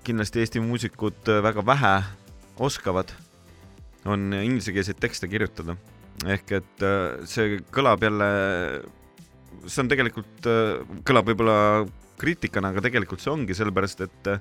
kindlasti 0.07 0.43
Eesti 0.43 0.63
muusikud 0.63 1.31
äh, 1.31 1.41
väga 1.45 1.65
vähe 1.67 1.93
oskavad, 2.63 3.11
on 4.07 4.31
inglisekeelseid 4.33 4.99
tekste 5.03 5.29
kirjutada. 5.31 5.77
ehk 6.25 6.57
et 6.61 6.85
äh, 6.85 7.21
see 7.29 7.61
kõlab 7.73 8.03
jälle, 8.03 8.27
see 9.67 9.83
on 9.83 9.91
tegelikult, 9.91 10.51
kõlab 11.05 11.31
võib-olla 11.31 11.57
kriitikana, 12.17 12.71
aga 12.73 12.81
tegelikult 12.87 13.21
see 13.21 13.33
ongi 13.33 13.57
sellepärast, 13.57 14.05
et 14.07 14.35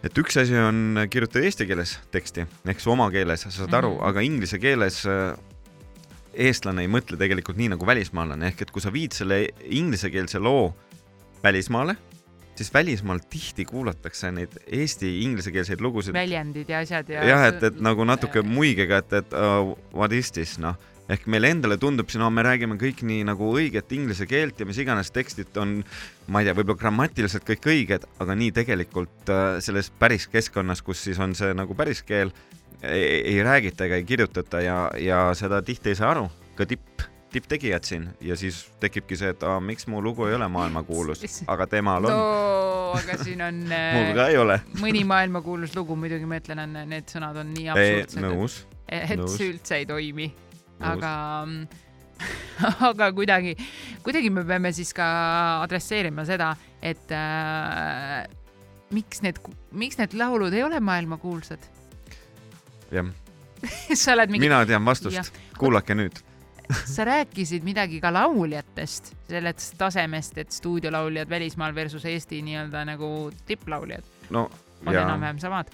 et 0.00 0.16
üks 0.16 0.38
asi 0.40 0.56
on 0.56 1.02
kirjutada 1.12 1.44
eesti 1.44 1.66
keeles 1.68 1.98
teksti 2.14 2.46
ehk 2.72 2.80
su 2.80 2.92
oma 2.92 3.10
keeles, 3.12 3.42
sa 3.44 3.50
saad 3.52 3.74
aru 3.76 3.90
mm. 3.92 3.98
-hmm. 3.98 4.08
aga 4.08 4.22
inglise 4.24 4.58
keeles 4.58 5.02
äh, 5.06 5.36
eestlane 6.34 6.84
ei 6.86 6.90
mõtle 6.90 7.18
tegelikult 7.20 7.58
nii 7.58 7.72
nagu 7.74 7.86
välismaalane, 7.86 8.52
ehk 8.52 8.66
et 8.66 8.70
kui 8.74 8.82
sa 8.82 8.92
viid 8.94 9.16
selle 9.16 9.42
inglisekeelse 9.66 10.40
loo 10.42 10.70
välismaale, 11.42 11.96
siis 12.54 12.72
välismaal 12.74 13.22
tihti 13.30 13.64
kuulatakse 13.64 14.30
neid 14.36 14.56
eesti 14.66 15.12
inglisekeelseid 15.24 15.80
lugusid. 15.80 16.14
väljendid 16.14 16.68
ja 16.68 16.82
asjad 16.84 17.08
ja. 17.08 17.24
jah, 17.24 17.46
et, 17.48 17.62
et 17.70 17.80
nagu 17.80 18.04
natuke 18.04 18.42
muigega, 18.44 19.00
et, 19.00 19.12
et 19.22 19.36
uh, 19.36 19.72
what 19.96 20.12
is 20.12 20.32
this 20.36 20.58
noh, 20.60 20.76
ehk 21.10 21.26
meile 21.30 21.50
endale 21.54 21.78
tundub 21.80 22.10
siin, 22.10 22.22
no 22.24 22.30
me 22.34 22.44
räägime 22.46 22.78
kõik 22.80 23.02
nii 23.06 23.24
nagu 23.28 23.50
õiget 23.56 23.92
inglise 23.96 24.28
keelt 24.30 24.60
ja 24.60 24.68
mis 24.68 24.78
iganes 24.82 25.12
tekstid 25.14 25.56
on, 25.60 25.80
ma 26.30 26.42
ei 26.42 26.48
tea, 26.48 26.56
võib-olla 26.58 26.80
grammatiliselt 26.84 27.46
kõik 27.48 27.70
õiged, 27.72 28.06
aga 28.22 28.36
nii 28.38 28.54
tegelikult 28.60 29.32
äh, 29.34 29.58
selles 29.64 29.92
päris 29.98 30.28
keskkonnas, 30.30 30.84
kus 30.86 31.04
siis 31.08 31.20
on 31.22 31.34
see 31.38 31.54
nagu 31.56 31.76
päris 31.78 32.04
keel, 32.06 32.32
ei, 32.82 33.38
räägita 33.44 33.88
ega 33.88 34.00
ei 34.00 34.06
kirjutata 34.08 34.62
ja, 34.64 34.82
ja 34.98 35.24
seda 35.38 35.62
tihti 35.66 35.92
ei 35.92 35.98
saa 35.98 36.14
aru, 36.14 36.28
ka 36.56 36.66
tipp, 36.68 37.04
tipptegijad 37.30 37.86
siin. 37.86 38.06
Ja 38.24 38.36
siis 38.38 38.64
tekibki 38.80 39.18
see, 39.18 39.34
et 39.34 39.42
aa, 39.46 39.60
miks 39.60 39.86
mu 39.90 40.00
lugu 40.02 40.26
ei 40.30 40.38
ole 40.38 40.48
maailmakuulus, 40.48 41.42
aga 41.50 41.68
temal 41.70 42.08
on. 42.08 42.16
No 42.16 42.60
aga 42.98 43.16
siin 43.22 43.42
on 43.44 43.64
mul 43.96 44.12
ka 44.16 44.28
ei 44.32 44.38
ole. 44.40 44.60
mõni 44.82 45.02
maailmakuulus 45.08 45.74
lugu, 45.78 45.96
muidugi 45.98 46.28
ma 46.28 46.40
ütlen, 46.40 46.62
on 46.64 46.78
need 46.90 47.10
sõnad 47.10 47.38
on 47.42 47.52
nii 47.54 47.68
absurdsed, 47.74 48.22
nõus, 48.24 48.62
et, 48.86 49.12
et 49.16 49.26
see 49.34 49.50
üldse 49.52 49.80
ei 49.80 49.86
toimi. 49.88 50.30
Aga 50.80 51.14
aga 52.90 53.10
kuidagi, 53.16 53.54
kuidagi 54.04 54.30
me 54.32 54.44
peame 54.48 54.72
siis 54.76 54.92
ka 54.96 55.06
adresseerima 55.64 56.24
seda, 56.28 56.52
et 56.82 57.12
äh, 57.16 58.24
miks 58.94 59.22
need, 59.24 59.40
miks 59.72 60.00
need 60.00 60.16
laulud 60.18 60.54
ei 60.56 60.64
ole 60.66 60.80
maailmakuulsad 60.84 61.68
jah, 62.92 63.12
sa 64.02 64.16
oled 64.16 64.32
mingi, 64.32 64.46
mina 64.48 64.62
tean 64.68 64.84
vastust, 64.86 65.32
kuulake 65.58 65.96
nüüd. 65.96 66.20
sa 66.94 67.06
rääkisid 67.08 67.66
midagi 67.66 68.00
ka 68.02 68.12
lauljatest, 68.14 69.14
sellest 69.30 69.76
tasemest, 69.80 70.38
et 70.38 70.54
stuudiolauljad 70.54 71.30
välismaal 71.30 71.74
versus 71.74 72.06
Eesti 72.06 72.42
nii-öelda 72.46 72.84
nagu 72.92 73.30
tipplauljad 73.46 74.06
no 74.30 74.48
on 74.86 74.94
enam-vähem 74.94 75.40
samad 75.42 75.72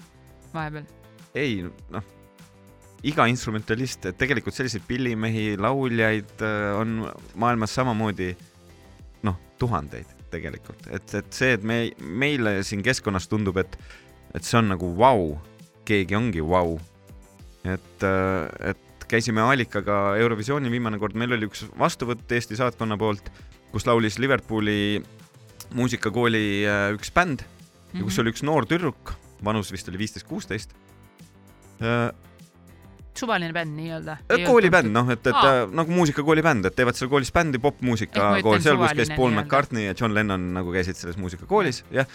vahepeal. 0.53 0.87
ei 1.35 1.59
noh, 1.93 2.13
iga 3.05 3.27
instrumentalist, 3.29 4.07
et 4.09 4.17
tegelikult 4.17 4.55
selliseid 4.57 4.85
pillimehi, 4.87 5.51
lauljaid 5.61 6.41
äh, 6.45 6.71
on 6.79 7.03
maailmas 7.37 7.75
samamoodi 7.77 8.31
noh, 9.27 9.37
tuhandeid 9.59 10.15
tegelikult, 10.31 10.89
et, 10.91 11.13
et 11.21 11.29
see, 11.33 11.53
et 11.55 11.63
me, 11.63 11.79
meile 11.99 12.59
siin 12.67 12.81
keskkonnas 12.85 13.29
tundub, 13.31 13.59
et, 13.61 13.77
et 14.35 14.43
see 14.43 14.57
on 14.59 14.73
nagu 14.73 14.89
vau, 14.97 15.35
keegi 15.87 16.17
ongi 16.17 16.43
vau. 16.43 16.77
et, 17.67 18.03
et 18.03 19.05
käisime 19.07 19.41
Allikaga 19.43 20.17
Eurovisiooni 20.19 20.71
viimane 20.71 20.99
kord, 20.99 21.15
meil 21.15 21.35
oli 21.35 21.47
üks 21.47 21.65
vastuvõtt 21.79 22.31
Eesti 22.35 22.59
saatkonna 22.59 22.97
poolt, 22.99 23.31
kus 23.71 23.87
laulis 23.87 24.19
Liverpooli 24.19 25.01
muusikakooli 25.75 26.45
äh, 26.67 26.89
üks 26.95 27.11
bänd 27.13 27.43
ja 27.93 28.03
kus 28.03 28.19
oli 28.21 28.33
üks 28.33 28.43
noor 28.45 28.67
tüdruk, 28.67 29.13
vanus 29.43 29.71
vist 29.71 29.87
oli 29.91 30.01
viisteist, 30.03 30.27
kuusteist. 30.27 30.75
Suvaline 33.19 33.53
bänd 33.55 33.75
nii-öelda. 33.77 34.17
koolibänd, 34.47 34.91
noh, 34.93 35.09
et, 35.13 35.25
et 35.25 35.33
Aa. 35.33 35.63
äh, 35.63 35.73
nagu 35.79 35.93
muusikakooli 35.95 36.43
bänd, 36.45 36.69
et 36.69 36.77
teevad 36.77 36.97
seal 36.99 37.11
koolis 37.11 37.33
bändi, 37.33 37.57
Ehk 37.57 37.63
ma 37.63 37.71
popmuusika 37.71 38.21
ütlen 38.21 38.45
kool, 38.45 38.61
seal, 38.63 38.79
kus 38.81 38.95
käis 39.01 39.11
Paul. 39.15 39.33
McCartney 39.33 39.87
ja 39.89 39.95
John 39.97 40.15
Lennon 40.15 40.51
nagu 40.57 40.73
käisid 40.75 40.99
selles 40.99 41.19
muusikakoolis, 41.21 41.83
jah. 41.93 42.07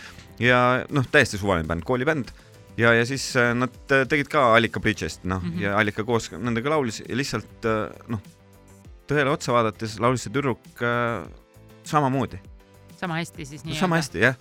ja 0.43 0.63
noh, 0.91 1.07
täiesti 1.13 1.41
suvaline 1.41 1.69
bänd, 1.69 1.87
koolibänd 1.89 2.33
ja, 2.77 2.93
ja 2.95 3.07
siis 3.07 3.27
äh, 3.37 3.53
nad 3.57 3.75
äh, 3.93 4.07
tegid 4.09 4.31
ka 4.33 4.53
Allika 4.57 4.81
Bridge'ist, 4.81 5.25
noh 5.25 5.43
mm. 5.43 5.51
-hmm. 5.51 5.63
ja 5.63 5.77
Allika 5.79 6.05
koos 6.05 6.31
nendega 6.33 6.71
laulis 6.71 7.03
ja 7.03 7.17
lihtsalt 7.17 7.67
äh, 7.69 7.91
noh, 8.09 8.23
tõele 9.09 9.33
otsa 9.35 9.53
vaadates 9.53 9.99
laulis 10.01 10.25
see 10.27 10.33
tüdruk 10.33 10.83
äh, 10.83 11.27
samamoodi, 11.85 12.41
sama 12.97 13.21
hästi 13.21 13.45
siis 13.45 13.65
nii-öelda. 13.65 13.81
sama 13.81 14.01
hästi, 14.01 14.19
jah. 14.29 14.37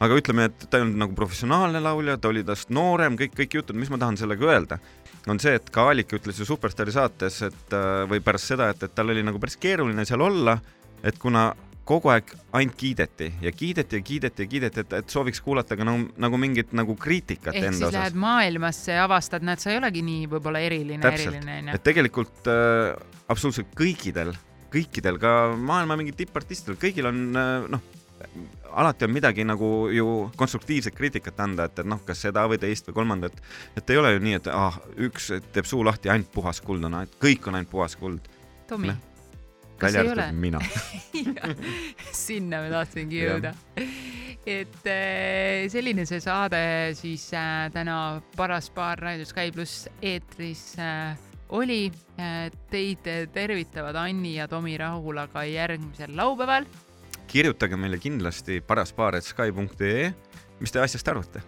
Aga 0.00 0.16
ütleme, 0.16 0.48
et 0.48 0.66
ta 0.66 0.78
ei 0.78 0.86
olnud 0.86 1.00
nagu 1.02 1.16
professionaalne 1.16 1.82
laulja, 1.84 2.16
ta 2.20 2.30
oli 2.32 2.44
tast 2.46 2.72
noorem, 2.74 3.18
kõik, 3.20 3.34
kõik 3.42 3.58
jutud, 3.60 3.78
mis 3.78 3.90
ma 3.92 4.00
tahan 4.00 4.18
sellega 4.20 4.48
öelda, 4.48 4.80
on 5.28 5.40
see, 5.42 5.56
et 5.58 5.72
ka 5.72 5.90
Allika 5.92 6.16
ütles 6.16 6.40
ju 6.40 6.48
Superstaari 6.48 6.94
saates, 6.94 7.40
et 7.50 7.74
äh, 7.76 8.04
või 8.10 8.22
pärast 8.24 8.52
seda, 8.54 8.70
et, 8.72 8.86
et 8.86 8.94
tal 8.96 9.12
oli 9.12 9.24
nagu 9.26 9.42
päris 9.42 9.58
keeruline 9.60 10.06
seal 10.08 10.24
olla, 10.24 10.56
et 11.04 11.20
kuna 11.20 11.50
kogu 11.90 12.10
aeg 12.12 12.28
ainult 12.54 12.76
kiideti 12.78 13.30
ja 13.42 13.50
kiideti 13.52 13.98
ja 13.98 14.04
kiideti 14.06 14.44
ja 14.44 14.50
kiideti, 14.50 14.82
et, 14.84 14.92
et 15.00 15.12
sooviks 15.12 15.40
kuulata 15.42 15.76
ka 15.78 15.86
nagu, 15.86 16.06
nagu 16.22 16.38
mingit 16.40 16.74
nagu 16.76 16.94
kriitikat 16.98 17.56
ehk 17.56 17.70
enda 17.70 17.78
siis 17.78 17.88
osas 17.88 17.96
lähed. 17.98 18.18
maailmasse 18.24 18.94
ja 18.94 19.06
avastad, 19.08 19.44
näed, 19.46 19.62
sa 19.62 19.72
ei 19.72 19.80
olegi 19.80 20.04
nii 20.06 20.28
võib-olla 20.30 20.62
eriline, 20.62 21.02
eriline 21.10 21.56
onju 21.58 21.74
et. 21.74 21.84
tegelikult 21.88 22.50
äh, 22.52 22.92
absoluutselt 23.32 23.72
kõikidel, 23.78 24.36
kõikidel 24.70 25.18
ka 25.20 25.34
maailma 25.56 25.98
mingid 25.98 26.20
tippartistidel, 26.20 26.78
kõigil 26.80 27.10
on 27.10 27.24
äh, 27.34 27.66
noh, 27.74 27.88
alati 28.70 29.04
on 29.04 29.12
midagi 29.14 29.44
nagu 29.44 29.88
ju 29.92 30.30
konstruktiivset 30.36 30.94
kriitikat 30.94 31.40
anda, 31.40 31.66
et, 31.68 31.78
et 31.82 31.88
noh, 31.88 32.00
kas 32.06 32.22
seda 32.26 32.46
või 32.50 32.60
teist 32.62 32.88
või 32.90 33.00
kolmandat, 33.00 33.38
et 33.76 33.90
ei 33.90 34.00
ole 34.00 34.14
ju 34.14 34.24
nii, 34.26 34.36
et 34.40 34.50
ah, 34.54 34.80
üks 35.08 35.30
teeb 35.54 35.68
suu 35.68 35.84
lahti, 35.86 36.12
ainult 36.12 36.30
puhas 36.34 36.62
kuld 36.64 36.84
on, 36.86 36.98
kõik 37.22 37.48
on 37.48 37.58
ainult 37.58 37.72
puhas 37.72 37.96
kuld, 38.00 38.28
Tomi 38.70 38.92
Noh,, 38.92 39.00
kas 39.80 39.96
ei 39.98 40.10
ole? 40.12 40.28
mina. 40.32 40.60
sinna 42.26 42.60
me 42.62 42.70
tahtsingi 42.70 43.24
jõuda. 43.24 43.54
et 44.46 44.86
eh, 44.88 45.66
selline 45.72 46.06
see 46.08 46.20
saade 46.22 46.60
siis 46.98 47.26
äh, 47.36 47.66
täna 47.74 48.20
Paras 48.36 48.70
Paar 48.74 49.00
Raadio 49.02 49.26
Sky 49.28 49.50
pluss 49.54 49.88
eetris 50.02 50.72
äh, 50.78 51.18
oli. 51.50 51.90
Teid 52.70 53.06
tervitavad 53.32 53.96
Anni 53.96 54.36
ja 54.36 54.46
Tomi 54.48 54.76
Rahula 54.78 55.26
ka 55.32 55.44
järgmisel 55.48 56.12
laupäeval. 56.16 56.68
Kirjutage 57.30 57.78
meile 57.78 57.98
kindlasti 58.02 58.60
paraspaar.sky.ee, 58.66 60.08
mis 60.60 60.72
te 60.74 60.82
asjast 60.82 61.08
arvate? 61.12 61.42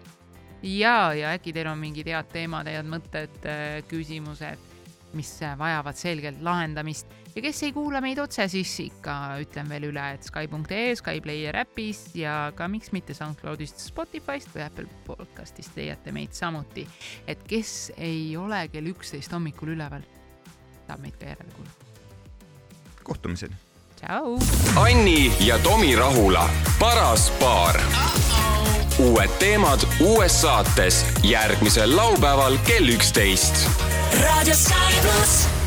ja, 0.62 1.12
ja 1.14 1.32
äkki 1.34 1.54
teil 1.54 1.70
on 1.72 1.80
mingid 1.80 2.06
head 2.12 2.28
teemad, 2.32 2.70
head 2.70 2.86
mõtted, 2.86 3.50
küsimused, 3.90 4.70
mis 5.18 5.32
äh, 5.42 5.56
vajavad 5.58 5.98
selgelt 5.98 6.38
lahendamist 6.44 7.10
ja 7.34 7.42
kes 7.42 7.62
ei 7.66 7.72
kuula 7.74 8.00
meid 8.04 8.20
otse, 8.22 8.46
siis 8.52 8.72
ikka 8.84 9.16
ütlen 9.42 9.68
veel 9.72 9.88
üle, 9.90 10.04
et 10.14 10.26
Sky.ee, 10.26 10.94
Sky 10.98 11.22
Player 11.24 11.58
äpis 11.64 12.04
ja 12.18 12.52
ka 12.56 12.68
miks 12.70 12.92
mitte 12.94 13.16
SoundCloudist, 13.16 13.82
Spotify'st 13.88 14.54
või 14.54 14.64
Apple 14.66 14.86
podcast'ist 15.08 15.76
leiate 15.78 16.14
meid 16.14 16.36
samuti. 16.36 16.86
et 17.26 17.42
kes 17.48 17.92
ei 17.96 18.36
ole 18.36 18.66
kell 18.72 18.92
üksteist 18.94 19.32
hommikul 19.32 19.74
üleval, 19.76 20.06
saab 20.86 21.02
meid 21.04 21.18
ka 21.18 21.32
järele 21.32 21.52
kuulata. 21.56 21.92
kohtumiseni. 23.02 23.71
tšau. 24.06 24.38
Anni 24.76 25.32
ja 25.40 25.58
Tomi 25.58 25.96
Rahula, 25.96 26.50
paras 26.78 27.30
paar. 27.40 27.80
uued 28.98 29.30
teemad 29.38 29.80
uues 30.00 30.40
saates 30.40 31.04
järgmisel 31.22 31.96
laupäeval 31.96 32.58
kell 32.66 32.88
üksteist 32.88 33.66
raadio 34.20 34.54
Sky 34.54 35.00
pluss. 35.00 35.61